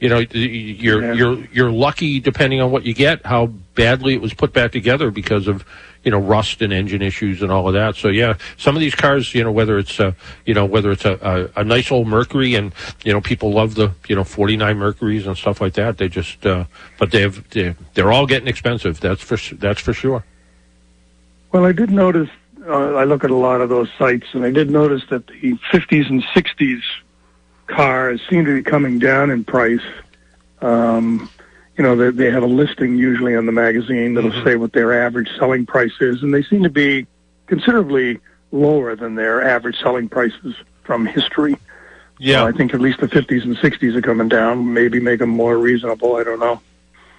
you 0.00 0.08
know 0.08 0.20
you're 0.32 1.14
you're 1.14 1.44
you're 1.46 1.70
lucky 1.70 2.20
depending 2.20 2.60
on 2.60 2.70
what 2.70 2.84
you 2.84 2.94
get 2.94 3.24
how 3.26 3.46
badly 3.74 4.14
it 4.14 4.20
was 4.20 4.32
put 4.32 4.52
back 4.52 4.70
together 4.70 5.10
because 5.10 5.48
of 5.48 5.64
you 6.08 6.12
know 6.12 6.20
rust 6.20 6.62
and 6.62 6.72
engine 6.72 7.02
issues 7.02 7.42
and 7.42 7.52
all 7.52 7.68
of 7.68 7.74
that. 7.74 7.94
So 7.94 8.08
yeah, 8.08 8.38
some 8.56 8.74
of 8.74 8.80
these 8.80 8.94
cars, 8.94 9.34
you 9.34 9.44
know, 9.44 9.52
whether 9.52 9.76
it's 9.76 10.00
a 10.00 10.16
you 10.46 10.54
know 10.54 10.64
whether 10.64 10.90
it's 10.90 11.04
a, 11.04 11.50
a, 11.54 11.60
a 11.60 11.64
nice 11.64 11.92
old 11.92 12.08
Mercury 12.08 12.54
and 12.54 12.72
you 13.04 13.12
know 13.12 13.20
people 13.20 13.52
love 13.52 13.74
the 13.74 13.92
you 14.08 14.16
know 14.16 14.24
49 14.24 14.78
Mercuries 14.78 15.26
and 15.26 15.36
stuff 15.36 15.60
like 15.60 15.74
that. 15.74 15.98
They 15.98 16.08
just 16.08 16.46
uh, 16.46 16.64
but 16.98 17.10
they've 17.10 17.46
they're, 17.50 17.76
they're 17.92 18.10
all 18.10 18.24
getting 18.24 18.48
expensive. 18.48 19.00
That's 19.00 19.20
for 19.20 19.36
that's 19.56 19.82
for 19.82 19.92
sure. 19.92 20.24
Well, 21.52 21.66
I 21.66 21.72
did 21.72 21.90
notice. 21.90 22.30
Uh, 22.66 22.94
I 22.94 23.04
look 23.04 23.22
at 23.22 23.30
a 23.30 23.36
lot 23.36 23.60
of 23.60 23.68
those 23.68 23.90
sites, 23.98 24.28
and 24.32 24.46
I 24.46 24.50
did 24.50 24.70
notice 24.70 25.02
that 25.10 25.26
the 25.26 25.58
50s 25.72 26.08
and 26.08 26.22
60s 26.22 26.80
cars 27.66 28.22
seem 28.30 28.46
to 28.46 28.54
be 28.54 28.62
coming 28.62 28.98
down 28.98 29.30
in 29.30 29.44
price. 29.44 29.84
Um, 30.62 31.28
you 31.78 31.84
know, 31.84 31.94
they, 31.94 32.10
they 32.10 32.30
have 32.30 32.42
a 32.42 32.46
listing 32.46 32.96
usually 32.96 33.36
on 33.36 33.46
the 33.46 33.52
magazine 33.52 34.14
that'll 34.14 34.30
mm-hmm. 34.30 34.44
say 34.44 34.56
what 34.56 34.72
their 34.72 35.00
average 35.00 35.30
selling 35.38 35.64
price 35.64 35.92
is, 36.00 36.22
and 36.24 36.34
they 36.34 36.42
seem 36.42 36.64
to 36.64 36.70
be 36.70 37.06
considerably 37.46 38.18
lower 38.50 38.96
than 38.96 39.14
their 39.14 39.42
average 39.42 39.78
selling 39.80 40.08
prices 40.08 40.56
from 40.82 41.06
history. 41.06 41.56
Yeah. 42.18 42.40
So 42.40 42.48
I 42.48 42.52
think 42.52 42.74
at 42.74 42.80
least 42.80 42.98
the 42.98 43.06
50s 43.06 43.44
and 43.44 43.56
60s 43.56 43.94
are 43.94 44.02
coming 44.02 44.28
down. 44.28 44.74
Maybe 44.74 44.98
make 44.98 45.20
them 45.20 45.30
more 45.30 45.56
reasonable. 45.56 46.16
I 46.16 46.24
don't 46.24 46.40
know. 46.40 46.60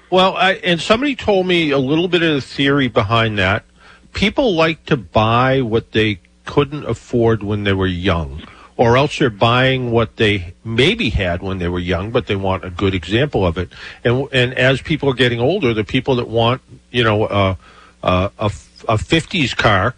Well, 0.09 0.35
I, 0.35 0.53
and 0.55 0.81
somebody 0.81 1.15
told 1.15 1.47
me 1.47 1.71
a 1.71 1.77
little 1.77 2.09
bit 2.09 2.21
of 2.21 2.33
the 2.33 2.41
theory 2.41 2.89
behind 2.89 3.37
that. 3.37 3.63
People 4.11 4.55
like 4.55 4.83
to 4.87 4.97
buy 4.97 5.61
what 5.61 5.93
they 5.93 6.19
couldn't 6.45 6.83
afford 6.83 7.43
when 7.43 7.63
they 7.63 7.73
were 7.73 7.87
young, 7.87 8.41
or 8.79 8.95
else 8.95 9.19
they're 9.19 9.29
buying 9.29 9.91
what 9.91 10.15
they 10.15 10.53
maybe 10.63 11.09
had 11.09 11.41
when 11.41 11.57
they 11.57 11.67
were 11.67 11.79
young, 11.79 12.11
but 12.11 12.27
they 12.27 12.35
want 12.37 12.63
a 12.63 12.69
good 12.69 12.95
example 12.95 13.45
of 13.45 13.57
it. 13.57 13.69
And 14.05 14.29
and 14.31 14.53
as 14.53 14.81
people 14.81 15.09
are 15.09 15.13
getting 15.13 15.41
older, 15.41 15.73
the 15.73 15.83
people 15.83 16.15
that 16.15 16.29
want 16.29 16.61
you 16.89 17.03
know 17.03 17.25
uh, 17.25 17.55
uh, 18.01 18.29
a 18.39 18.51
a 18.87 18.97
fifties 18.97 19.53
car, 19.53 19.95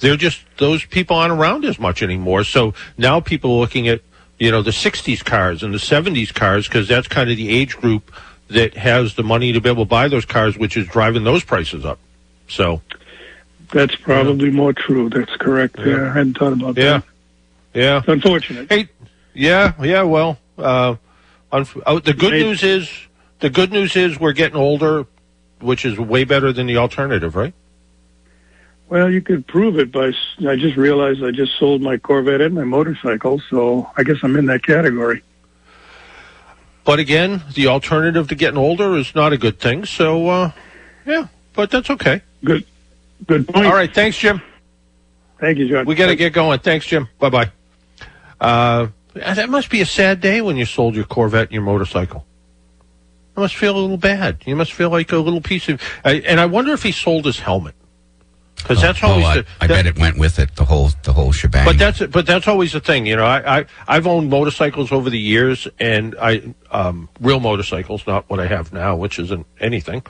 they're 0.00 0.18
just 0.18 0.44
those 0.58 0.84
people 0.84 1.16
aren't 1.16 1.32
around 1.32 1.64
as 1.64 1.78
much 1.78 2.02
anymore. 2.02 2.44
So 2.44 2.74
now 2.98 3.20
people 3.20 3.52
are 3.52 3.60
looking 3.60 3.88
at 3.88 4.02
you 4.38 4.50
know 4.50 4.60
the 4.60 4.70
'60s 4.70 5.24
cars 5.24 5.62
and 5.62 5.72
the 5.72 5.78
'70s 5.78 6.34
cars 6.34 6.68
because 6.68 6.86
that's 6.86 7.08
kind 7.08 7.30
of 7.30 7.38
the 7.38 7.48
age 7.48 7.78
group 7.78 8.12
that 8.48 8.74
has 8.74 9.14
the 9.14 9.22
money 9.22 9.52
to 9.52 9.62
be 9.62 9.70
able 9.70 9.86
to 9.86 9.88
buy 9.88 10.08
those 10.08 10.26
cars, 10.26 10.58
which 10.58 10.76
is 10.76 10.86
driving 10.88 11.24
those 11.24 11.42
prices 11.42 11.86
up. 11.86 11.98
So 12.48 12.82
That's 13.72 13.96
probably 13.96 14.50
more 14.50 14.74
true. 14.74 15.08
That's 15.08 15.34
correct. 15.36 15.78
Yeah, 15.78 16.10
I 16.10 16.12
hadn't 16.12 16.36
thought 16.36 16.52
about 16.52 16.76
yeah, 16.76 16.98
that. 16.98 17.04
Yeah, 17.74 17.98
It's 17.98 18.08
unfortunate. 18.08 18.70
Hey, 18.70 18.88
yeah, 19.34 19.74
yeah. 19.82 20.02
Well, 20.02 20.38
uh, 20.58 20.96
unf- 21.52 21.82
oh, 21.86 21.98
the 22.00 22.14
good 22.14 22.32
news 22.32 22.62
is 22.62 22.90
the 23.40 23.50
good 23.50 23.72
news 23.72 23.96
is 23.96 24.18
we're 24.18 24.32
getting 24.32 24.56
older, 24.56 25.06
which 25.60 25.84
is 25.84 25.98
way 25.98 26.24
better 26.24 26.52
than 26.52 26.66
the 26.66 26.76
alternative, 26.78 27.36
right? 27.36 27.54
Well, 28.88 29.08
you 29.08 29.20
could 29.20 29.46
prove 29.46 29.78
it 29.78 29.92
by. 29.92 30.12
I 30.40 30.56
just 30.56 30.76
realized 30.76 31.22
I 31.22 31.30
just 31.30 31.56
sold 31.58 31.80
my 31.80 31.96
Corvette 31.96 32.40
and 32.40 32.54
my 32.54 32.64
motorcycle, 32.64 33.40
so 33.48 33.88
I 33.96 34.02
guess 34.02 34.16
I'm 34.22 34.36
in 34.36 34.46
that 34.46 34.64
category. 34.64 35.22
But 36.84 36.98
again, 36.98 37.42
the 37.54 37.68
alternative 37.68 38.26
to 38.28 38.34
getting 38.34 38.58
older 38.58 38.96
is 38.96 39.14
not 39.14 39.32
a 39.32 39.38
good 39.38 39.60
thing. 39.60 39.84
So, 39.84 40.28
uh, 40.28 40.50
yeah, 41.06 41.28
but 41.54 41.70
that's 41.70 41.88
okay. 41.90 42.22
Good, 42.44 42.64
good 43.28 43.46
point. 43.46 43.66
All 43.66 43.72
right, 43.74 43.94
thanks, 43.94 44.16
Jim. 44.16 44.42
Thank 45.38 45.58
you, 45.58 45.68
John. 45.68 45.86
We 45.86 45.94
got 45.94 46.06
to 46.08 46.16
get 46.16 46.32
going. 46.32 46.58
Thanks, 46.58 46.84
Jim. 46.86 47.08
Bye 47.20 47.30
bye. 47.30 47.52
Uh, 48.40 48.88
that 49.14 49.48
must 49.50 49.70
be 49.70 49.80
a 49.80 49.86
sad 49.86 50.20
day 50.20 50.40
when 50.40 50.56
you 50.56 50.64
sold 50.64 50.94
your 50.94 51.04
Corvette 51.04 51.44
and 51.48 51.52
your 51.52 51.62
motorcycle. 51.62 52.24
You 53.36 53.42
must 53.42 53.56
feel 53.56 53.76
a 53.76 53.80
little 53.80 53.96
bad. 53.96 54.38
You 54.46 54.56
must 54.56 54.72
feel 54.72 54.90
like 54.90 55.12
a 55.12 55.18
little 55.18 55.40
piece 55.40 55.68
of. 55.68 55.80
I 56.04 56.14
and 56.20 56.40
I 56.40 56.46
wonder 56.46 56.72
if 56.72 56.82
he 56.82 56.92
sold 56.92 57.24
his 57.26 57.38
helmet. 57.40 57.74
because 58.56 58.80
that's 58.80 59.02
Oh, 59.02 59.08
always 59.08 59.26
I, 59.26 59.34
the, 59.38 59.46
I 59.60 59.66
bet 59.66 59.86
it 59.86 59.98
went 59.98 60.18
with 60.18 60.38
it 60.38 60.54
the 60.56 60.64
whole 60.64 60.90
the 61.04 61.12
whole 61.12 61.32
shebang. 61.32 61.64
But 61.64 61.78
that's 61.78 62.00
but 62.06 62.26
that's 62.26 62.48
always 62.48 62.72
the 62.72 62.80
thing, 62.80 63.06
you 63.06 63.16
know. 63.16 63.24
I, 63.24 63.60
I 63.60 63.66
I've 63.88 64.06
owned 64.06 64.30
motorcycles 64.30 64.90
over 64.92 65.10
the 65.10 65.18
years, 65.18 65.66
and 65.78 66.14
I 66.20 66.54
um, 66.70 67.08
real 67.20 67.40
motorcycles, 67.40 68.06
not 68.06 68.28
what 68.30 68.40
I 68.40 68.46
have 68.46 68.72
now, 68.72 68.96
which 68.96 69.18
isn't 69.18 69.46
anything. 69.60 70.02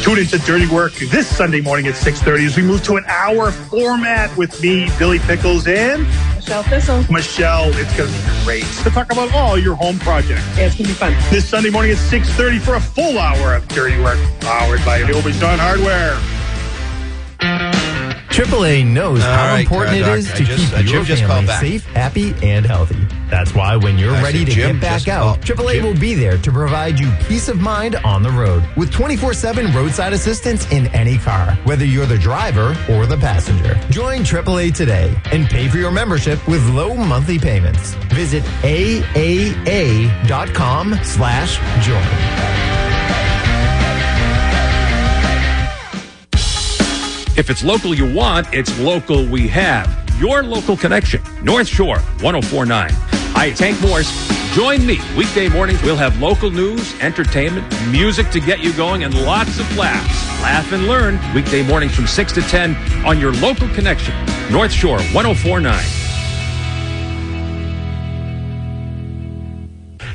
Tune 0.10 0.18
into 0.18 0.40
Dirty 0.40 0.66
Work 0.66 0.94
this 0.94 1.28
Sunday 1.28 1.62
morning 1.62 1.86
at 1.86 1.94
6.30 1.94 2.48
as 2.48 2.58
we 2.58 2.64
move 2.64 2.82
to 2.86 2.96
an 2.96 3.06
hour 3.06 3.52
format 3.52 4.36
with 4.36 4.60
me, 4.60 4.90
Billy 4.98 5.20
Pickles, 5.20 5.68
and 5.68 6.02
Michelle 6.34 6.64
Thistle. 6.64 7.06
Michelle, 7.12 7.70
it's 7.76 7.96
going 7.96 8.12
to 8.12 8.18
be 8.18 8.44
great 8.44 8.64
to 8.82 8.90
talk 8.90 9.12
about 9.12 9.32
all 9.36 9.56
your 9.56 9.76
home 9.76 10.00
projects. 10.00 10.42
Yeah, 10.58 10.66
it's 10.66 10.76
going 10.76 10.88
to 10.88 10.94
be 10.94 10.98
fun. 10.98 11.14
This 11.30 11.48
Sunday 11.48 11.70
morning 11.70 11.92
at 11.92 11.98
6.30 11.98 12.60
for 12.60 12.74
a 12.74 12.82
full 12.82 13.20
hour 13.20 13.54
of 13.54 13.68
Dirty 13.68 14.02
Work, 14.02 14.18
powered 14.40 14.84
by 14.84 15.00
Hillby 15.04 15.40
John 15.40 15.60
Hardware. 15.60 16.18
AAA 18.40 18.86
knows 18.86 19.22
All 19.22 19.30
how 19.34 19.48
right, 19.54 19.60
important 19.62 19.98
it 19.98 20.08
is 20.08 20.32
to 20.32 20.44
just- 20.46 20.74
keep 20.74 20.90
your 20.90 21.04
just 21.04 21.22
family 21.24 21.46
back. 21.46 21.60
safe, 21.60 21.86
happy, 21.88 22.34
and 22.42 22.66
healthy. 22.66 22.96
That's 23.30 23.54
why 23.54 23.76
when 23.76 23.98
you're 23.98 24.16
I 24.16 24.24
ready 24.24 24.46
to 24.46 24.52
Jim 24.52 24.80
get 24.80 24.82
back 24.82 25.08
out, 25.10 25.24
called. 25.24 25.42
AAA 25.46 25.82
will 25.84 25.94
be 25.94 26.14
there 26.16 26.38
to 26.38 26.50
provide 26.52 26.98
you 27.02 27.12
peace 27.28 27.50
of 27.50 27.60
mind 27.60 27.98
on 27.98 28.24
the 28.24 28.30
road 28.32 28.64
with 28.78 28.92
24-7 28.92 29.74
roadside 29.76 30.14
assistance 30.14 30.66
in 30.72 30.88
any 30.96 31.18
car, 31.18 31.52
whether 31.66 31.84
you're 31.84 32.06
the 32.06 32.18
driver 32.18 32.78
or 32.90 33.06
the 33.06 33.18
passenger. 33.18 33.78
Join 33.90 34.24
AAA 34.24 34.72
today 34.72 35.14
and 35.34 35.46
pay 35.50 35.68
for 35.68 35.78
your 35.78 35.92
membership 35.92 36.40
with 36.48 36.66
low 36.70 36.96
monthly 36.96 37.40
payments. 37.40 37.94
Visit 38.14 38.44
aaa.com 38.64 39.16
slash 41.04 41.60
join. 41.86 42.69
If 47.40 47.50
it's 47.50 47.64
local 47.64 47.96
you 47.96 48.14
want, 48.14 48.54
it's 48.54 48.78
local 48.80 49.26
we 49.26 49.48
have. 49.48 49.88
Your 50.20 50.44
local 50.44 50.76
connection, 50.76 51.22
North 51.42 51.70
Shore 51.70 52.00
1049. 52.20 52.90
Hi, 52.92 53.46
it's 53.46 53.62
Hank 53.62 53.80
Morse. 53.80 54.12
Join 54.54 54.86
me. 54.86 55.00
Weekday 55.16 55.48
mornings, 55.48 55.82
we'll 55.82 55.96
have 55.96 56.20
local 56.20 56.52
news, 56.52 57.00
entertainment, 57.00 57.66
music 57.92 58.30
to 58.32 58.42
get 58.42 58.60
you 58.60 58.74
going, 58.74 59.06
and 59.06 59.14
lots 59.24 59.58
of 59.58 59.78
laughs. 59.78 60.42
Laugh 60.42 60.70
and 60.74 60.86
learn. 60.86 61.18
Weekday 61.34 61.66
mornings 61.66 61.96
from 61.96 62.08
6 62.08 62.34
to 62.34 62.42
10 62.42 62.76
on 63.06 63.22
your 63.22 63.32
local 63.32 63.70
connection, 63.70 64.14
North 64.52 64.74
Shore 64.74 65.00
1049. 65.00 65.99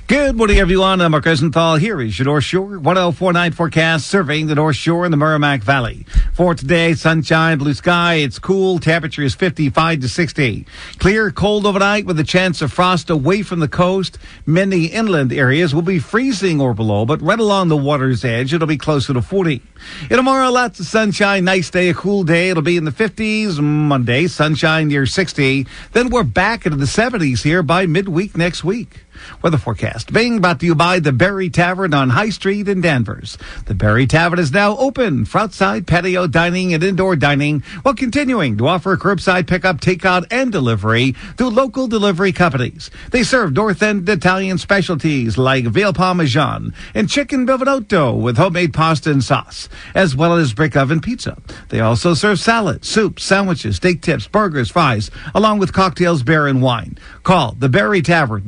Good 0.07 0.37
morning, 0.37 0.59
everyone. 0.59 1.01
I'm 1.01 1.13
Mark 1.13 1.25
Rosenthal. 1.25 1.77
Here 1.77 1.99
is 1.99 2.19
your 2.19 2.27
North 2.27 2.45
Shore 2.45 2.79
1049 2.79 3.53
forecast 3.53 4.07
surveying 4.07 4.49
the 4.49 4.55
North 4.55 4.77
Shore 4.77 5.07
and 5.07 5.13
the 5.13 5.17
Merrimack 5.17 5.63
Valley. 5.63 6.05
For 6.35 6.55
today, 6.55 6.93
sunshine, 6.93 7.57
blue 7.57 7.73
sky. 7.73 8.17
It's 8.17 8.39
cool. 8.39 8.79
Temperature 8.79 9.23
is 9.23 9.35
55 9.35 10.01
to 10.01 10.09
60. 10.11 10.67
Clear, 10.99 11.31
cold 11.31 11.65
overnight 11.65 12.05
with 12.05 12.21
a 12.21 12.25
chance 12.25 12.61
of 12.61 12.71
frost 12.71 13.09
away 13.09 13.41
from 13.41 13.61
the 13.61 13.69
coast. 13.69 14.19
Many 14.45 14.87
inland 14.87 15.33
areas 15.33 15.75
will 15.75 15.81
be 15.81 15.99
freezing 15.99 16.61
or 16.61 16.75
below, 16.75 17.07
but 17.07 17.23
right 17.23 17.41
along 17.41 17.69
the 17.69 17.77
water's 17.77 18.27
edge, 18.27 18.53
it'll 18.53 18.69
be 18.69 18.77
closer 18.77 19.15
to 19.15 19.23
40. 19.23 19.63
And 20.01 20.11
tomorrow, 20.11 20.51
lots 20.51 20.81
of 20.81 20.87
sunshine, 20.87 21.45
nice 21.45 21.71
day, 21.71 21.89
a 21.89 21.95
cool 21.95 22.25
day. 22.25 22.51
It'll 22.51 22.63
be 22.63 22.77
in 22.77 22.85
the 22.85 22.91
50s. 22.91 23.59
Monday, 23.59 24.27
sunshine 24.27 24.89
near 24.89 25.07
60. 25.07 25.67
Then 25.93 26.11
we're 26.11 26.25
back 26.25 26.67
into 26.67 26.77
the 26.77 26.85
70s 26.85 27.43
here 27.43 27.63
by 27.63 27.87
midweek 27.87 28.37
next 28.37 28.65
week. 28.65 29.04
Weather 29.43 29.59
forecast 29.59 30.13
being 30.13 30.41
brought 30.41 30.61
to 30.61 30.67
you 30.67 30.75
by 30.75 31.01
the 31.01 31.13
Berry 31.13 31.51
Tavern 31.51 31.95
on 31.95 32.11
High 32.11 32.31
Street 32.31 32.69
in 32.69 32.81
Danvers. 32.81 33.39
The 33.67 33.75
Berry 33.75 34.07
Tavern 34.07 34.39
is 34.39 34.53
now 34.53 34.77
open 34.77 35.25
for 35.25 35.39
outside 35.39 35.87
patio 35.87 36.27
dining 36.27 36.75
and 36.75 36.83
indoor 36.83 37.17
dining 37.17 37.61
while 37.83 37.95
continuing 37.95 38.57
to 38.59 38.67
offer 38.67 38.97
curbside 38.97 39.47
pickup, 39.47 39.81
takeout, 39.81 40.27
and 40.31 40.51
delivery 40.51 41.13
through 41.37 41.51
local 41.51 41.87
delivery 41.87 42.33
companies. 42.33 42.91
They 43.11 43.23
serve 43.23 43.53
North 43.53 43.83
End 43.83 44.09
Italian 44.09 44.59
specialties 44.59 45.37
like 45.37 45.67
veal 45.67 45.93
parmesan 45.93 46.75
and 46.95 47.09
chicken 47.09 47.47
bivanotto 47.47 48.21
with 48.21 48.37
homemade 48.37 48.73
pasta 48.73 49.11
and 49.11 49.23
sauce, 49.23 49.69
as 49.95 50.17
well 50.17 50.35
as 50.35 50.55
brick 50.55 50.77
oven 50.77 51.01
pizza. 51.01 51.37
They 51.69 51.81
also 51.81 52.15
serve 52.15 52.41
salad, 52.41 52.85
soup, 52.85 53.21
sandwiches, 53.21 53.77
steak 53.77 54.03
tips, 54.03 54.27
burgers, 54.27 54.71
fries, 54.71 55.11
along 55.35 55.59
with 55.59 55.73
cocktails, 55.73 56.23
beer, 56.23 56.47
and 56.47 56.63
wine. 56.63 56.99
Call 57.23 57.53
the 57.53 57.69
Berry 57.69 58.03
Tavern 58.03 58.45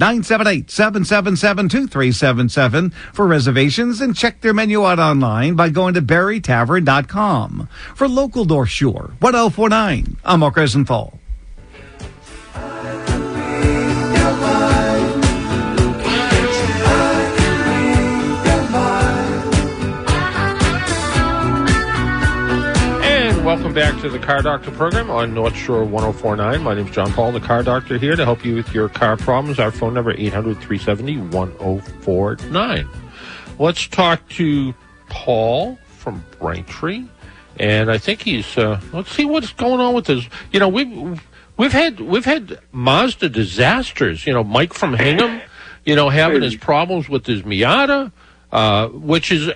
978-777-2377 0.64 2.92
for 3.12 3.26
reservations 3.26 4.00
and 4.00 4.16
check 4.16 4.40
their 4.40 4.54
menu 4.54 4.84
out 4.84 4.98
online 4.98 5.54
by 5.54 5.68
going 5.68 5.94
to 5.94 6.02
berrytavern.com. 6.02 7.68
For 7.94 8.08
local 8.08 8.44
North 8.44 8.70
Shore 8.70 9.14
1049, 9.20 10.16
I'm 10.24 10.40
Mark 10.40 10.56
Rosenthal. 10.56 11.20
Welcome 23.46 23.72
back 23.72 23.96
to 24.00 24.08
the 24.08 24.18
Car 24.18 24.42
Doctor 24.42 24.72
program 24.72 25.08
on 25.08 25.32
North 25.32 25.54
Shore 25.54 25.84
1049. 25.84 26.64
My 26.64 26.74
name 26.74 26.88
is 26.88 26.92
John 26.92 27.12
Paul, 27.12 27.30
the 27.30 27.38
Car 27.38 27.62
Doctor, 27.62 27.96
here 27.96 28.16
to 28.16 28.24
help 28.24 28.44
you 28.44 28.56
with 28.56 28.74
your 28.74 28.88
car 28.88 29.16
problems. 29.16 29.60
Our 29.60 29.70
phone 29.70 29.94
number 29.94 30.10
800 30.10 30.56
370 30.56 31.18
1049. 31.28 32.88
Let's 33.60 33.86
talk 33.86 34.28
to 34.30 34.74
Paul 35.08 35.78
from 35.86 36.24
Braintree. 36.40 37.04
And 37.60 37.88
I 37.88 37.98
think 37.98 38.22
he's, 38.22 38.58
uh, 38.58 38.80
let's 38.92 39.12
see 39.12 39.24
what's 39.24 39.52
going 39.52 39.78
on 39.80 39.94
with 39.94 40.06
this. 40.06 40.28
You 40.50 40.58
know, 40.58 40.68
we've, 40.68 41.24
we've 41.56 41.72
had, 41.72 42.00
we've 42.00 42.24
had 42.24 42.58
Mazda 42.72 43.28
disasters. 43.28 44.26
You 44.26 44.32
know, 44.32 44.42
Mike 44.42 44.74
from 44.74 44.92
Hingham, 44.92 45.40
you 45.84 45.94
know, 45.94 46.08
having 46.08 46.42
his 46.42 46.56
problems 46.56 47.08
with 47.08 47.24
his 47.24 47.42
Miata, 47.42 48.10
uh, 48.50 48.88
which 48.88 49.30
is 49.30 49.52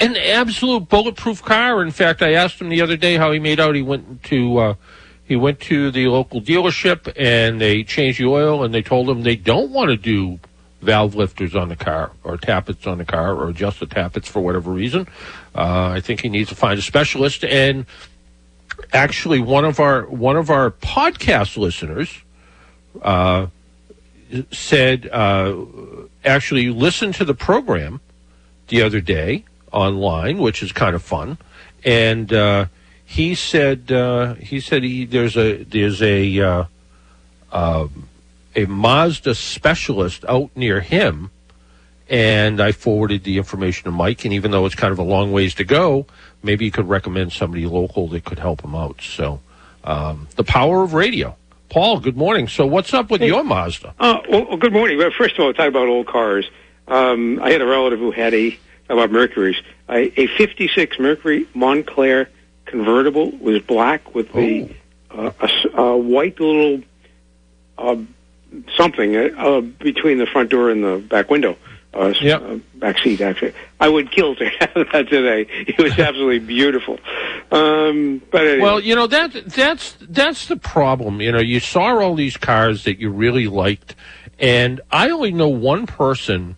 an 0.00 0.16
absolute 0.16 0.88
bulletproof 0.88 1.42
car. 1.42 1.82
In 1.82 1.90
fact, 1.90 2.22
I 2.22 2.32
asked 2.32 2.60
him 2.60 2.70
the 2.70 2.80
other 2.80 2.96
day 2.96 3.16
how 3.16 3.30
he 3.32 3.38
made 3.38 3.60
out. 3.60 3.74
He 3.74 3.82
went 3.82 4.22
to 4.24 4.58
uh, 4.58 4.74
he 5.24 5.36
went 5.36 5.60
to 5.60 5.90
the 5.90 6.08
local 6.08 6.40
dealership 6.40 7.12
and 7.16 7.60
they 7.60 7.84
changed 7.84 8.18
the 8.18 8.26
oil 8.26 8.64
and 8.64 8.74
they 8.74 8.82
told 8.82 9.08
him 9.08 9.22
they 9.22 9.36
don't 9.36 9.70
want 9.70 9.90
to 9.90 9.96
do 9.96 10.40
valve 10.82 11.14
lifters 11.14 11.54
on 11.54 11.68
the 11.68 11.76
car 11.76 12.10
or 12.24 12.36
tappets 12.36 12.86
on 12.86 12.98
the 12.98 13.04
car 13.04 13.34
or 13.34 13.50
adjust 13.50 13.80
the 13.80 13.86
tappets 13.86 14.26
for 14.26 14.40
whatever 14.40 14.72
reason. 14.72 15.06
Uh, 15.54 15.90
I 15.90 16.00
think 16.00 16.22
he 16.22 16.28
needs 16.28 16.48
to 16.48 16.54
find 16.54 16.78
a 16.78 16.82
specialist. 16.82 17.44
And 17.44 17.86
actually, 18.92 19.40
one 19.40 19.64
of 19.64 19.78
our 19.78 20.06
one 20.06 20.36
of 20.36 20.50
our 20.50 20.70
podcast 20.70 21.56
listeners 21.56 22.22
uh, 23.02 23.48
said 24.50 25.08
uh, 25.12 25.64
actually 26.24 26.70
listened 26.70 27.14
to 27.16 27.24
the 27.24 27.34
program 27.34 28.00
the 28.68 28.82
other 28.82 29.00
day 29.00 29.44
online, 29.72 30.38
which 30.38 30.62
is 30.62 30.72
kind 30.72 30.94
of 30.94 31.02
fun, 31.02 31.38
and 31.84 32.32
uh, 32.32 32.66
he 33.04 33.34
said 33.34 33.90
uh, 33.90 34.34
he 34.34 34.60
said 34.60 34.82
he, 34.82 35.04
there's 35.04 35.36
a 35.36 35.64
there's 35.64 36.00
a 36.02 36.40
uh, 36.40 36.64
um, 37.52 38.08
a 38.54 38.66
Mazda 38.66 39.34
specialist 39.34 40.24
out 40.28 40.50
near 40.54 40.80
him, 40.80 41.30
and 42.08 42.60
I 42.60 42.72
forwarded 42.72 43.24
the 43.24 43.36
information 43.38 43.84
to 43.84 43.90
Mike. 43.90 44.24
And 44.24 44.34
even 44.34 44.50
though 44.50 44.66
it's 44.66 44.74
kind 44.74 44.92
of 44.92 44.98
a 44.98 45.04
long 45.04 45.32
ways 45.32 45.54
to 45.56 45.64
go, 45.64 46.06
maybe 46.42 46.64
you 46.64 46.70
could 46.70 46.88
recommend 46.88 47.32
somebody 47.32 47.66
local 47.66 48.08
that 48.08 48.24
could 48.24 48.38
help 48.38 48.62
him 48.62 48.74
out. 48.74 49.00
So, 49.00 49.40
um, 49.84 50.28
the 50.36 50.44
power 50.44 50.82
of 50.82 50.94
radio. 50.94 51.36
Paul, 51.68 52.00
good 52.00 52.16
morning. 52.16 52.48
So, 52.48 52.66
what's 52.66 52.92
up 52.92 53.10
with 53.10 53.22
your 53.22 53.44
Mazda? 53.44 53.94
Uh, 53.98 54.20
well, 54.28 54.46
well, 54.48 54.56
good 54.56 54.72
morning. 54.72 54.98
Well, 54.98 55.10
first 55.16 55.38
of 55.38 55.44
all, 55.44 55.52
talk 55.52 55.68
about 55.68 55.86
old 55.86 56.08
cars. 56.08 56.50
Um, 56.88 57.40
I 57.40 57.52
had 57.52 57.60
a 57.60 57.66
relative 57.66 58.00
who 58.00 58.10
had 58.10 58.34
a 58.34 58.58
about 58.90 59.10
Mercury's 59.10 59.56
a, 59.88 60.20
a 60.20 60.26
'56 60.26 60.98
Mercury 60.98 61.46
Montclair 61.54 62.28
convertible 62.66 63.30
was 63.38 63.60
black 63.62 64.14
with 64.14 64.32
the 64.32 64.74
uh, 65.10 65.30
a, 65.40 65.44
s- 65.44 65.66
a 65.74 65.96
white 65.96 66.38
little 66.38 66.82
uh, 67.78 67.96
something 68.76 69.16
uh, 69.16 69.28
uh, 69.38 69.60
between 69.60 70.18
the 70.18 70.26
front 70.26 70.50
door 70.50 70.70
and 70.70 70.84
the 70.84 70.98
back 70.98 71.30
window. 71.30 71.56
Uh, 71.92 72.08
s- 72.08 72.22
uh, 72.36 72.58
back 72.76 72.98
seat, 73.00 73.20
actually. 73.20 73.52
I 73.80 73.88
would 73.88 74.12
kill 74.12 74.36
to 74.36 74.44
have 74.60 74.74
that 74.92 75.08
today. 75.08 75.46
It 75.66 75.76
was 75.80 75.92
absolutely 75.98 76.38
beautiful. 76.38 77.00
Um, 77.50 78.22
but 78.30 78.46
anyway. 78.46 78.60
Well, 78.62 78.80
you 78.80 78.94
know 78.94 79.08
that 79.08 79.32
that's 79.46 79.96
that's 80.00 80.46
the 80.46 80.56
problem. 80.56 81.20
You 81.20 81.32
know, 81.32 81.40
you 81.40 81.58
saw 81.58 81.98
all 81.98 82.14
these 82.14 82.36
cars 82.36 82.84
that 82.84 83.00
you 83.00 83.10
really 83.10 83.48
liked, 83.48 83.96
and 84.38 84.80
I 84.92 85.10
only 85.10 85.32
know 85.32 85.48
one 85.48 85.86
person 85.86 86.54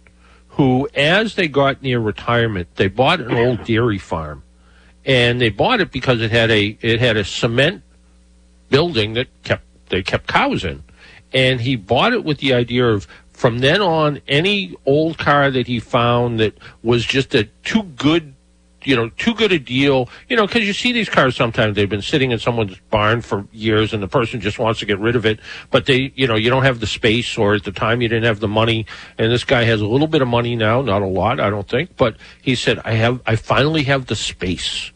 who, 0.52 0.88
as 0.94 1.34
they 1.34 1.48
got 1.48 1.82
near 1.82 1.98
retirement, 1.98 2.74
they 2.76 2.88
bought 2.88 3.20
an 3.20 3.32
old 3.32 3.64
dairy 3.64 3.98
farm, 3.98 4.42
and 5.04 5.40
they 5.40 5.48
bought 5.48 5.80
it 5.80 5.90
because 5.90 6.20
it 6.20 6.30
had 6.30 6.50
a 6.50 6.76
it 6.80 7.00
had 7.00 7.16
a 7.16 7.24
cement 7.24 7.82
building 8.68 9.14
that 9.14 9.28
kept 9.44 9.64
they 9.88 10.02
kept 10.02 10.26
cows 10.26 10.64
in, 10.64 10.82
and 11.32 11.60
he 11.60 11.76
bought 11.76 12.12
it 12.12 12.24
with 12.24 12.38
the 12.38 12.52
idea 12.52 12.86
of 12.86 13.06
from 13.32 13.58
then 13.60 13.80
on 13.80 14.20
any 14.28 14.76
old 14.84 15.18
car 15.18 15.50
that 15.50 15.66
he 15.66 15.80
found 15.80 16.38
that 16.38 16.56
was 16.82 17.04
just 17.04 17.34
a 17.34 17.44
too 17.64 17.82
good 17.82 18.34
you 18.84 18.96
know, 18.96 19.08
too 19.10 19.34
good 19.34 19.52
a 19.52 19.58
deal. 19.58 20.08
You 20.28 20.36
know, 20.36 20.46
because 20.46 20.66
you 20.66 20.72
see 20.72 20.92
these 20.92 21.08
cars 21.08 21.36
sometimes 21.36 21.76
they've 21.76 21.88
been 21.88 22.02
sitting 22.02 22.30
in 22.30 22.38
someone's 22.38 22.78
barn 22.90 23.20
for 23.20 23.46
years, 23.52 23.92
and 23.92 24.02
the 24.02 24.08
person 24.08 24.40
just 24.40 24.58
wants 24.58 24.80
to 24.80 24.86
get 24.86 24.98
rid 24.98 25.16
of 25.16 25.26
it, 25.26 25.40
but 25.70 25.86
they, 25.86 26.12
you 26.14 26.26
know, 26.26 26.36
you 26.36 26.50
don't 26.50 26.64
have 26.64 26.80
the 26.80 26.86
space, 26.86 27.36
or 27.38 27.54
at 27.54 27.64
the 27.64 27.72
time 27.72 28.02
you 28.02 28.08
didn't 28.08 28.24
have 28.24 28.40
the 28.40 28.48
money. 28.48 28.86
And 29.18 29.32
this 29.32 29.44
guy 29.44 29.64
has 29.64 29.80
a 29.80 29.86
little 29.86 30.08
bit 30.08 30.22
of 30.22 30.28
money 30.28 30.56
now, 30.56 30.82
not 30.82 31.02
a 31.02 31.06
lot, 31.06 31.40
I 31.40 31.50
don't 31.50 31.68
think, 31.68 31.96
but 31.96 32.16
he 32.40 32.54
said, 32.54 32.80
"I 32.84 32.92
have, 32.92 33.20
I 33.26 33.36
finally 33.36 33.84
have 33.84 34.06
the 34.06 34.16
space." 34.16 34.92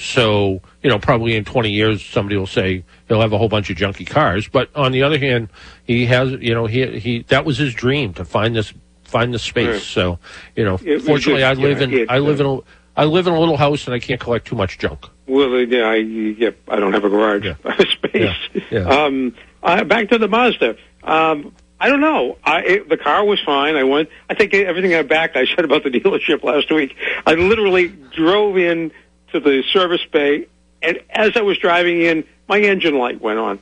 So, 0.00 0.62
you 0.80 0.88
know, 0.88 1.00
probably 1.00 1.34
in 1.34 1.44
20 1.44 1.72
years, 1.72 2.04
somebody 2.04 2.36
will 2.36 2.46
say 2.46 2.84
he'll 3.08 3.20
have 3.20 3.32
a 3.32 3.38
whole 3.38 3.48
bunch 3.48 3.68
of 3.68 3.76
junky 3.76 4.06
cars. 4.06 4.46
But 4.46 4.70
on 4.76 4.92
the 4.92 5.02
other 5.02 5.18
hand, 5.18 5.48
he 5.84 6.06
has, 6.06 6.30
you 6.40 6.54
know, 6.54 6.66
he, 6.66 7.00
he, 7.00 7.22
that 7.24 7.44
was 7.44 7.58
his 7.58 7.74
dream 7.74 8.14
to 8.14 8.24
find 8.24 8.54
this, 8.54 8.72
find 9.02 9.34
the 9.34 9.40
space. 9.40 9.66
Right. 9.66 9.82
So, 9.82 10.20
you 10.54 10.64
know, 10.64 10.78
It 10.84 11.00
fortunately, 11.00 11.42
I 11.42 11.54
live 11.54 11.78
yeah, 11.78 11.84
in, 11.84 11.94
it, 11.94 12.10
I 12.10 12.18
live 12.18 12.40
uh, 12.40 12.44
in 12.44 12.58
a, 12.58 12.62
I 12.98 13.04
live 13.04 13.28
in 13.28 13.32
a 13.32 13.38
little 13.38 13.56
house 13.56 13.86
and 13.86 13.94
I 13.94 14.00
can't 14.00 14.20
collect 14.20 14.48
too 14.48 14.56
much 14.56 14.76
junk. 14.76 15.06
Well, 15.28 15.54
uh, 15.54 15.58
yeah, 15.58 15.84
I, 15.84 15.94
yeah, 15.94 16.50
I 16.66 16.80
don't 16.80 16.92
have 16.94 17.04
a 17.04 17.08
garage 17.08 17.46
space. 17.92 18.34
Um, 18.72 19.36
uh, 19.62 19.84
back 19.84 20.08
to 20.08 20.18
the 20.18 20.26
Mazda. 20.26 20.76
Um, 21.04 21.54
I 21.78 21.90
don't 21.90 22.00
know. 22.00 22.38
I, 22.42 22.60
it, 22.62 22.88
the 22.88 22.96
car 22.96 23.24
was 23.24 23.38
fine. 23.46 23.76
I 23.76 23.84
went. 23.84 24.08
I 24.28 24.34
think 24.34 24.52
everything 24.52 24.94
I 24.94 25.02
backed. 25.02 25.36
I 25.36 25.46
said 25.46 25.64
about 25.64 25.84
the 25.84 25.90
dealership 26.00 26.42
last 26.42 26.72
week. 26.72 26.96
I 27.24 27.34
literally 27.34 27.86
drove 27.86 28.58
in 28.58 28.90
to 29.32 29.38
the 29.38 29.62
service 29.72 30.04
bay, 30.10 30.48
and 30.82 30.98
as 31.08 31.36
I 31.36 31.42
was 31.42 31.56
driving 31.58 32.02
in, 32.02 32.24
my 32.48 32.58
engine 32.58 32.98
light 32.98 33.20
went 33.20 33.38
on. 33.38 33.60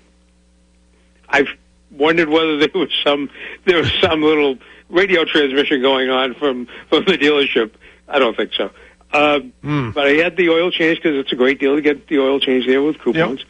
I've 1.29 1.49
wondered 1.91 2.31
whether 2.31 2.57
there 2.57 2.71
was 2.75 2.89
some 3.05 3.29
there 3.67 3.79
was 3.79 3.93
some 4.01 4.23
little 4.23 4.57
radio 4.89 5.27
transmission 5.27 5.83
going 5.83 6.09
on 6.09 6.35
from 6.37 6.69
from 6.89 7.05
the 7.05 7.19
dealership. 7.19 7.73
I 8.09 8.19
don't 8.19 8.35
think 8.35 8.55
so. 8.55 8.71
Um, 9.17 9.53
But 9.95 10.07
I 10.07 10.13
had 10.25 10.37
the 10.37 10.49
oil 10.51 10.71
change 10.71 10.99
because 10.99 11.17
it's 11.21 11.33
a 11.33 11.37
great 11.37 11.59
deal 11.61 11.75
to 11.77 11.83
get 11.83 12.07
the 12.09 12.19
oil 12.19 12.39
change 12.41 12.67
there 12.67 12.83
with 12.83 12.99
coupons. 12.99 13.45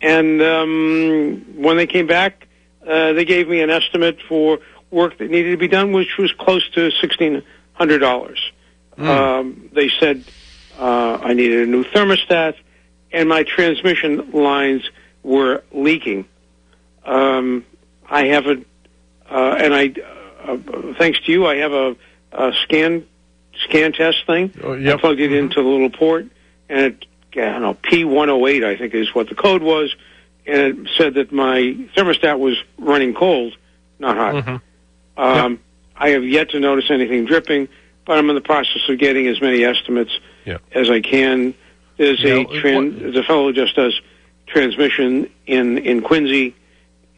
And 0.00 0.40
um, 0.42 1.44
when 1.56 1.76
they 1.76 1.86
came 1.86 2.06
back, 2.06 2.46
uh, 2.86 3.12
they 3.12 3.24
gave 3.24 3.48
me 3.48 3.60
an 3.60 3.70
estimate 3.70 4.18
for 4.28 4.58
work 4.90 5.18
that 5.18 5.30
needed 5.30 5.50
to 5.50 5.56
be 5.58 5.68
done, 5.68 5.92
which 5.92 6.16
was 6.18 6.32
close 6.32 6.66
to 6.70 6.90
sixteen 7.02 7.42
hundred 7.74 7.98
dollars. 7.98 8.40
Um, 8.98 9.68
they 9.74 9.90
said 10.00 10.24
uh, 10.78 11.18
I 11.22 11.34
needed 11.34 11.68
a 11.68 11.70
new 11.70 11.84
thermostat, 11.84 12.54
and 13.12 13.28
my 13.28 13.42
transmission 13.42 14.30
lines 14.32 14.82
were 15.22 15.62
leaking. 15.72 16.24
Um, 17.04 17.64
I 18.08 18.26
have 18.28 18.46
a, 18.46 18.56
uh, 19.30 19.56
and 19.58 19.74
I, 19.74 19.92
uh, 20.44 20.56
thanks 20.98 21.20
to 21.24 21.32
you, 21.32 21.46
I 21.46 21.56
have 21.56 21.72
a, 21.72 21.96
a 22.32 22.52
scan 22.62 23.04
scan 23.64 23.92
test 23.92 24.26
thing. 24.26 24.52
I 24.64 24.96
plugged 24.96 25.20
it 25.20 25.32
into 25.32 25.62
the 25.62 25.68
little 25.68 25.90
port, 25.90 26.26
and 26.68 26.80
it, 26.86 27.06
I 27.34 27.40
don't 27.58 27.62
know, 27.62 27.74
P108, 27.74 28.64
I 28.64 28.76
think 28.76 28.94
is 28.94 29.14
what 29.14 29.28
the 29.28 29.34
code 29.34 29.62
was, 29.62 29.94
and 30.46 30.56
it 30.86 30.90
said 30.96 31.14
that 31.14 31.32
my 31.32 31.58
thermostat 31.96 32.38
was 32.38 32.56
running 32.78 33.14
cold, 33.14 33.56
not 33.98 34.16
hot. 34.16 34.60
Um, 35.16 35.60
I 35.96 36.10
have 36.10 36.24
yet 36.24 36.50
to 36.50 36.60
notice 36.60 36.90
anything 36.90 37.24
dripping, 37.24 37.68
but 38.04 38.18
I'm 38.18 38.28
in 38.28 38.34
the 38.36 38.42
process 38.42 38.82
of 38.88 38.98
getting 38.98 39.26
as 39.26 39.40
many 39.40 39.64
estimates 39.64 40.12
Yeah. 40.44 40.58
as 40.72 40.90
I 40.90 41.00
can. 41.00 41.54
There's 41.96 42.20
Yeah, 42.22 42.34
a 42.34 42.40
it- 42.42 42.48
tran- 42.50 42.98
there's 43.00 43.16
a 43.16 43.22
fellow 43.22 43.46
who 43.46 43.52
just 43.54 43.74
does 43.76 43.98
transmission 44.46 45.28
in 45.46 45.78
in 45.78 46.02
Quincy, 46.02 46.54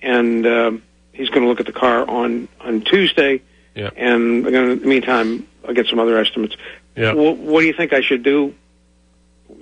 and 0.03 0.47
um, 0.47 0.82
he's 1.12 1.28
going 1.30 1.43
to 1.43 1.49
look 1.49 1.61
at 1.61 1.66
the 1.66 1.72
car 1.72 2.09
on 2.09 2.49
on 2.61 2.80
Tuesday. 2.82 3.43
Yeah. 3.74 3.91
And 3.97 4.47
in 4.47 4.78
the 4.80 4.86
meantime, 4.86 5.47
I'll 5.69 5.75
get 5.75 5.87
some 5.87 5.99
other 5.99 6.19
estimates. 6.19 6.57
Yeah. 6.97 7.12
Wh- 7.12 7.39
what 7.39 7.61
do 7.61 7.66
you 7.66 7.75
think 7.75 7.93
I 7.93 8.01
should 8.01 8.23
do? 8.23 8.55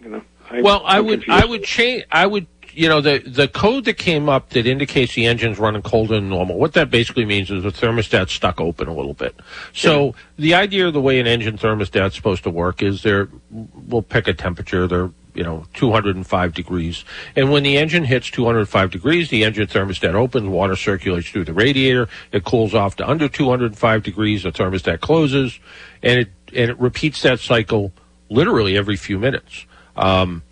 You 0.03 0.09
know, 0.09 0.23
I, 0.49 0.63
well, 0.63 0.83
I 0.85 0.99
I'm 0.99 1.07
would, 1.07 1.25
confused. 1.25 1.43
I 1.43 1.47
would 1.47 1.65
change. 1.65 2.05
I 2.13 2.27
would, 2.27 2.47
you 2.73 2.89
know, 2.89 3.01
the 3.01 3.19
the 3.19 3.49
code 3.49 3.85
that 3.87 3.95
came 3.95 4.29
up 4.29 4.51
that 4.51 4.67
indicates 4.67 5.15
the 5.15 5.27
engine's 5.27 5.59
running 5.59 5.83
colder 5.83 6.15
than 6.15 6.29
normal. 6.29 6.59
What 6.59 6.75
that 6.75 6.91
basically 6.91 7.25
means 7.25 7.51
is 7.51 7.65
the 7.65 7.71
thermostat's 7.71 8.33
stuck 8.33 8.61
open 8.61 8.87
a 8.87 8.95
little 8.95 9.15
bit. 9.15 9.35
So 9.73 10.15
the 10.39 10.55
idea 10.55 10.87
of 10.87 10.93
the 10.93 11.01
way 11.01 11.19
an 11.19 11.27
engine 11.27 11.59
thermostat's 11.59 12.15
supposed 12.15 12.45
to 12.45 12.51
work 12.51 12.83
is 12.83 13.03
they're, 13.03 13.29
we'll 13.51 14.03
pick 14.03 14.29
a 14.29 14.35
temperature. 14.35 14.87
They're 14.87 15.11
you 15.37 15.45
know 15.45 15.65
205 15.75 16.55
degrees, 16.55 17.05
and 17.37 17.53
when 17.53 17.63
the 17.63 17.77
engine 17.77 18.05
hits 18.05 18.31
205 18.31 18.91
degrees, 18.91 19.29
the 19.29 19.45
engine 19.45 19.67
thermostat 19.67 20.15
opens, 20.15 20.47
water 20.49 20.77
circulates 20.77 21.29
through 21.29 21.45
the 21.45 21.53
radiator. 21.53 22.09
It 22.33 22.45
cools 22.45 22.75
off 22.75 22.97
to 22.97 23.09
under 23.09 23.29
205 23.29 24.03
degrees. 24.03 24.43
The 24.43 24.53
thermostat 24.53 25.01
closes, 25.01 25.59
and 26.03 26.21
it 26.21 26.29
and 26.49 26.71
it 26.71 26.79
repeats 26.79 27.23
that 27.23 27.41
cycle 27.41 27.93
literally 28.29 28.77
every 28.77 28.97
few 28.97 29.19
minutes. 29.19 29.67
Um, 29.97 30.43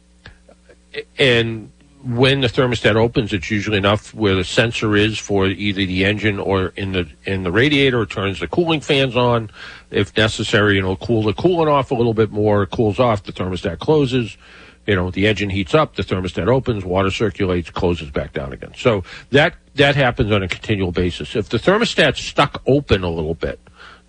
and 1.19 1.71
when 2.05 2.43
the 2.43 2.49
thermostat 2.49 2.97
opens, 2.97 3.33
it's 3.33 3.51
usually 3.51 3.79
enough 3.79 4.13
where 4.13 4.35
the 4.35 4.45
sensor 4.45 4.95
is 4.95 5.19
for 5.19 5.47
either 5.47 5.87
the 5.87 6.05
engine 6.05 6.39
or 6.39 6.69
in 6.77 6.93
the 6.93 7.09
in 7.25 7.43
the 7.43 7.53
radiator. 7.53 8.03
It 8.03 8.11
turns 8.11 8.41
the 8.41 8.49
cooling 8.49 8.81
fans 8.81 9.17
on, 9.17 9.51
if 9.91 10.15
necessary. 10.17 10.77
You 10.77 10.83
know, 10.83 10.97
cool 10.97 11.23
the 11.23 11.33
coolant 11.33 11.71
off 11.71 11.91
a 11.91 11.95
little 11.95 12.15
bit 12.15 12.31
more. 12.31 12.65
It 12.65 12.71
cools 12.71 12.99
off. 12.99 13.23
The 13.23 13.33
thermostat 13.33 13.79
closes. 13.79 14.37
You 14.87 14.95
know, 14.97 15.11
the 15.11 15.27
engine 15.27 15.51
heats 15.51 15.75
up. 15.75 15.97
The 15.97 16.03
thermostat 16.03 16.49
opens. 16.49 16.85
Water 16.85 17.11
circulates. 17.11 17.71
Closes 17.71 18.11
back 18.11 18.33
down 18.33 18.53
again. 18.53 18.73
So 18.77 19.05
that 19.31 19.55
that 19.75 19.97
happens 19.97 20.31
on 20.31 20.43
a 20.43 20.49
continual 20.49 20.93
basis. 20.93 21.35
If 21.35 21.49
the 21.49 21.59
thermostat's 21.59 22.21
stuck 22.21 22.63
open 22.67 23.03
a 23.03 23.11
little 23.11 23.35
bit, 23.35 23.59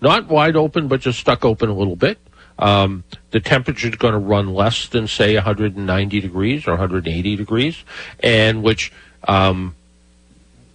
not 0.00 0.28
wide 0.28 0.56
open, 0.56 0.88
but 0.88 1.00
just 1.00 1.18
stuck 1.18 1.44
open 1.44 1.68
a 1.68 1.74
little 1.74 1.96
bit, 1.96 2.18
um, 2.58 3.04
the 3.30 3.40
temperature 3.40 3.88
is 3.88 3.96
going 3.96 4.12
to 4.12 4.18
run 4.18 4.54
less 4.54 4.88
than 4.88 5.06
say 5.06 5.34
190 5.34 6.20
degrees 6.20 6.66
or 6.66 6.72
180 6.72 7.36
degrees, 7.36 7.84
and 8.20 8.62
which 8.62 8.92
um, 9.26 9.74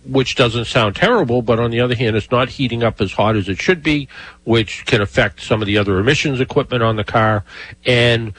which 0.05 0.35
doesn't 0.35 0.65
sound 0.65 0.95
terrible, 0.95 1.41
but 1.41 1.59
on 1.59 1.71
the 1.71 1.79
other 1.79 1.95
hand, 1.95 2.15
it's 2.15 2.31
not 2.31 2.49
heating 2.49 2.83
up 2.83 2.99
as 3.01 3.13
hot 3.13 3.35
as 3.35 3.47
it 3.47 3.61
should 3.61 3.83
be, 3.83 4.07
which 4.43 4.85
can 4.85 5.01
affect 5.01 5.41
some 5.41 5.61
of 5.61 5.67
the 5.67 5.77
other 5.77 5.99
emissions 5.99 6.39
equipment 6.39 6.81
on 6.81 6.95
the 6.95 7.03
car. 7.03 7.43
And 7.85 8.33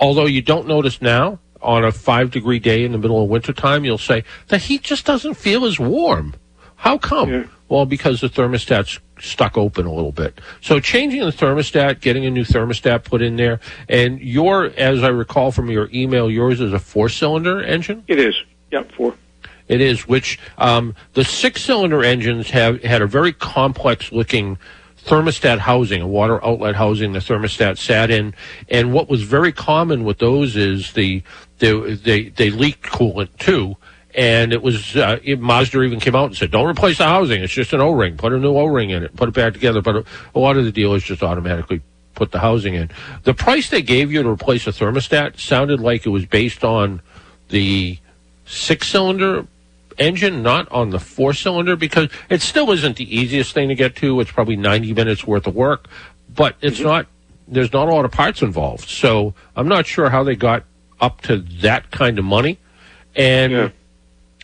although 0.00 0.26
you 0.26 0.42
don't 0.42 0.66
notice 0.66 1.00
now, 1.00 1.38
on 1.62 1.84
a 1.84 1.92
five 1.92 2.30
degree 2.30 2.58
day 2.58 2.84
in 2.84 2.92
the 2.92 2.98
middle 2.98 3.22
of 3.22 3.28
wintertime, 3.28 3.84
you'll 3.84 3.98
say 3.98 4.24
the 4.48 4.58
heat 4.58 4.82
just 4.82 5.04
doesn't 5.04 5.34
feel 5.34 5.64
as 5.64 5.78
warm. 5.78 6.34
How 6.76 6.96
come? 6.96 7.50
Well, 7.68 7.84
because 7.84 8.20
the 8.20 8.28
thermostat's 8.28 8.98
stuck 9.20 9.58
open 9.58 9.86
a 9.86 9.92
little 9.92 10.12
bit. 10.12 10.40
So 10.62 10.80
changing 10.80 11.20
the 11.20 11.30
thermostat, 11.30 12.00
getting 12.00 12.24
a 12.24 12.30
new 12.30 12.44
thermostat 12.44 13.04
put 13.04 13.20
in 13.20 13.36
there, 13.36 13.60
and 13.88 14.18
your, 14.20 14.66
as 14.76 15.02
I 15.04 15.08
recall 15.08 15.52
from 15.52 15.70
your 15.70 15.90
email, 15.92 16.30
yours 16.30 16.60
is 16.60 16.72
a 16.72 16.78
four 16.78 17.08
cylinder 17.10 17.62
engine? 17.62 18.02
It 18.08 18.18
is. 18.18 18.34
Yep, 18.72 18.92
four. 18.92 19.14
It 19.68 19.80
is, 19.80 20.08
which 20.08 20.40
um, 20.58 20.96
the 21.12 21.22
six-cylinder 21.22 22.02
engines 22.02 22.50
have 22.50 22.82
had 22.82 23.02
a 23.02 23.06
very 23.06 23.32
complex-looking 23.32 24.58
thermostat 25.04 25.58
housing, 25.58 26.02
a 26.02 26.06
water 26.06 26.44
outlet 26.44 26.74
housing. 26.74 27.12
The 27.12 27.20
thermostat 27.20 27.78
sat 27.78 28.10
in, 28.10 28.34
and 28.68 28.92
what 28.92 29.08
was 29.08 29.22
very 29.22 29.52
common 29.52 30.04
with 30.04 30.18
those 30.18 30.56
is 30.56 30.92
the 30.92 31.22
they 31.58 31.94
they, 31.94 32.28
they 32.28 32.50
leaked 32.50 32.84
coolant 32.84 33.36
too. 33.38 33.76
And 34.12 34.52
it 34.52 34.60
was 34.60 34.96
uh, 34.96 35.20
it, 35.22 35.40
Mazda 35.40 35.82
even 35.82 36.00
came 36.00 36.16
out 36.16 36.26
and 36.26 36.36
said, 36.36 36.50
"Don't 36.50 36.68
replace 36.68 36.98
the 36.98 37.04
housing. 37.04 37.42
It's 37.42 37.52
just 37.52 37.72
an 37.72 37.80
O-ring. 37.80 38.16
Put 38.16 38.32
a 38.32 38.38
new 38.38 38.56
O-ring 38.56 38.90
in 38.90 39.04
it. 39.04 39.14
Put 39.14 39.28
it 39.28 39.34
back 39.34 39.52
together." 39.52 39.80
But 39.82 39.96
a, 39.96 40.04
a 40.34 40.38
lot 40.38 40.56
of 40.56 40.64
the 40.64 40.72
dealers 40.72 41.04
just 41.04 41.22
automatically 41.22 41.80
put 42.14 42.32
the 42.32 42.40
housing 42.40 42.74
in. 42.74 42.90
The 43.22 43.34
price 43.34 43.70
they 43.70 43.82
gave 43.82 44.12
you 44.12 44.22
to 44.22 44.28
replace 44.28 44.66
a 44.66 44.72
thermostat 44.72 45.38
sounded 45.38 45.80
like 45.80 46.06
it 46.06 46.10
was 46.10 46.26
based 46.26 46.64
on 46.64 47.00
the 47.48 47.98
six-cylinder 48.46 49.46
engine, 50.00 50.42
not 50.42 50.70
on 50.72 50.90
the 50.90 50.98
four 50.98 51.32
cylinder, 51.32 51.76
because 51.76 52.08
it 52.28 52.42
still 52.42 52.72
isn't 52.72 52.96
the 52.96 53.16
easiest 53.16 53.52
thing 53.52 53.68
to 53.68 53.74
get 53.74 53.94
to. 53.96 54.18
It's 54.20 54.32
probably 54.32 54.56
90 54.56 54.94
minutes 54.94 55.26
worth 55.26 55.46
of 55.46 55.54
work, 55.54 55.86
but 56.34 56.56
it's 56.60 56.78
mm-hmm. 56.78 56.86
not, 56.86 57.06
there's 57.46 57.72
not 57.72 57.88
a 57.88 57.94
lot 57.94 58.04
of 58.04 58.10
parts 58.10 58.42
involved. 58.42 58.88
So 58.88 59.34
I'm 59.54 59.68
not 59.68 59.86
sure 59.86 60.10
how 60.10 60.24
they 60.24 60.34
got 60.34 60.64
up 61.00 61.20
to 61.22 61.38
that 61.60 61.90
kind 61.90 62.18
of 62.18 62.24
money. 62.24 62.58
And 63.14 63.52
yeah. 63.52 63.68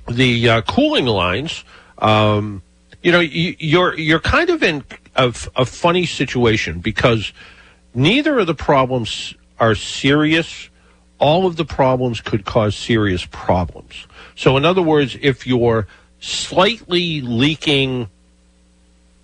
the 0.09 0.49
uh, 0.49 0.63
cooling 0.63 1.07
lines, 1.07 1.65
um, 1.99 2.63
you 3.03 3.13
know, 3.13 3.21
you, 3.21 3.57
you're, 3.59 3.99
you're 3.99 4.21
kind 4.21 4.51
of 4.51 4.63
in 4.63 4.85
a, 5.15 5.35
a 5.57 5.65
funny 5.65 6.07
situation 6.07 6.81
because 6.81 7.33
neither 7.95 8.39
of 8.39 8.47
the 8.47 8.55
problems 8.55 9.35
are 9.59 9.75
serious. 9.75 10.69
All 11.19 11.47
of 11.47 11.57
the 11.57 11.65
problems 11.65 12.21
could 12.21 12.45
cause 12.45 12.77
serious 12.77 13.27
problems. 13.27 14.07
So, 14.35 14.57
in 14.57 14.65
other 14.65 14.83
words, 14.83 15.17
if 15.21 15.47
you're 15.47 15.87
slightly 16.21 17.21
leaking 17.21 18.09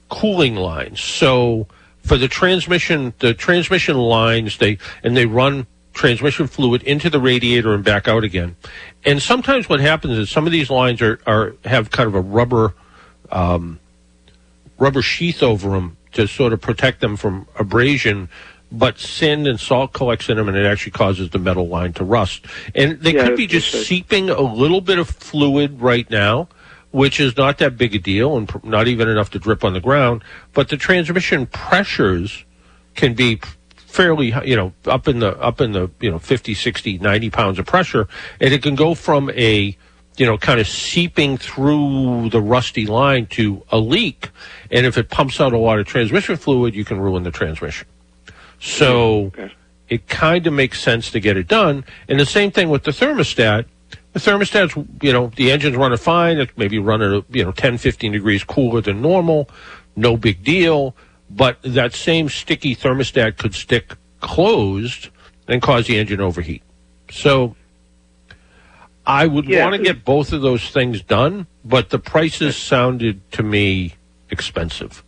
cooling 0.08 0.56
lines, 0.56 1.00
so 1.02 1.66
for 2.02 2.16
the 2.16 2.28
transmission, 2.28 3.12
the 3.18 3.34
transmission 3.34 3.96
lines, 3.96 4.58
they 4.58 4.78
and 5.02 5.16
they 5.16 5.26
run 5.26 5.66
transmission 5.92 6.46
fluid 6.46 6.82
into 6.82 7.10
the 7.10 7.20
radiator 7.20 7.74
and 7.74 7.84
back 7.84 8.08
out 8.08 8.24
again. 8.24 8.56
And 9.04 9.20
sometimes 9.20 9.68
what 9.68 9.80
happens 9.80 10.16
is 10.16 10.30
some 10.30 10.46
of 10.46 10.52
these 10.52 10.70
lines 10.70 11.02
are, 11.02 11.20
are 11.26 11.54
have 11.64 11.90
kind 11.90 12.06
of 12.06 12.14
a 12.14 12.20
rubber 12.20 12.74
um, 13.30 13.78
rubber 14.78 15.02
sheath 15.02 15.42
over 15.42 15.70
them 15.70 15.96
to 16.12 16.26
sort 16.26 16.52
of 16.52 16.60
protect 16.60 17.00
them 17.00 17.16
from 17.16 17.46
abrasion 17.58 18.28
but 18.72 18.98
sand 18.98 19.46
and 19.46 19.60
salt 19.60 19.92
collects 19.92 20.28
in 20.28 20.38
them 20.38 20.48
and 20.48 20.56
it 20.56 20.64
actually 20.64 20.92
causes 20.92 21.30
the 21.30 21.38
metal 21.38 21.68
line 21.68 21.92
to 21.92 22.04
rust. 22.04 22.46
And 22.74 22.98
they 23.00 23.14
yeah, 23.14 23.26
could 23.26 23.36
be 23.36 23.46
just 23.46 23.86
seeping 23.86 24.30
a 24.30 24.40
little 24.40 24.80
bit 24.80 24.98
of 24.98 25.08
fluid 25.08 25.80
right 25.80 26.08
now, 26.10 26.48
which 26.90 27.20
is 27.20 27.36
not 27.36 27.58
that 27.58 27.76
big 27.76 27.94
a 27.94 27.98
deal 27.98 28.36
and 28.36 28.50
not 28.64 28.88
even 28.88 29.08
enough 29.08 29.30
to 29.30 29.38
drip 29.38 29.62
on 29.62 29.74
the 29.74 29.80
ground. 29.80 30.24
But 30.54 30.70
the 30.70 30.78
transmission 30.78 31.46
pressures 31.46 32.44
can 32.94 33.14
be 33.14 33.40
fairly, 33.76 34.32
you 34.44 34.56
know, 34.56 34.72
up 34.86 35.06
in 35.06 35.18
the, 35.18 35.38
up 35.38 35.60
in 35.60 35.72
the, 35.72 35.90
you 36.00 36.10
know, 36.10 36.18
50, 36.18 36.54
60, 36.54 36.98
90 36.98 37.30
pounds 37.30 37.58
of 37.58 37.66
pressure. 37.66 38.08
And 38.40 38.54
it 38.54 38.62
can 38.62 38.74
go 38.74 38.94
from 38.94 39.28
a, 39.30 39.76
you 40.16 40.26
know, 40.26 40.38
kind 40.38 40.60
of 40.60 40.66
seeping 40.66 41.36
through 41.36 42.30
the 42.30 42.40
rusty 42.40 42.86
line 42.86 43.26
to 43.26 43.62
a 43.68 43.78
leak. 43.78 44.30
And 44.70 44.86
if 44.86 44.96
it 44.96 45.10
pumps 45.10 45.40
out 45.42 45.52
a 45.52 45.58
lot 45.58 45.78
of 45.78 45.86
transmission 45.86 46.36
fluid, 46.36 46.74
you 46.74 46.86
can 46.86 46.98
ruin 46.98 47.22
the 47.22 47.30
transmission. 47.30 47.86
So 48.62 49.26
okay. 49.26 49.52
it 49.88 50.06
kind 50.06 50.46
of 50.46 50.52
makes 50.52 50.80
sense 50.80 51.10
to 51.10 51.20
get 51.20 51.36
it 51.36 51.48
done. 51.48 51.84
And 52.08 52.20
the 52.20 52.24
same 52.24 52.52
thing 52.52 52.70
with 52.70 52.84
the 52.84 52.92
thermostat. 52.92 53.66
The 54.12 54.20
thermostat's, 54.20 54.76
you 55.02 55.12
know, 55.12 55.32
the 55.34 55.50
engine's 55.50 55.76
running 55.76 55.98
fine. 55.98 56.38
It's 56.38 56.52
maybe 56.56 56.78
running, 56.78 57.24
you 57.30 57.44
know, 57.44 57.50
10, 57.50 57.78
15 57.78 58.12
degrees 58.12 58.44
cooler 58.44 58.80
than 58.80 59.02
normal. 59.02 59.50
No 59.96 60.16
big 60.16 60.44
deal. 60.44 60.94
But 61.28 61.58
that 61.62 61.92
same 61.92 62.28
sticky 62.28 62.76
thermostat 62.76 63.36
could 63.36 63.54
stick 63.54 63.96
closed 64.20 65.08
and 65.48 65.60
cause 65.60 65.88
the 65.88 65.98
engine 65.98 66.20
overheat. 66.20 66.62
So 67.10 67.56
I 69.04 69.26
would 69.26 69.46
yeah. 69.46 69.64
want 69.64 69.76
to 69.76 69.82
get 69.82 70.04
both 70.04 70.32
of 70.32 70.42
those 70.42 70.70
things 70.70 71.02
done, 71.02 71.48
but 71.64 71.90
the 71.90 71.98
prices 71.98 72.56
sounded 72.56 73.28
to 73.32 73.42
me 73.42 73.94
expensive. 74.30 75.02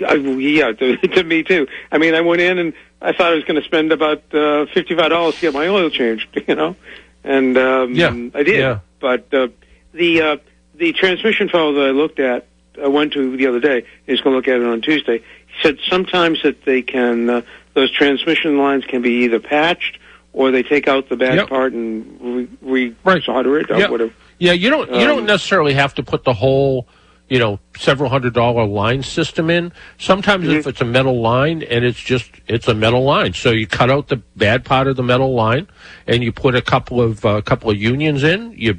Uh, 0.00 0.14
yeah, 0.14 0.72
to, 0.72 0.96
to 1.08 1.24
me 1.24 1.42
too. 1.42 1.66
I 1.92 1.98
mean, 1.98 2.14
I 2.14 2.20
went 2.20 2.40
in 2.40 2.58
and 2.58 2.72
I 3.00 3.12
thought 3.12 3.32
I 3.32 3.34
was 3.34 3.44
going 3.44 3.60
to 3.60 3.66
spend 3.66 3.92
about 3.92 4.22
uh, 4.34 4.66
fifty-five 4.66 5.10
dollars 5.10 5.34
to 5.36 5.40
get 5.42 5.54
my 5.54 5.68
oil 5.68 5.90
changed, 5.90 6.28
you 6.48 6.54
know, 6.54 6.76
and 7.22 7.56
um, 7.56 7.94
yeah, 7.94 8.08
I 8.34 8.42
did. 8.42 8.58
Yeah. 8.58 8.80
But 9.00 9.32
uh, 9.32 9.48
the 9.92 10.22
uh, 10.22 10.36
the 10.74 10.92
transmission 10.92 11.48
fellow 11.48 11.72
that 11.74 11.86
I 11.86 11.90
looked 11.90 12.18
at, 12.18 12.46
I 12.82 12.88
went 12.88 13.12
to 13.12 13.36
the 13.36 13.46
other 13.46 13.60
day. 13.60 13.86
He's 14.06 14.20
going 14.20 14.32
to 14.32 14.36
look 14.36 14.48
at 14.48 14.60
it 14.60 14.66
on 14.66 14.80
Tuesday. 14.80 15.18
He 15.18 15.62
said 15.62 15.78
sometimes 15.88 16.42
that 16.42 16.64
they 16.64 16.82
can 16.82 17.30
uh, 17.30 17.42
those 17.74 17.92
transmission 17.92 18.58
lines 18.58 18.84
can 18.84 19.02
be 19.02 19.24
either 19.24 19.40
patched 19.40 19.98
or 20.32 20.50
they 20.50 20.62
take 20.62 20.88
out 20.88 21.08
the 21.08 21.16
bad 21.16 21.36
yep. 21.36 21.48
part 21.48 21.72
and 21.72 22.20
re, 22.20 22.48
re- 22.60 22.96
right. 23.04 23.22
solder 23.22 23.58
it 23.58 23.70
or 23.70 23.78
yep. 23.78 23.90
whatever. 23.90 24.12
Yeah, 24.38 24.52
you 24.52 24.70
don't 24.70 24.90
you 24.90 24.96
um, 24.96 25.16
don't 25.16 25.26
necessarily 25.26 25.74
have 25.74 25.94
to 25.94 26.02
put 26.02 26.24
the 26.24 26.34
whole 26.34 26.88
you 27.28 27.38
know, 27.38 27.58
several 27.76 28.10
hundred 28.10 28.34
dollar 28.34 28.64
line 28.64 29.02
system 29.02 29.50
in. 29.50 29.72
Sometimes 29.98 30.46
mm-hmm. 30.46 30.58
if 30.58 30.66
it's 30.66 30.80
a 30.80 30.84
metal 30.84 31.20
line 31.20 31.62
and 31.62 31.84
it's 31.84 31.98
just, 31.98 32.30
it's 32.46 32.68
a 32.68 32.74
metal 32.74 33.02
line. 33.02 33.32
So 33.32 33.50
you 33.50 33.66
cut 33.66 33.90
out 33.90 34.08
the 34.08 34.16
bad 34.36 34.64
part 34.64 34.86
of 34.86 34.96
the 34.96 35.02
metal 35.02 35.34
line 35.34 35.68
and 36.06 36.22
you 36.22 36.32
put 36.32 36.54
a 36.54 36.62
couple 36.62 37.00
of, 37.00 37.24
a 37.24 37.28
uh, 37.28 37.40
couple 37.40 37.70
of 37.70 37.76
unions 37.76 38.22
in, 38.22 38.52
you, 38.52 38.78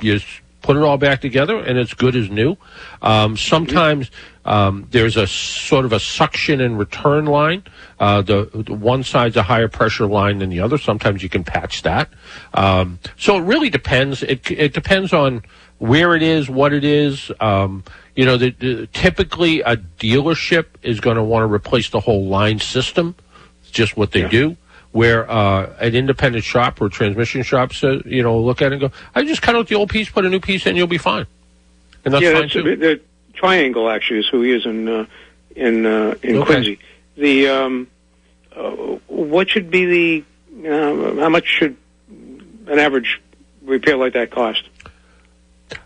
you 0.00 0.20
put 0.60 0.76
it 0.76 0.82
all 0.82 0.98
back 0.98 1.20
together 1.20 1.58
and 1.58 1.78
it's 1.78 1.94
good 1.94 2.16
as 2.16 2.28
new. 2.28 2.56
Um, 3.00 3.36
sometimes, 3.36 4.10
um, 4.44 4.86
there's 4.90 5.16
a 5.16 5.26
sort 5.26 5.84
of 5.84 5.92
a 5.92 5.98
suction 5.98 6.60
and 6.60 6.78
return 6.78 7.26
line. 7.26 7.64
Uh, 7.98 8.22
the, 8.22 8.50
the, 8.52 8.74
one 8.74 9.02
side's 9.02 9.36
a 9.36 9.42
higher 9.42 9.68
pressure 9.68 10.06
line 10.06 10.38
than 10.38 10.50
the 10.50 10.60
other. 10.60 10.78
Sometimes 10.78 11.22
you 11.22 11.28
can 11.28 11.44
patch 11.44 11.82
that. 11.82 12.08
Um, 12.54 12.98
so 13.16 13.38
it 13.38 13.42
really 13.42 13.70
depends. 13.70 14.22
It, 14.22 14.48
it 14.50 14.72
depends 14.72 15.12
on, 15.12 15.42
where 15.78 16.14
it 16.14 16.22
is, 16.22 16.48
what 16.48 16.72
it 16.72 16.84
is. 16.84 17.30
Um, 17.40 17.84
you 18.14 18.24
know, 18.24 18.36
the, 18.36 18.50
the, 18.50 18.86
typically 18.88 19.60
a 19.60 19.76
dealership 19.76 20.66
is 20.82 21.00
going 21.00 21.16
to 21.16 21.22
want 21.22 21.42
to 21.42 21.52
replace 21.52 21.90
the 21.90 22.00
whole 22.00 22.26
line 22.26 22.58
system. 22.58 23.14
It's 23.62 23.70
just 23.70 23.96
what 23.96 24.12
they 24.12 24.22
yeah. 24.22 24.28
do. 24.28 24.56
Where 24.92 25.30
uh, 25.30 25.74
an 25.78 25.94
independent 25.94 26.44
shop 26.44 26.80
or 26.80 26.88
transmission 26.88 27.42
shop 27.42 27.74
says, 27.74 28.00
you 28.06 28.22
know, 28.22 28.40
look 28.40 28.62
at 28.62 28.72
it 28.72 28.72
and 28.72 28.80
go, 28.80 28.92
I 29.14 29.24
just 29.24 29.42
cut 29.42 29.54
out 29.54 29.68
the 29.68 29.74
old 29.74 29.90
piece, 29.90 30.08
put 30.08 30.24
a 30.24 30.30
new 30.30 30.40
piece 30.40 30.64
in, 30.64 30.74
you'll 30.74 30.86
be 30.86 30.96
fine. 30.96 31.26
And 32.04 32.14
that's 32.14 32.22
yeah, 32.22 32.32
fine 32.32 32.42
that's 32.42 32.52
too. 32.54 32.66
A, 32.66 32.76
the 32.76 33.00
Triangle 33.34 33.90
actually 33.90 34.20
is 34.20 34.28
who 34.28 34.40
he 34.40 34.52
is 34.52 34.64
in 34.64 34.88
uh, 34.88 35.06
in 35.54 35.84
uh, 35.84 36.14
in 36.22 36.36
okay. 36.36 36.46
Quincy. 36.46 36.78
The 37.16 37.48
um, 37.48 37.88
uh, 38.54 38.70
what 39.06 39.50
should 39.50 39.70
be 39.70 40.24
the 40.56 40.68
uh, 40.70 41.20
how 41.20 41.28
much 41.28 41.46
should 41.46 41.76
an 42.08 42.78
average 42.78 43.20
repair 43.62 43.96
like 43.96 44.14
that 44.14 44.30
cost? 44.30 44.62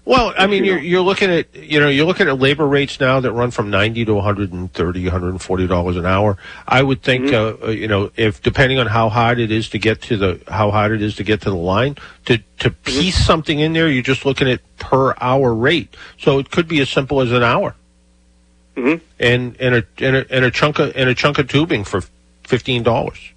Well, 0.05 0.35
I 0.37 0.47
mean, 0.47 0.65
you're, 0.65 0.79
you're 0.79 1.01
looking 1.01 1.31
at 1.31 1.55
you 1.55 1.81
know 1.81 1.89
you're 1.89 2.05
looking 2.05 2.29
at 2.29 2.39
labor 2.39 2.67
rates 2.67 3.01
now 3.01 3.21
that 3.21 3.33
run 3.33 3.51
from 3.51 3.71
ninety 3.71 4.05
to 4.05 4.15
130 4.15 5.05
140 5.05 5.67
dollars 5.67 5.97
an 5.97 6.05
hour. 6.05 6.37
I 6.67 6.83
would 6.83 7.03
think 7.03 7.27
mm-hmm. 7.27 7.65
uh, 7.65 7.69
uh, 7.69 7.71
you 7.71 7.89
know 7.89 8.11
if 8.17 8.43
depending 8.43 8.79
on 8.79 8.87
how 8.87 9.09
hard 9.09 9.39
it 9.39 9.51
is 9.51 9.71
to 9.71 9.79
get 9.79 10.03
to 10.03 10.17
the 10.17 10.41
how 10.49 10.71
hard 10.71 10.93
it 10.93 11.03
is 11.03 11.17
to 11.17 11.25
get 11.25 11.43
to 11.43 11.51
the 11.51 11.57
line 11.57 11.97
to 12.27 12.39
to 12.59 12.71
mm-hmm. 12.71 12.83
piece 12.83 13.15
mm-hmm. 13.15 13.25
something 13.25 13.59
in 13.61 13.73
there, 13.73 13.89
you're 13.89 14.03
just 14.03 14.27
looking 14.27 14.51
at 14.51 14.61
per 14.79 15.15
hour 15.21 15.55
rate. 15.55 15.97
So 16.19 16.39
it 16.39 16.51
could 16.51 16.69
be 16.69 16.81
as 16.81 16.91
simple 16.91 17.21
as 17.21 17.33
an 17.33 17.43
hour, 17.43 17.75
mm-hmm. 18.77 19.03
and 19.19 19.57
and 19.61 19.75
a, 19.77 19.85
and 19.99 20.17
a 20.17 20.35
and 20.35 20.45
a 20.45 20.51
chunk 20.51 20.79
of 20.79 20.95
and 20.95 21.09
a 21.09 21.15
chunk 21.15 21.39
of 21.39 21.49
tubing 21.49 21.85
for 21.85 22.03
fifteen 22.45 22.83
dollars. 22.83 23.33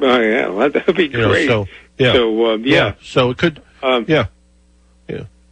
Oh 0.00 0.18
yeah, 0.18 0.48
well, 0.48 0.70
that 0.70 0.86
would 0.86 0.96
be 0.96 1.08
great. 1.08 1.48
Know, 1.48 1.66
so 1.66 1.68
yeah, 1.98 2.12
so 2.12 2.54
um, 2.54 2.64
yeah. 2.64 2.74
yeah. 2.74 2.94
so 3.02 3.30
it 3.30 3.38
could 3.38 3.62
um, 3.82 4.04
yeah. 4.08 4.26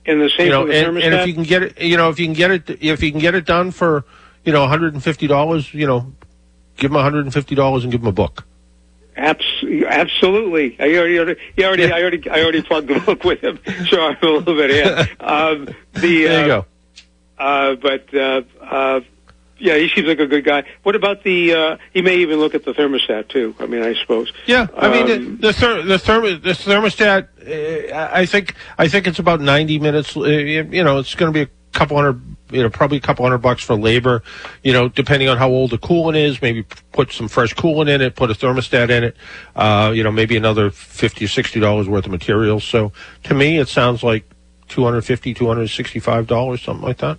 And 0.09 0.23
the 0.23 0.31
same 0.31 0.47
you 0.47 0.53
know, 0.53 0.67
the 0.67 0.75
and, 0.75 0.97
and, 0.97 1.15
if 1.15 1.27
you 1.27 1.35
can 1.35 1.43
get 1.43 1.63
it, 1.63 1.81
you 1.83 1.99
know, 1.99 2.09
if 2.09 2.19
you 2.19 2.27
can 2.27 2.33
get 2.33 2.51
it, 2.51 2.71
if 2.83 3.03
you 3.03 3.11
can 3.11 3.21
get 3.21 3.35
it 3.35 3.45
done 3.45 3.71
for, 3.71 4.07
you 4.43 4.53
know, 4.53 4.61
one 4.61 4.69
hundred 4.71 4.95
and 4.95 5.05
fifty 5.05 5.27
dollars, 5.27 5.73
you 5.75 5.87
know, 5.87 6.13
give 6.77 6.91
them 6.91 6.95
one 6.95 7.05
hundred 7.05 7.27
and 7.27 7.35
fifty 7.35 7.55
dollars 7.55 7.85
and 7.85 7.93
give 7.93 8.01
them 8.01 8.09
a 8.09 8.13
book. 8.13 8.45
Absolutely. 9.19 10.77
I 10.79 10.97
already, 10.97 11.19
already, 11.19 11.41
already, 11.59 11.83
yeah. 11.83 11.95
I 11.95 12.01
already, 12.01 12.31
I 12.31 12.43
already 12.43 12.63
plugged 12.63 12.89
the 12.89 13.01
book 13.01 13.25
with 13.25 13.41
him. 13.41 13.59
So 13.89 14.01
I'm 14.01 14.17
a 14.23 14.27
little 14.27 14.55
bit 14.55 14.71
ahead. 14.71 15.11
Um, 15.21 15.67
the, 15.95 16.25
there 16.25 16.47
you 16.47 16.53
uh, 16.53 16.63
go. 16.63 16.67
Uh, 17.37 17.75
but 17.75 18.15
uh, 18.15 18.43
uh, 18.63 19.01
yeah, 19.59 19.77
he 19.77 19.89
seems 19.89 20.07
like 20.07 20.21
a 20.21 20.27
good 20.27 20.45
guy. 20.45 20.65
What 20.83 20.95
about 20.95 21.23
the? 21.25 21.55
Uh, 21.55 21.77
he 21.93 22.03
may 22.03 22.17
even 22.19 22.39
look 22.39 22.55
at 22.55 22.65
the 22.65 22.73
thermostat 22.73 23.29
too. 23.29 23.55
I 23.59 23.67
mean, 23.67 23.83
I 23.83 23.95
suppose. 23.95 24.33
Yeah, 24.47 24.67
I 24.77 24.89
mean 24.89 25.03
um, 25.03 25.37
the 25.37 25.47
the, 25.49 25.53
ther- 25.53 25.83
the, 25.83 25.97
therm- 25.97 26.43
the 26.43 26.51
thermostat. 26.51 27.29
Uh, 27.93 28.11
I 28.13 28.27
think 28.27 28.55
I 28.79 28.89
think 28.89 29.07
it's 29.07 29.19
about 29.19 29.41
ninety 29.41 29.79
minutes. 29.79 30.17
Uh, 30.17 30.25
you 30.25 30.85
know, 30.85 30.99
it's 30.99 31.15
going 31.15 31.33
to 31.33 31.35
be 31.47 31.51
a 31.51 31.79
couple 31.79 31.97
hundred. 31.97 32.23
You 32.51 32.63
know, 32.63 32.71
probably 32.71 32.97
a 32.97 33.01
couple 33.01 33.27
hundred 33.27 33.39
bucks 33.39 33.63
for 33.63 33.75
labor. 33.75 34.23
You 34.63 34.73
know, 34.73 34.89
depending 34.89 35.29
on 35.29 35.37
how 35.37 35.51
old 35.51 35.71
the 35.71 35.79
coolant 35.79 36.17
is, 36.17 36.41
maybe 36.41 36.65
put 36.93 37.13
some 37.13 37.29
fresh 37.29 37.55
coolant 37.55 37.91
in 37.91 38.01
it, 38.01 38.17
put 38.17 38.31
a 38.31 38.35
thermostat 38.35 38.89
in 38.91 39.05
it. 39.05 39.17
Uh, 39.55 39.93
you 39.95 40.03
know, 40.03 40.11
maybe 40.11 40.37
another 40.37 40.71
fifty 40.71 41.27
or 41.27 41.29
sixty 41.29 41.61
dollars 41.61 41.89
worth 41.89 42.07
of 42.07 42.11
materials. 42.11 42.65
So 42.65 42.93
to 43.25 43.35
me, 43.35 43.59
it 43.59 43.69
sounds 43.69 44.03
like 44.03 44.25
250 44.69 45.35
$265, 45.35 46.63
something 46.63 46.87
like 46.87 46.99
that. 46.99 47.19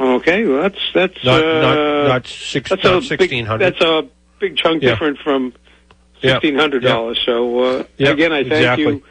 Okay, 0.00 0.44
well, 0.44 0.62
that's 0.62 0.78
that's 0.94 1.24
Not- 1.24 1.42
uh, 1.44 1.62
not- 1.62 2.08
not 2.08 2.26
six- 2.26 2.70
that's 2.70 2.84
not 2.84 2.92
a 2.94 3.00
big- 3.00 3.08
1600. 3.08 3.58
That's 3.58 3.80
a 3.80 4.06
big 4.38 4.56
chunk 4.56 4.82
Yeah. 4.82 4.90
different 4.90 5.18
from 5.18 5.52
Yeah. 6.20 6.32
sixteen 6.34 6.54
hundred 6.56 6.82
dollars. 6.84 7.18
So 7.24 7.58
uh, 7.60 7.84
Yeah, 7.96 8.10
again, 8.10 8.32
I 8.32 8.42
thank 8.42 8.52
exactly. 8.54 8.84
you, 8.84 9.02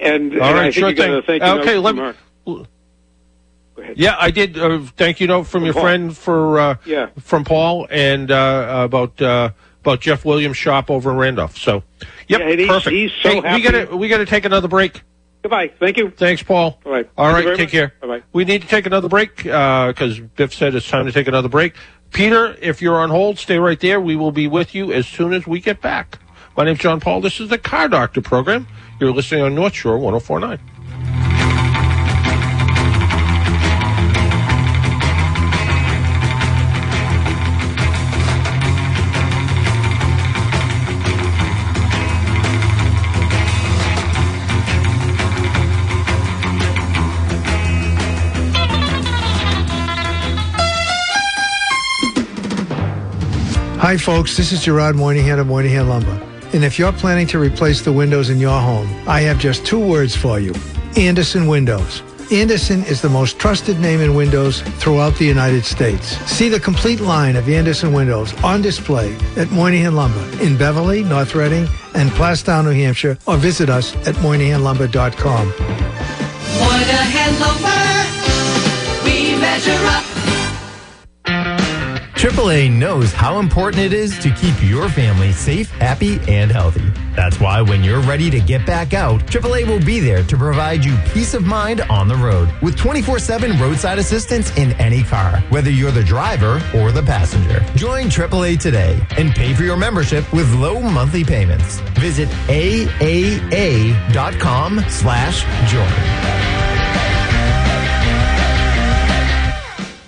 and, 0.00 0.32
All 0.40 0.48
and 0.48 0.56
right, 0.56 0.66
I 0.66 0.70
sure 0.70 0.90
you 0.90 0.96
thing. 0.96 1.22
thank 1.22 1.42
you. 1.44 1.48
Okay, 1.60 1.78
let 1.78 1.94
me- 1.94 2.00
our- 2.02 2.14
Yeah, 3.94 4.16
I 4.18 4.30
did. 4.30 4.58
Uh, 4.58 4.80
thank 4.96 5.20
you 5.20 5.26
note 5.26 5.44
from 5.44 5.64
your 5.64 5.74
Paul. 5.74 5.82
friend 5.82 6.16
for 6.16 6.58
uh, 6.58 6.74
Yeah. 6.84 7.08
from 7.20 7.44
Paul 7.44 7.86
and 7.90 8.30
uh, 8.30 8.82
about 8.84 9.20
uh, 9.22 9.50
about 9.82 10.00
Jeff 10.00 10.24
Williams' 10.24 10.56
shop 10.56 10.90
over 10.90 11.10
in 11.10 11.16
Randolph. 11.16 11.56
So, 11.56 11.82
yep, 12.28 12.40
Yeah, 12.40 12.48
and 12.48 12.58
he's- 12.60 12.68
perfect. 12.70 12.94
he's 12.94 13.12
so 13.22 13.28
hey, 13.30 13.40
we 13.40 13.48
happy. 13.48 13.62
got 13.62 13.90
to 13.90 13.96
we 13.96 14.08
got 14.08 14.18
to 14.18 14.26
take 14.26 14.44
another 14.44 14.68
break. 14.68 15.02
Goodbye. 15.42 15.72
Thank 15.80 15.96
you. 15.96 16.10
Thanks, 16.10 16.42
Paul. 16.42 16.78
All 16.86 16.92
right. 16.92 17.08
All 17.18 17.32
right, 17.32 17.44
take 17.44 17.58
much. 17.58 17.70
care. 17.70 17.94
Bye-bye. 18.00 18.22
We 18.32 18.44
need 18.44 18.62
to 18.62 18.68
take 18.68 18.86
another 18.86 19.08
break 19.08 19.44
uh, 19.44 19.88
because 19.88 20.20
Biff 20.20 20.54
said 20.54 20.74
it's 20.74 20.88
time 20.88 21.06
to 21.06 21.12
take 21.12 21.26
another 21.26 21.48
break. 21.48 21.74
Peter, 22.12 22.56
if 22.60 22.80
you're 22.80 22.96
on 22.96 23.10
hold, 23.10 23.38
stay 23.38 23.58
right 23.58 23.80
there. 23.80 24.00
We 24.00 24.14
will 24.16 24.32
be 24.32 24.46
with 24.46 24.74
you 24.74 24.92
as 24.92 25.06
soon 25.06 25.32
as 25.32 25.46
we 25.46 25.60
get 25.60 25.80
back. 25.80 26.18
My 26.56 26.64
name's 26.64 26.78
John 26.78 27.00
Paul. 27.00 27.20
This 27.20 27.40
is 27.40 27.48
the 27.48 27.58
Car 27.58 27.88
Doctor 27.88 28.20
program. 28.20 28.68
You're 29.00 29.12
listening 29.12 29.42
on 29.42 29.54
North 29.54 29.74
Shore 29.74 29.98
1049. 29.98 30.60
Hi, 53.82 53.96
folks. 53.96 54.36
This 54.36 54.52
is 54.52 54.62
Gerard 54.62 54.94
Moynihan 54.94 55.40
of 55.40 55.48
Moynihan 55.48 55.88
Lumber. 55.88 56.16
And 56.52 56.62
if 56.62 56.78
you're 56.78 56.92
planning 56.92 57.26
to 57.26 57.40
replace 57.40 57.82
the 57.82 57.90
windows 57.92 58.30
in 58.30 58.38
your 58.38 58.60
home, 58.60 58.88
I 59.08 59.22
have 59.22 59.40
just 59.40 59.66
two 59.66 59.80
words 59.80 60.14
for 60.14 60.38
you 60.38 60.54
Andersen 60.96 61.48
Windows. 61.48 62.00
Andersen 62.30 62.84
is 62.84 63.02
the 63.02 63.08
most 63.08 63.40
trusted 63.40 63.80
name 63.80 64.00
in 64.00 64.14
windows 64.14 64.62
throughout 64.78 65.16
the 65.16 65.24
United 65.24 65.64
States. 65.64 66.16
See 66.30 66.48
the 66.48 66.60
complete 66.60 67.00
line 67.00 67.34
of 67.34 67.48
Andersen 67.48 67.92
windows 67.92 68.32
on 68.44 68.62
display 68.62 69.16
at 69.36 69.50
Moynihan 69.50 69.96
Lumber 69.96 70.24
in 70.40 70.56
Beverly, 70.56 71.02
North 71.02 71.34
Reading, 71.34 71.66
and 71.96 72.08
Plaistow, 72.10 72.62
New 72.62 72.70
Hampshire, 72.70 73.18
or 73.26 73.36
visit 73.36 73.68
us 73.68 73.96
at 74.06 74.14
moynihanlumber.com. 74.22 75.46
Moynihan 76.60 77.40
Lumber. 77.40 77.82
We 79.04 79.34
measure 79.40 79.86
up. 79.86 80.01
AAA 82.22 82.70
knows 82.70 83.12
how 83.12 83.40
important 83.40 83.82
it 83.82 83.92
is 83.92 84.16
to 84.20 84.30
keep 84.30 84.54
your 84.62 84.88
family 84.88 85.32
safe, 85.32 85.68
happy, 85.72 86.20
and 86.28 86.52
healthy. 86.52 86.88
That's 87.16 87.40
why 87.40 87.60
when 87.60 87.82
you're 87.82 87.98
ready 88.02 88.30
to 88.30 88.38
get 88.38 88.64
back 88.64 88.94
out, 88.94 89.22
AAA 89.22 89.66
will 89.66 89.84
be 89.84 89.98
there 89.98 90.22
to 90.22 90.36
provide 90.36 90.84
you 90.84 90.96
peace 91.12 91.34
of 91.34 91.44
mind 91.44 91.80
on 91.90 92.06
the 92.06 92.14
road 92.14 92.48
with 92.62 92.76
24 92.76 93.18
7 93.18 93.58
roadside 93.58 93.98
assistance 93.98 94.56
in 94.56 94.70
any 94.74 95.02
car, 95.02 95.40
whether 95.48 95.68
you're 95.68 95.90
the 95.90 96.04
driver 96.04 96.62
or 96.76 96.92
the 96.92 97.02
passenger. 97.02 97.58
Join 97.74 98.04
AAA 98.04 98.60
today 98.60 99.04
and 99.18 99.32
pay 99.32 99.52
for 99.52 99.64
your 99.64 99.76
membership 99.76 100.32
with 100.32 100.48
low 100.54 100.80
monthly 100.80 101.24
payments. 101.24 101.80
Visit 101.98 102.28
AAA.com 102.46 103.00
slash 104.88 105.42
join. 105.72 106.61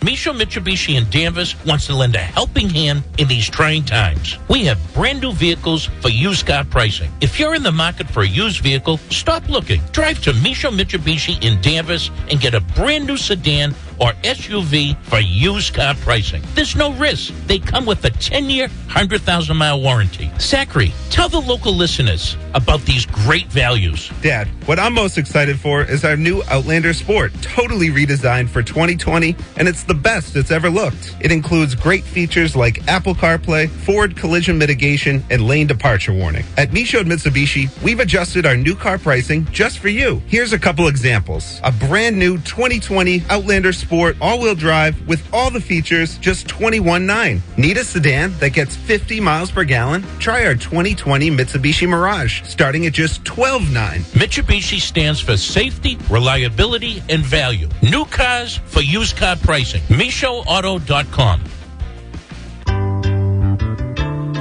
Michaud 0.05 0.35
Mitsubishi 0.35 0.99
in 0.99 1.09
Danvers 1.09 1.57
wants 1.65 1.87
to 1.87 1.97
lend 1.97 2.15
a 2.15 2.19
helping 2.19 2.69
hand 2.69 3.05
in 3.17 3.27
these 3.27 3.49
trying 3.49 3.83
times. 3.85 4.37
We 4.49 4.67
have 4.67 4.79
brand 4.93 5.23
new 5.23 5.33
vehicles 5.33 5.87
for 6.03 6.11
used 6.11 6.47
car 6.47 6.63
pricing. 6.63 7.11
If 7.23 7.41
you're 7.41 7.55
in 7.55 7.63
the 7.63 7.73
market 7.73 8.11
for 8.11 8.21
a 8.23 8.29
used 8.29 8.61
vehicle, 8.61 8.99
stop 9.09 9.49
looking. 9.49 9.81
Drive 9.93 10.23
to 10.25 10.35
Michaud 10.35 10.73
Mitsubishi 10.73 11.43
in 11.43 11.59
Danvers 11.63 12.11
and 12.31 12.39
get 12.39 12.53
a 12.53 12.61
brand 12.61 13.07
new 13.07 13.17
sedan 13.17 13.75
or 13.99 14.13
SUV 14.23 14.97
for 15.05 15.21
used 15.21 15.75
car 15.75 15.95
pricing. 15.95 16.43
There's 16.55 16.77
no 16.77 16.93
risk. 16.95 17.33
They 17.47 17.59
come 17.59 17.87
with 17.87 18.05
a 18.05 18.11
10 18.11 18.51
year, 18.51 18.69
100,000 18.69 19.57
mile 19.57 19.81
warranty. 19.81 20.31
Zachary, 20.39 20.93
tell 21.11 21.29
the 21.29 21.41
local 21.41 21.73
listeners 21.73 22.37
about 22.55 22.81
these 22.83 23.07
great 23.07 23.47
values. 23.49 24.11
Dad, 24.21 24.49
what 24.67 24.79
I'm 24.79 24.95
most 24.95 25.19
excited 25.19 25.59
for 25.59 25.83
is 25.83 26.05
our 26.05 26.17
new 26.17 26.43
Outlander 26.49 26.93
Sport, 26.93 27.33
totally 27.43 27.89
redesigned 27.89 28.49
for 28.49 28.63
2020, 28.63 29.37
and 29.57 29.69
it's 29.69 29.85
the 29.85 29.95
best 29.95 30.37
it's 30.37 30.51
ever 30.51 30.71
looked. 30.71 31.15
It 31.21 31.33
includes 31.33 31.75
great 31.75 32.05
features 32.05 32.55
like 32.57 32.87
Apple 32.89 33.15
CarPlay, 33.15 33.69
Forward 33.69 34.17
collision 34.17 34.59
mitigation, 34.59 35.25
and 35.31 35.47
lane 35.47 35.67
departure 35.67 36.13
warning. 36.13 36.45
At 36.57 36.73
Michaud 36.73 37.05
Mitsubishi, 37.05 37.71
we've 37.83 38.01
adjusted 38.01 38.47
our 38.47 38.57
new 38.57 38.75
car 38.75 38.99
pricing 38.99 39.47
just 39.53 39.79
for 39.79 39.89
you. 39.89 40.23
Here's 40.27 40.53
a 40.53 40.59
couple 40.59 40.89
examples. 40.89 41.61
A 41.65 41.73
brand 41.73 42.19
new 42.19 42.39
2020 42.39 43.23
Outlander 43.31 43.73
Sport 43.73 43.84
all-wheel 44.21 44.55
drive 44.55 45.07
with 45.07 45.23
all 45.33 45.51
the 45.51 45.61
features, 45.61 46.19
just 46.19 46.47
21.9. 46.47 47.41
Need 47.59 47.77
a 47.77 47.85
sedan 47.85 48.33
that 48.39 48.51
gets 48.51 48.77
50 48.77 49.21
miles 49.21 49.51
per 49.51 49.65
gallon? 49.65 50.03
Try 50.19 50.47
our 50.47 50.55
2020 50.55 51.31
Mitsubishi 51.31 51.89
Mirage, 51.89 52.43
starting 52.45 52.87
at 52.87 52.93
just 52.93 53.25
12.9. 53.25 54.01
Mitsubishi 54.13 54.81
stands 54.81 55.21
for 55.21 55.37
safety, 55.37 55.99
reliability, 56.09 57.03
and 57.09 57.25
value. 57.25 57.69
New 57.83 58.05
cars 58.07 58.57
for 58.67 58.81
used 58.81 59.17
car 59.17 59.37
pricing. 59.37 59.83
MichaudAuto.com. 59.83 61.45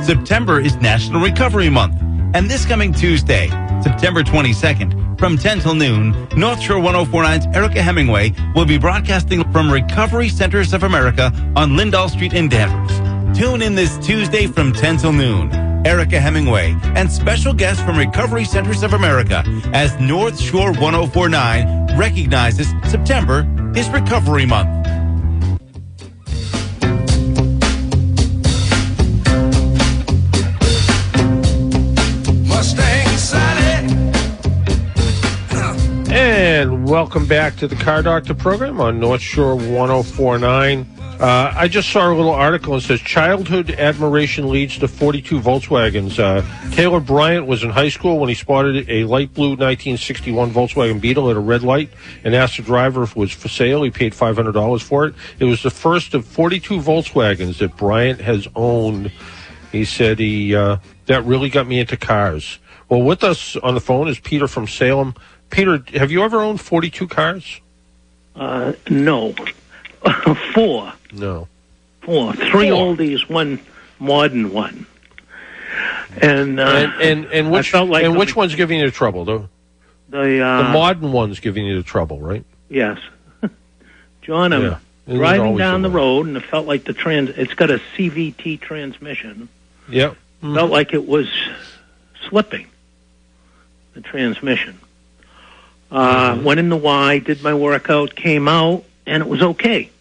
September 0.04 0.60
is 0.60 0.76
National 0.78 1.22
Recovery 1.22 1.70
Month. 1.70 1.96
And 2.36 2.50
this 2.50 2.66
coming 2.66 2.92
Tuesday, 2.92 3.48
September 3.82 4.24
22nd, 4.24 5.03
from 5.24 5.38
10 5.38 5.62
till 5.62 5.74
noon, 5.74 6.28
North 6.36 6.60
Shore 6.60 6.80
1049's 6.80 7.48
Erica 7.56 7.82
Hemingway 7.82 8.34
will 8.56 8.66
be 8.66 8.78
broadcasting 8.78 9.50
from 9.54 9.72
Recovery 9.72 10.28
Centers 10.28 10.74
of 10.74 10.84
America 10.84 11.32
on 11.56 11.78
Lindall 11.78 12.10
Street 12.10 12.34
in 12.34 12.50
Danvers. 12.50 12.92
Tune 13.40 13.62
in 13.62 13.74
this 13.74 13.98
Tuesday 14.00 14.48
from 14.48 14.74
10 14.74 14.98
till 14.98 15.14
noon. 15.14 15.50
Erica 15.88 16.20
Hemingway 16.20 16.76
and 16.98 17.10
special 17.10 17.54
guests 17.54 17.82
from 17.84 17.98
Recovery 17.98 18.44
Centers 18.44 18.84
of 18.84 18.92
America 18.92 19.46
as 19.74 19.98
North 19.98 20.38
Shore 20.38 20.74
1049 20.74 21.98
recognizes 21.98 22.68
September 22.84 23.48
is 23.78 23.90
Recovery 23.92 24.46
Month. 24.46 24.83
And 36.84 36.92
welcome 36.92 37.26
back 37.26 37.56
to 37.58 37.68
the 37.70 37.78
Car 37.78 38.04
Doctor 38.04 38.34
program 38.34 38.82
on 38.82 39.00
North 39.00 39.22
Shore 39.22 39.56
1049. 39.56 40.86
Uh, 41.00 41.54
I 41.56 41.70
just 41.70 41.90
saw 41.90 42.12
a 42.12 42.14
little 42.14 42.34
article 42.34 42.74
that 42.74 42.82
says 42.82 43.00
childhood 43.00 43.72
admiration 43.72 44.50
leads 44.50 44.78
to 44.80 44.90
42 44.90 45.40
Volkswagens. 45.40 46.20
Uh, 46.20 46.44
Taylor 46.72 47.00
Bryant 47.00 47.48
was 47.48 47.64
in 47.64 47.70
high 47.70 47.88
school 47.88 48.20
when 48.20 48.28
he 48.28 48.36
spotted 48.36 48.90
a 48.90 49.06
light 49.06 49.34
blue 49.34 49.52
1961 49.52 50.52
Volkswagen 50.52 51.00
Beetle 51.00 51.30
at 51.30 51.38
a 51.38 51.40
red 51.40 51.64
light 51.64 51.90
and 52.26 52.36
asked 52.36 52.58
the 52.58 52.64
driver 52.64 53.04
if 53.04 53.12
it 53.12 53.16
was 53.16 53.32
for 53.32 53.48
sale. 53.48 53.84
He 53.84 53.90
paid 53.90 54.12
$500 54.12 54.84
for 54.84 55.06
it. 55.06 55.16
It 55.40 55.46
was 55.46 55.64
the 55.64 55.72
first 55.72 56.14
of 56.14 56.26
42 56.26 56.82
Volkswagens 56.82 57.60
that 57.60 57.78
Bryant 57.78 58.20
has 58.20 58.46
owned. 58.58 59.10
He 59.72 59.86
said 59.86 60.20
he 60.20 60.54
uh, 60.54 60.80
that 61.06 61.24
really 61.24 61.50
got 61.50 61.66
me 61.66 61.80
into 61.80 61.96
cars. 61.96 62.60
Well, 62.90 63.02
with 63.02 63.24
us 63.24 63.56
on 63.56 63.74
the 63.74 63.82
phone 63.82 64.08
is 64.08 64.20
Peter 64.20 64.48
from 64.48 64.68
Salem. 64.68 65.16
Peter, 65.54 65.84
have 65.94 66.12
you 66.12 66.24
ever 66.24 66.42
owned 66.42 66.60
42 66.60 67.08
cars? 67.08 67.62
Uh, 68.36 68.74
no. 68.90 69.34
Four. 70.54 70.92
No. 71.14 71.48
Four. 72.02 72.34
Three 72.34 72.70
Four. 72.72 72.96
oldies, 72.96 73.30
one 73.30 73.60
modern 74.00 74.52
one. 74.52 74.88
And, 76.20 76.60
uh, 76.60 76.64
and 76.64 77.02
and, 77.02 77.26
and 77.26 77.52
which 77.52 77.70
felt 77.72 77.90
like 77.90 78.04
and 78.04 78.16
the- 78.16 78.20
which 78.20 78.36
one's 78.36 78.56
giving 78.56 78.80
you 78.80 78.86
the 78.88 78.92
trouble? 78.92 79.26
The, 79.26 79.48
the, 80.10 80.42
uh, 80.44 80.64
the 80.64 80.70
modern 80.70 81.12
one's 81.12 81.40
giving 81.40 81.66
you 81.66 81.78
the 81.78 81.84
trouble, 81.84 82.20
right? 82.20 82.44
Yes. 82.70 83.00
John, 84.24 84.54
I'm 84.54 84.62
Yeah. 84.64 84.80
Driving 85.08 85.58
down 85.58 85.82
the 85.84 85.90
the 85.90 85.96
road 85.96 86.28
and 86.28 86.38
it 86.38 86.44
felt 86.44 86.66
like 86.66 86.86
the 86.86 86.94
trans, 86.94 87.30
it's 87.30 87.54
got 87.54 87.70
a 87.70 87.80
CVT 87.96 88.60
transmission. 88.60 89.50
Yep. 89.90 90.16
Felt 90.42 90.72
like 90.72 90.94
it 90.94 91.06
was 91.08 91.28
slipping, 92.28 92.68
the 93.94 94.02
transmission. 94.02 94.80
Uh. 95.94 96.42
Went 96.44 96.60
in 96.60 96.70
the 96.70 96.78
Y, 96.78 97.20
did 97.20 97.44
my 97.44 97.54
workout, 97.54 98.16
came 98.16 98.48
out, 98.48 98.84
and 99.06 99.22
it 99.22 99.30
was 99.30 99.44
okay. 99.44 99.92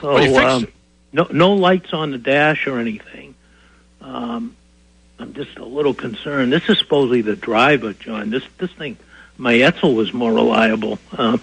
So, 0.00 0.18
you 0.18 0.36
um, 0.36 0.68
no, 1.12 1.26
no 1.32 1.54
lights 1.54 1.94
on 1.94 2.10
the 2.10 2.18
dash 2.18 2.66
or 2.66 2.78
anything. 2.78 3.34
Um, 4.00 4.54
I'm 5.18 5.32
just 5.32 5.56
a 5.56 5.64
little 5.64 5.94
concerned. 5.94 6.52
This 6.52 6.68
is 6.68 6.78
supposedly 6.78 7.22
the 7.22 7.36
driver, 7.36 7.94
John. 7.94 8.30
This 8.30 8.42
this 8.58 8.70
thing, 8.72 8.98
my 9.38 9.54
Edsel 9.54 9.94
was 9.94 10.12
more 10.12 10.32
reliable. 10.32 10.98
Uh, 11.12 11.38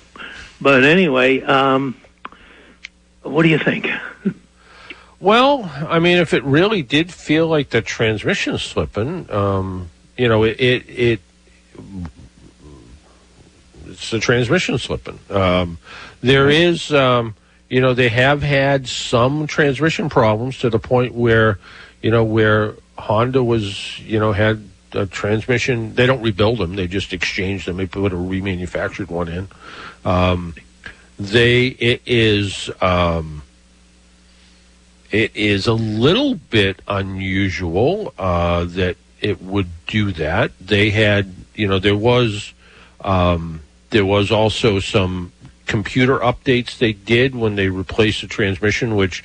but 0.61 0.83
anyway, 0.83 1.41
um, 1.41 1.95
what 3.23 3.43
do 3.43 3.49
you 3.49 3.59
think? 3.59 3.87
Well, 5.21 5.69
I 5.87 5.99
mean, 5.99 6.17
if 6.17 6.33
it 6.33 6.43
really 6.43 6.81
did 6.81 7.13
feel 7.13 7.47
like 7.47 7.71
the 7.71 7.81
transmission 7.81 8.57
slipping, 8.57 9.29
um, 9.29 9.89
you 10.17 10.29
know, 10.29 10.43
it, 10.43 10.59
it, 10.59 10.89
it 10.89 11.19
it's 13.99 14.11
the 14.11 14.19
transmission 14.19 14.77
slipping. 14.77 15.19
Um, 15.29 15.77
there 16.21 16.49
is, 16.49 16.93
um, 16.93 17.35
you 17.67 17.81
know, 17.81 17.93
they 17.93 18.07
have 18.07 18.41
had 18.41 18.87
some 18.87 19.45
transmission 19.45 20.09
problems 20.09 20.59
to 20.59 20.69
the 20.69 20.79
point 20.79 21.13
where, 21.13 21.59
you 22.01 22.09
know, 22.09 22.23
where 22.23 22.75
Honda 22.97 23.43
was, 23.43 23.99
you 23.99 24.17
know, 24.17 24.31
had 24.31 24.69
a 24.93 25.05
transmission. 25.05 25.95
They 25.95 26.05
don't 26.05 26.21
rebuild 26.21 26.59
them; 26.59 26.77
they 26.77 26.87
just 26.87 27.11
exchange 27.11 27.65
them. 27.65 27.75
They 27.75 27.87
put 27.87 28.13
a 28.13 28.15
remanufactured 28.15 29.09
one 29.09 29.27
in. 29.27 29.47
Um, 30.05 30.55
they 31.19 31.67
it 31.67 32.01
is. 32.05 32.69
Um, 32.81 33.43
it 35.11 35.35
is 35.35 35.67
a 35.67 35.73
little 35.73 36.35
bit 36.35 36.81
unusual 36.87 38.13
uh, 38.17 38.63
that 38.65 38.95
it 39.19 39.41
would 39.41 39.67
do 39.87 40.11
that. 40.13 40.51
They 40.61 40.91
had, 40.91 41.33
you 41.55 41.67
know, 41.67 41.79
there 41.79 41.97
was 41.97 42.53
um, 43.01 43.61
there 43.89 44.05
was 44.05 44.31
also 44.31 44.79
some 44.79 45.31
computer 45.65 46.17
updates 46.19 46.77
they 46.77 46.93
did 46.93 47.35
when 47.35 47.55
they 47.55 47.69
replaced 47.69 48.21
the 48.21 48.27
transmission, 48.27 48.95
which 48.95 49.23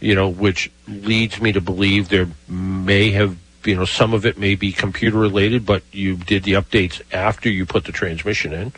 you 0.00 0.14
know, 0.14 0.28
which 0.28 0.70
leads 0.86 1.40
me 1.40 1.52
to 1.52 1.60
believe 1.60 2.08
there 2.08 2.28
may 2.48 3.10
have 3.12 3.36
you 3.64 3.74
know 3.74 3.84
some 3.84 4.14
of 4.14 4.24
it 4.26 4.38
may 4.38 4.54
be 4.54 4.72
computer 4.72 5.18
related, 5.18 5.64
but 5.66 5.82
you 5.92 6.16
did 6.16 6.44
the 6.44 6.52
updates 6.52 7.00
after 7.12 7.48
you 7.48 7.66
put 7.66 7.84
the 7.84 7.92
transmission 7.92 8.52
in. 8.52 8.72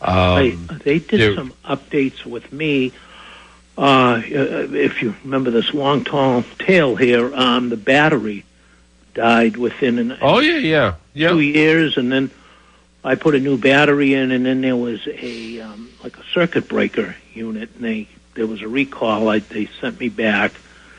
Um, 0.00 0.36
they, 0.36 0.50
they 0.76 0.98
did 0.98 1.20
there- 1.20 1.34
some 1.34 1.52
updates 1.64 2.24
with 2.24 2.52
me. 2.52 2.92
Uh, 3.78 4.20
if 4.26 5.00
you 5.00 5.14
remember 5.24 5.50
this 5.50 5.72
long, 5.72 6.04
tall 6.04 6.44
tale 6.58 6.94
here, 6.94 7.34
um, 7.34 7.70
the 7.70 7.76
battery 7.76 8.44
died 9.14 9.56
within 9.56 9.98
an 9.98 10.18
Oh 10.20 10.40
yeah, 10.40 10.58
yeah, 10.58 10.94
yeah. 11.14 11.30
two 11.30 11.40
years, 11.40 11.96
and 11.96 12.12
then 12.12 12.30
I 13.04 13.16
put 13.16 13.34
a 13.34 13.40
new 13.40 13.56
battery 13.58 14.14
in, 14.14 14.30
and 14.30 14.46
then 14.46 14.60
there 14.60 14.76
was 14.76 15.06
a 15.08 15.60
um, 15.60 15.90
like 16.04 16.16
a 16.18 16.24
circuit 16.32 16.68
breaker 16.68 17.16
unit, 17.34 17.70
and 17.74 17.84
they 17.84 18.08
there 18.34 18.46
was 18.46 18.62
a 18.62 18.68
recall. 18.68 19.28
I, 19.28 19.40
they 19.40 19.68
sent 19.80 19.98
me 20.00 20.08
back, 20.08 20.52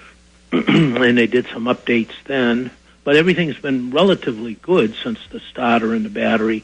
and 0.52 1.18
they 1.18 1.28
did 1.28 1.48
some 1.48 1.66
updates 1.66 2.14
then. 2.26 2.72
But 3.04 3.16
everything's 3.18 3.58
been 3.58 3.92
relatively 3.92 4.54
good 4.56 4.96
since 5.04 5.20
the 5.30 5.40
starter 5.40 5.94
and 5.94 6.06
the 6.06 6.10
battery. 6.10 6.64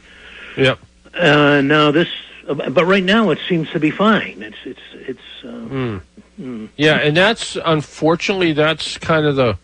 Yep. 0.56 0.80
Uh, 1.14 1.62
now 1.62 1.92
this, 1.92 2.08
but 2.48 2.86
right 2.86 3.04
now 3.04 3.32
it 3.32 3.40
seems 3.48 3.70
to 3.72 3.80
be 3.80 3.92
fine. 3.92 4.42
It's 4.42 4.58
it's 4.66 4.80
it's. 4.94 5.44
Uh, 5.44 5.48
Mm. 5.70 6.02
mm. 6.40 6.70
Yeah, 6.78 6.96
and 6.96 7.16
that's 7.16 7.58
unfortunately 7.64 8.54
that's 8.54 8.98
kind 8.98 9.26
of 9.26 9.36
the, 9.36 9.58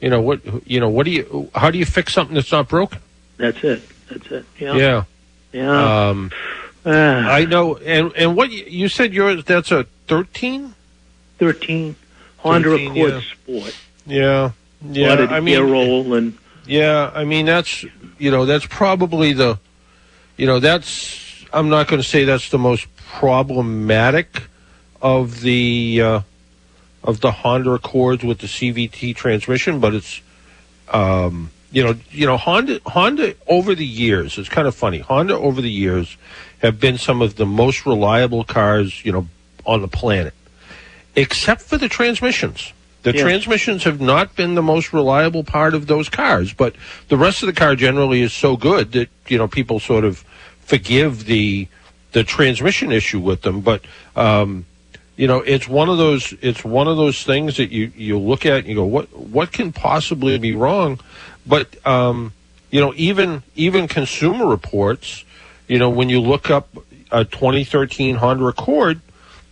you 0.00 0.08
know 0.10 0.20
what 0.20 0.40
you 0.68 0.80
know 0.80 0.88
what 0.88 1.04
do 1.04 1.10
you 1.12 1.50
how 1.54 1.70
do 1.70 1.78
you 1.78 1.84
fix 1.84 2.12
something 2.12 2.34
that's 2.34 2.52
not 2.52 2.68
broken? 2.68 2.98
That's 3.36 3.62
it. 3.62 3.82
That's 4.12 4.30
it. 4.30 4.44
Yeah. 4.58 4.74
Yeah. 4.76 5.04
Yeah. 5.52 6.08
Um, 6.08 6.30
Ah. 6.84 7.30
I 7.30 7.44
know, 7.44 7.76
and 7.76 8.12
and 8.16 8.36
what 8.36 8.50
you, 8.50 8.64
you 8.64 8.88
said 8.88 9.14
yours 9.14 9.44
that's 9.44 9.70
a 9.70 9.84
thirteen. 10.08 10.74
13 11.38 11.96
Honda 12.38 12.70
13, 12.70 12.90
Accord 12.92 13.12
yeah. 13.12 13.20
Sport. 13.20 13.76
Yeah, 14.06 14.50
yeah. 14.88 15.26
I 15.28 15.40
mean, 15.40 15.60
roll 15.60 16.14
and 16.14 16.38
yeah. 16.66 17.10
I 17.12 17.24
mean, 17.24 17.46
that's 17.46 17.84
you 18.18 18.30
know 18.30 18.46
that's 18.46 18.66
probably 18.66 19.32
the, 19.32 19.58
you 20.36 20.46
know 20.46 20.60
that's 20.60 21.44
I'm 21.52 21.68
not 21.68 21.88
going 21.88 22.00
to 22.00 22.08
say 22.08 22.22
that's 22.24 22.50
the 22.50 22.58
most 22.58 22.86
problematic 22.96 24.44
of 25.00 25.40
the 25.40 26.00
uh, 26.00 26.20
of 27.02 27.20
the 27.20 27.32
Honda 27.32 27.72
Accords 27.72 28.22
with 28.22 28.38
the 28.38 28.46
CVT 28.46 29.16
transmission, 29.16 29.80
but 29.80 29.94
it's 29.94 30.20
um, 30.92 31.50
you 31.72 31.82
know 31.82 31.94
you 32.10 32.26
know 32.26 32.36
Honda 32.36 32.80
Honda 32.86 33.34
over 33.48 33.74
the 33.74 33.86
years 33.86 34.38
it's 34.38 34.48
kind 34.48 34.68
of 34.68 34.74
funny 34.74 34.98
Honda 34.98 35.34
over 35.36 35.60
the 35.60 35.70
years 35.70 36.16
have 36.60 36.78
been 36.78 36.98
some 36.98 37.22
of 37.22 37.36
the 37.36 37.46
most 37.46 37.86
reliable 37.86 38.44
cars 38.44 39.04
you 39.04 39.12
know 39.12 39.26
on 39.66 39.80
the 39.80 39.88
planet 39.88 40.34
except 41.16 41.62
for 41.62 41.76
the 41.76 41.88
transmissions. 41.88 42.72
The 43.02 43.14
Yeah. 43.14 43.22
transmissions 43.22 43.84
have 43.84 44.00
not 44.00 44.36
been 44.36 44.54
the 44.54 44.62
most 44.62 44.92
reliable 44.92 45.42
part 45.44 45.74
of 45.74 45.86
those 45.88 46.08
cars, 46.08 46.52
but 46.52 46.74
the 47.08 47.16
rest 47.16 47.42
of 47.42 47.46
the 47.48 47.52
car 47.52 47.74
generally 47.74 48.22
is 48.22 48.32
so 48.32 48.56
good 48.56 48.92
that 48.92 49.08
you 49.28 49.38
know 49.38 49.48
people 49.48 49.80
sort 49.80 50.04
of 50.04 50.24
forgive 50.64 51.24
the 51.26 51.66
the 52.12 52.22
transmission 52.22 52.92
issue 52.92 53.18
with 53.18 53.42
them. 53.42 53.60
But 53.60 53.82
um, 54.14 54.66
you 55.16 55.26
know, 55.26 55.38
it's 55.40 55.68
one 55.68 55.88
of 55.88 55.98
those 55.98 56.32
it's 56.40 56.64
one 56.64 56.86
of 56.86 56.96
those 56.96 57.24
things 57.24 57.56
that 57.56 57.72
you 57.72 57.90
you 57.96 58.18
look 58.18 58.46
at 58.46 58.58
and 58.58 58.66
you 58.68 58.76
go, 58.76 58.84
what 58.84 59.08
what 59.18 59.50
can 59.52 59.72
possibly 59.72 60.38
be 60.38 60.54
wrong? 60.54 61.00
But 61.46 61.84
um, 61.86 62.32
you 62.70 62.80
know, 62.80 62.92
even 62.96 63.42
even 63.54 63.88
Consumer 63.88 64.46
Reports, 64.46 65.24
you 65.68 65.78
know, 65.78 65.90
when 65.90 66.08
you 66.08 66.20
look 66.20 66.50
up 66.50 66.68
a 67.10 67.24
2013 67.24 68.16
Honda 68.16 68.46
Accord, 68.46 69.00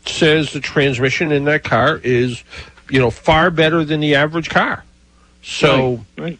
says 0.06 0.52
the 0.52 0.60
transmission 0.60 1.30
in 1.32 1.44
that 1.44 1.62
car 1.64 2.00
is, 2.02 2.42
you 2.88 2.98
know, 2.98 3.10
far 3.10 3.50
better 3.50 3.84
than 3.84 4.00
the 4.00 4.14
average 4.14 4.48
car. 4.48 4.84
So, 5.42 6.04
Right. 6.16 6.38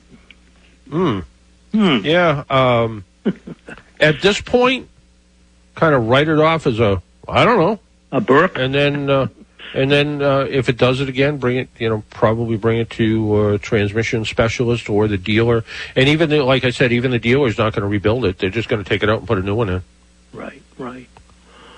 mm, 0.89 1.25
yeah. 1.73 2.45
Um, 2.51 3.05
at 4.01 4.21
this 4.23 4.41
point, 4.41 4.89
kind 5.75 5.95
of 5.95 6.09
write 6.09 6.29
it 6.29 6.39
off 6.39 6.67
as 6.67 6.81
a, 6.81 7.03
I 7.29 7.45
don't 7.45 7.59
know, 7.59 7.81
a 8.13 8.21
burp, 8.21 8.57
and 8.57 8.75
then, 8.75 9.09
uh, 9.11 9.29
and 9.75 9.91
then 9.91 10.23
uh, 10.23 10.47
if 10.49 10.69
it 10.69 10.77
does 10.77 11.01
it 11.01 11.09
again, 11.09 11.39
bring 11.39 11.57
it, 11.59 11.69
you 11.79 11.89
know, 11.89 12.03
probably 12.11 12.57
bring 12.57 12.79
it 12.79 12.91
to 12.91 13.49
a 13.49 13.59
transmission 13.59 14.25
specialist 14.25 14.89
or 14.89 15.09
the 15.09 15.19
dealer. 15.19 15.65
And 15.95 16.09
even 16.09 16.31
the, 16.31 16.43
like 16.43 16.65
I 16.65 16.71
said, 16.71 16.93
even 16.93 17.11
the 17.11 17.19
dealer's 17.19 17.59
not 17.59 17.73
going 17.73 17.83
to 17.83 17.89
rebuild 17.89 18.25
it; 18.25 18.39
they're 18.39 18.51
just 18.51 18.69
going 18.69 18.83
to 18.83 18.89
take 18.89 19.03
it 19.03 19.09
out 19.09 19.19
and 19.19 19.29
put 19.29 19.39
a 19.39 19.43
new 19.43 19.55
one 19.55 19.69
in. 19.69 19.83
right, 20.33 20.63
right. 20.79 21.07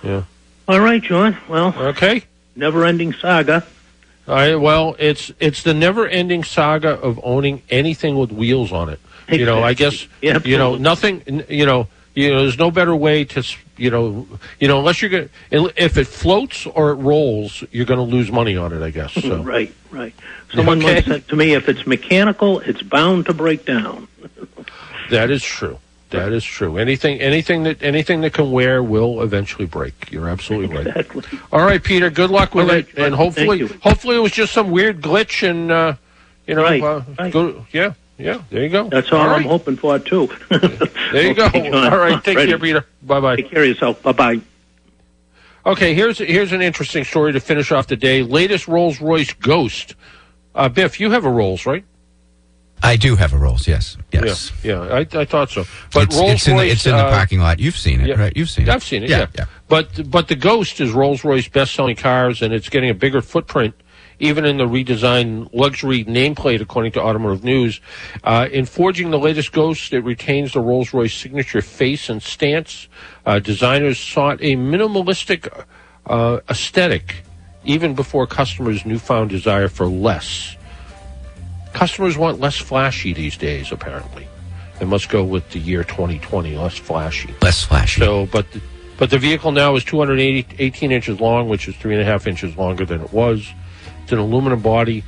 Yeah. 0.02 0.24
All 0.68 0.80
right, 0.80 1.02
John. 1.02 1.36
Well, 1.48 1.74
okay. 1.76 2.24
Never-ending 2.56 3.14
saga. 3.14 3.64
I 4.28 4.54
well, 4.54 4.94
it's 4.98 5.32
it's 5.40 5.62
the 5.62 5.74
never-ending 5.74 6.44
saga 6.44 6.90
of 7.00 7.20
owning 7.22 7.62
anything 7.70 8.16
with 8.16 8.30
wheels 8.30 8.72
on 8.72 8.88
it. 8.88 9.00
You 9.28 9.44
know, 9.44 9.62
I 9.62 9.74
guess 9.74 10.06
Yeah, 10.22 10.38
you 10.44 10.58
know 10.58 10.76
nothing. 10.76 11.44
You 11.48 11.66
know, 11.66 11.88
you 12.14 12.30
know, 12.30 12.42
there's 12.42 12.58
no 12.58 12.70
better 12.70 12.94
way 12.94 13.24
to 13.24 13.42
you 13.76 13.90
know, 13.90 14.26
you 14.60 14.68
know, 14.68 14.78
unless 14.78 15.02
you're 15.02 15.10
going 15.10 15.30
if 15.50 15.96
it 15.96 16.06
floats 16.06 16.66
or 16.66 16.90
it 16.90 16.96
rolls, 16.96 17.64
you're 17.70 17.86
going 17.86 17.98
to 17.98 18.04
lose 18.16 18.30
money 18.30 18.56
on 18.56 18.72
it. 18.72 18.82
I 18.82 18.90
guess. 18.90 19.12
So. 19.14 19.42
Right, 19.42 19.72
right. 19.90 20.14
Someone 20.54 20.78
Okay. 20.78 20.94
once 20.94 21.06
said 21.06 21.28
to 21.28 21.36
me, 21.36 21.54
if 21.54 21.68
it's 21.68 21.86
mechanical, 21.86 22.60
it's 22.60 22.82
bound 22.82 23.26
to 23.26 23.34
break 23.34 23.64
down. 23.64 24.08
That 25.10 25.30
is 25.30 25.42
true. 25.42 25.78
That 26.10 26.32
is 26.32 26.44
true. 26.44 26.78
Anything, 26.78 27.20
anything 27.20 27.64
that 27.64 27.82
anything 27.82 28.20
that 28.20 28.32
can 28.34 28.50
wear 28.52 28.82
will 28.82 29.22
eventually 29.22 29.66
break. 29.66 30.10
You're 30.10 30.28
absolutely 30.28 30.74
right. 30.74 30.86
Exactly. 30.86 31.38
All 31.50 31.60
right, 31.64 31.82
Peter. 31.82 32.08
Good 32.10 32.30
luck 32.30 32.54
with 32.54 32.68
right, 32.68 32.86
it, 32.88 32.98
and 32.98 33.14
hopefully, 33.14 33.66
hopefully, 33.82 34.16
it 34.16 34.20
was 34.20 34.32
just 34.32 34.52
some 34.52 34.70
weird 34.70 35.00
glitch, 35.02 35.46
and 35.48 35.70
uh, 35.70 35.94
you 36.46 36.54
know, 36.54 36.62
Right, 36.62 36.82
uh, 36.82 37.02
right. 37.18 37.32
Go, 37.32 37.66
yeah, 37.72 37.94
yeah. 38.18 38.42
There 38.50 38.62
you 38.62 38.68
go. 38.68 38.88
That's 38.88 39.12
all, 39.12 39.20
All 39.20 39.30
I'm 39.34 39.42
hoping 39.44 39.76
for, 39.76 39.98
too. 39.98 40.28
There 41.12 41.26
you 41.26 41.34
go. 41.34 41.48
John. 41.50 41.74
All 41.74 41.98
right, 41.98 42.22
take 42.24 42.36
Ready. 42.36 42.50
care, 42.50 42.58
Peter. 42.58 42.86
Bye 43.02 43.20
bye. 43.20 43.36
Take 43.36 43.50
care 43.50 43.62
of 43.62 43.68
yourself. 43.68 44.02
Bye 44.02 44.12
bye. 44.12 44.40
Okay, 45.64 45.94
here's 45.94 46.18
here's 46.18 46.52
an 46.52 46.62
interesting 46.62 47.04
story 47.04 47.32
to 47.32 47.40
finish 47.40 47.70
off 47.70 47.86
the 47.86 47.96
day. 47.96 48.22
Latest 48.22 48.66
Rolls 48.66 49.00
Royce 49.00 49.32
Ghost. 49.34 49.94
Uh, 50.54 50.68
Biff, 50.68 50.98
you 50.98 51.10
have 51.10 51.24
a 51.24 51.30
Rolls, 51.30 51.66
right? 51.66 51.84
I 52.82 52.96
do 52.96 53.14
have 53.14 53.32
a 53.32 53.38
Rolls, 53.38 53.68
yes. 53.68 53.96
Yes. 54.10 54.50
Yeah, 54.64 54.84
yeah. 54.84 54.94
I, 54.94 55.20
I 55.20 55.24
thought 55.24 55.50
so. 55.50 55.64
But 55.94 56.04
it's, 56.04 56.16
Rolls 56.16 56.32
it's 56.32 56.48
in 56.48 56.56
the, 56.56 56.62
Royce, 56.62 56.72
it's 56.72 56.86
in 56.86 56.96
the 56.96 57.04
uh, 57.04 57.10
parking 57.10 57.38
lot. 57.38 57.60
You've 57.60 57.76
seen 57.76 58.00
it, 58.00 58.08
yeah. 58.08 58.14
right? 58.16 58.36
You've 58.36 58.50
seen 58.50 58.68
it. 58.68 58.70
I've 58.70 58.82
seen 58.82 59.04
it. 59.04 59.10
Yeah, 59.10 59.26
Yeah, 59.36 59.44
But 59.68 60.10
but 60.10 60.26
the 60.26 60.34
Ghost 60.34 60.80
is 60.80 60.90
Rolls 60.90 61.22
Royce 61.22 61.46
best 61.48 61.74
selling 61.74 61.94
cars, 61.94 62.42
and 62.42 62.52
it's 62.52 62.68
getting 62.68 62.90
a 62.90 62.94
bigger 62.94 63.22
footprint, 63.22 63.74
even 64.22 64.44
in 64.44 64.56
the 64.56 64.64
redesigned 64.64 65.52
luxury 65.52 66.04
nameplate, 66.04 66.60
according 66.60 66.92
to 66.92 67.02
Automotive 67.02 67.42
News. 67.42 67.80
Uh, 68.22 68.48
in 68.52 68.64
forging 68.64 69.10
the 69.10 69.18
latest 69.18 69.50
Ghost, 69.50 69.92
it 69.92 70.04
retains 70.04 70.52
the 70.52 70.60
Rolls 70.60 70.94
Royce 70.94 71.12
signature 71.12 71.60
face 71.60 72.08
and 72.08 72.22
stance. 72.22 72.88
Uh, 73.26 73.40
designers 73.40 73.98
sought 73.98 74.38
a 74.40 74.54
minimalistic 74.54 75.64
uh, 76.06 76.38
aesthetic, 76.48 77.24
even 77.64 77.94
before 77.96 78.28
customers' 78.28 78.86
newfound 78.86 79.28
desire 79.28 79.66
for 79.66 79.86
less. 79.86 80.56
Customers 81.72 82.16
want 82.16 82.38
less 82.38 82.56
flashy 82.56 83.12
these 83.12 83.36
days, 83.36 83.72
apparently. 83.72 84.28
They 84.78 84.86
must 84.86 85.08
go 85.08 85.24
with 85.24 85.50
the 85.50 85.58
year 85.58 85.82
2020, 85.82 86.56
less 86.56 86.78
flashy. 86.78 87.34
Less 87.42 87.64
flashy. 87.64 88.00
So, 88.00 88.26
but 88.26 88.48
the, 88.52 88.60
but 88.98 89.10
the 89.10 89.18
vehicle 89.18 89.50
now 89.50 89.74
is 89.74 89.82
218 89.82 90.92
inches 90.92 91.20
long, 91.20 91.48
which 91.48 91.66
is 91.66 91.74
three 91.74 91.94
and 91.94 92.02
a 92.02 92.04
half 92.04 92.28
inches 92.28 92.56
longer 92.56 92.84
than 92.84 93.00
it 93.00 93.12
was. 93.12 93.52
An 94.12 94.18
aluminum 94.18 94.60
body, 94.60 95.04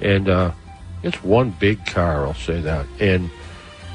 and 0.00 0.28
uh, 0.28 0.50
it's 1.02 1.22
one 1.22 1.50
big 1.50 1.84
car. 1.86 2.26
I'll 2.26 2.34
say 2.34 2.60
that, 2.62 2.86
and 3.00 3.30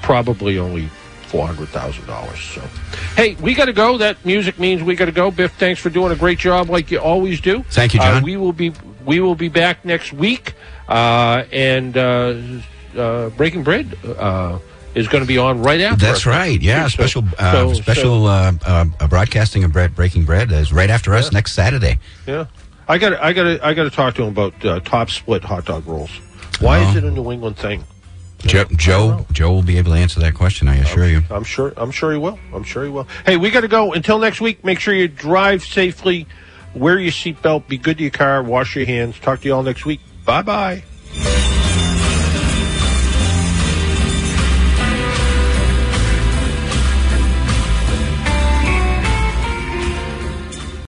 probably 0.02 0.58
only 0.58 0.88
four 1.28 1.46
hundred 1.46 1.68
thousand 1.70 2.06
dollars. 2.08 2.40
So, 2.40 2.62
hey, 3.16 3.36
we 3.36 3.54
got 3.54 3.66
to 3.66 3.74
go. 3.74 3.98
That 3.98 4.24
music 4.26 4.58
means 4.60 4.82
we 4.84 4.96
got 4.96 5.06
to 5.06 5.12
go. 5.12 5.32
Biff, 5.32 5.54
thanks 5.56 5.82
for 5.82 5.90
doing 5.90 6.12
a 6.12 6.16
great 6.16 6.40
job, 6.40 6.70
like 6.70 6.90
you 6.92 7.00
always 7.00 7.42
do. 7.42 7.64
Thank 7.64 7.94
you, 7.94 8.00
Uh, 8.00 8.14
John. 8.14 8.24
we 8.24 8.38
will 8.38 8.54
be 8.54 8.72
we 9.06 9.20
will 9.20 9.36
be 9.36 9.50
back 9.50 9.84
next 9.86 10.14
week, 10.14 10.54
uh, 10.88 11.44
and 11.52 11.98
uh, 11.98 12.34
uh, 12.98 13.30
Breaking 13.32 13.64
Bread 13.64 13.98
uh, 14.06 14.60
is 14.96 15.08
going 15.10 15.24
to 15.24 15.28
be 15.28 15.38
on 15.38 15.62
right 15.62 15.82
after. 15.82 16.06
That's 16.06 16.20
us. 16.20 16.26
right. 16.26 16.62
Yeah, 16.62 16.84
So- 16.84 16.90
special 16.90 17.24
uh, 17.38 17.52
so- 17.52 17.74
special 17.74 18.26
uh, 18.28 18.54
uh, 18.66 18.86
uh, 19.00 19.08
broadcasting 19.08 19.64
of 19.66 19.74
bread, 19.74 19.94
Breaking 19.96 20.24
Bread 20.24 20.52
is 20.54 20.72
right 20.72 20.90
after 20.90 21.14
us 21.14 21.32
next 21.34 21.52
Saturday. 21.54 22.00
Yeah, 22.26 22.46
I 22.88 22.98
got 22.98 23.14
I 23.22 23.34
got 23.34 23.44
to 23.44 23.66
I 23.66 23.74
got 23.74 23.84
to 23.84 23.90
talk 23.90 24.16
to 24.16 24.24
him 24.24 24.30
about 24.30 24.66
uh, 24.66 24.80
top 24.82 25.10
split 25.10 25.44
hot 25.44 25.66
dog 25.66 25.86
rolls. 25.88 26.12
Why 26.60 26.80
is 26.80 26.96
it 26.96 27.04
a 27.04 27.12
New 27.12 27.32
England 27.32 27.58
thing? 27.58 27.84
Joe, 28.40 28.66
Joe, 28.76 29.26
Joe 29.32 29.52
will 29.52 29.64
be 29.64 29.78
able 29.78 29.92
to 29.92 29.98
answer 29.98 30.20
that 30.20 30.36
question. 30.36 30.68
I 30.68 30.78
assure 30.78 31.08
you. 31.08 31.24
I'm 31.30 31.44
sure. 31.44 31.74
I'm 31.76 31.92
sure 31.92 32.12
he 32.12 32.18
will. 32.18 32.40
I'm 32.54 32.64
sure 32.64 32.84
he 32.84 32.90
will. 32.90 33.08
Hey, 33.26 33.36
we 33.36 33.50
got 33.50 33.62
to 33.62 33.68
go. 33.68 33.94
Until 33.94 34.20
next 34.20 34.42
week. 34.42 34.64
Make 34.64 34.80
sure 34.80 34.94
you 34.94 35.08
drive 35.08 35.64
safely, 35.64 36.28
wear 36.76 37.00
your 37.00 37.12
seatbelt, 37.12 37.68
be 37.68 37.78
good 37.78 37.98
to 37.98 38.04
your 38.04 38.12
car, 38.12 38.44
wash 38.44 38.76
your 38.76 38.86
hands. 38.86 39.20
Talk 39.20 39.42
to 39.42 39.48
you 39.48 39.56
all 39.56 39.64
next 39.64 39.86
week. 39.86 40.02
Bye 40.24 40.44
bye. 40.44 40.84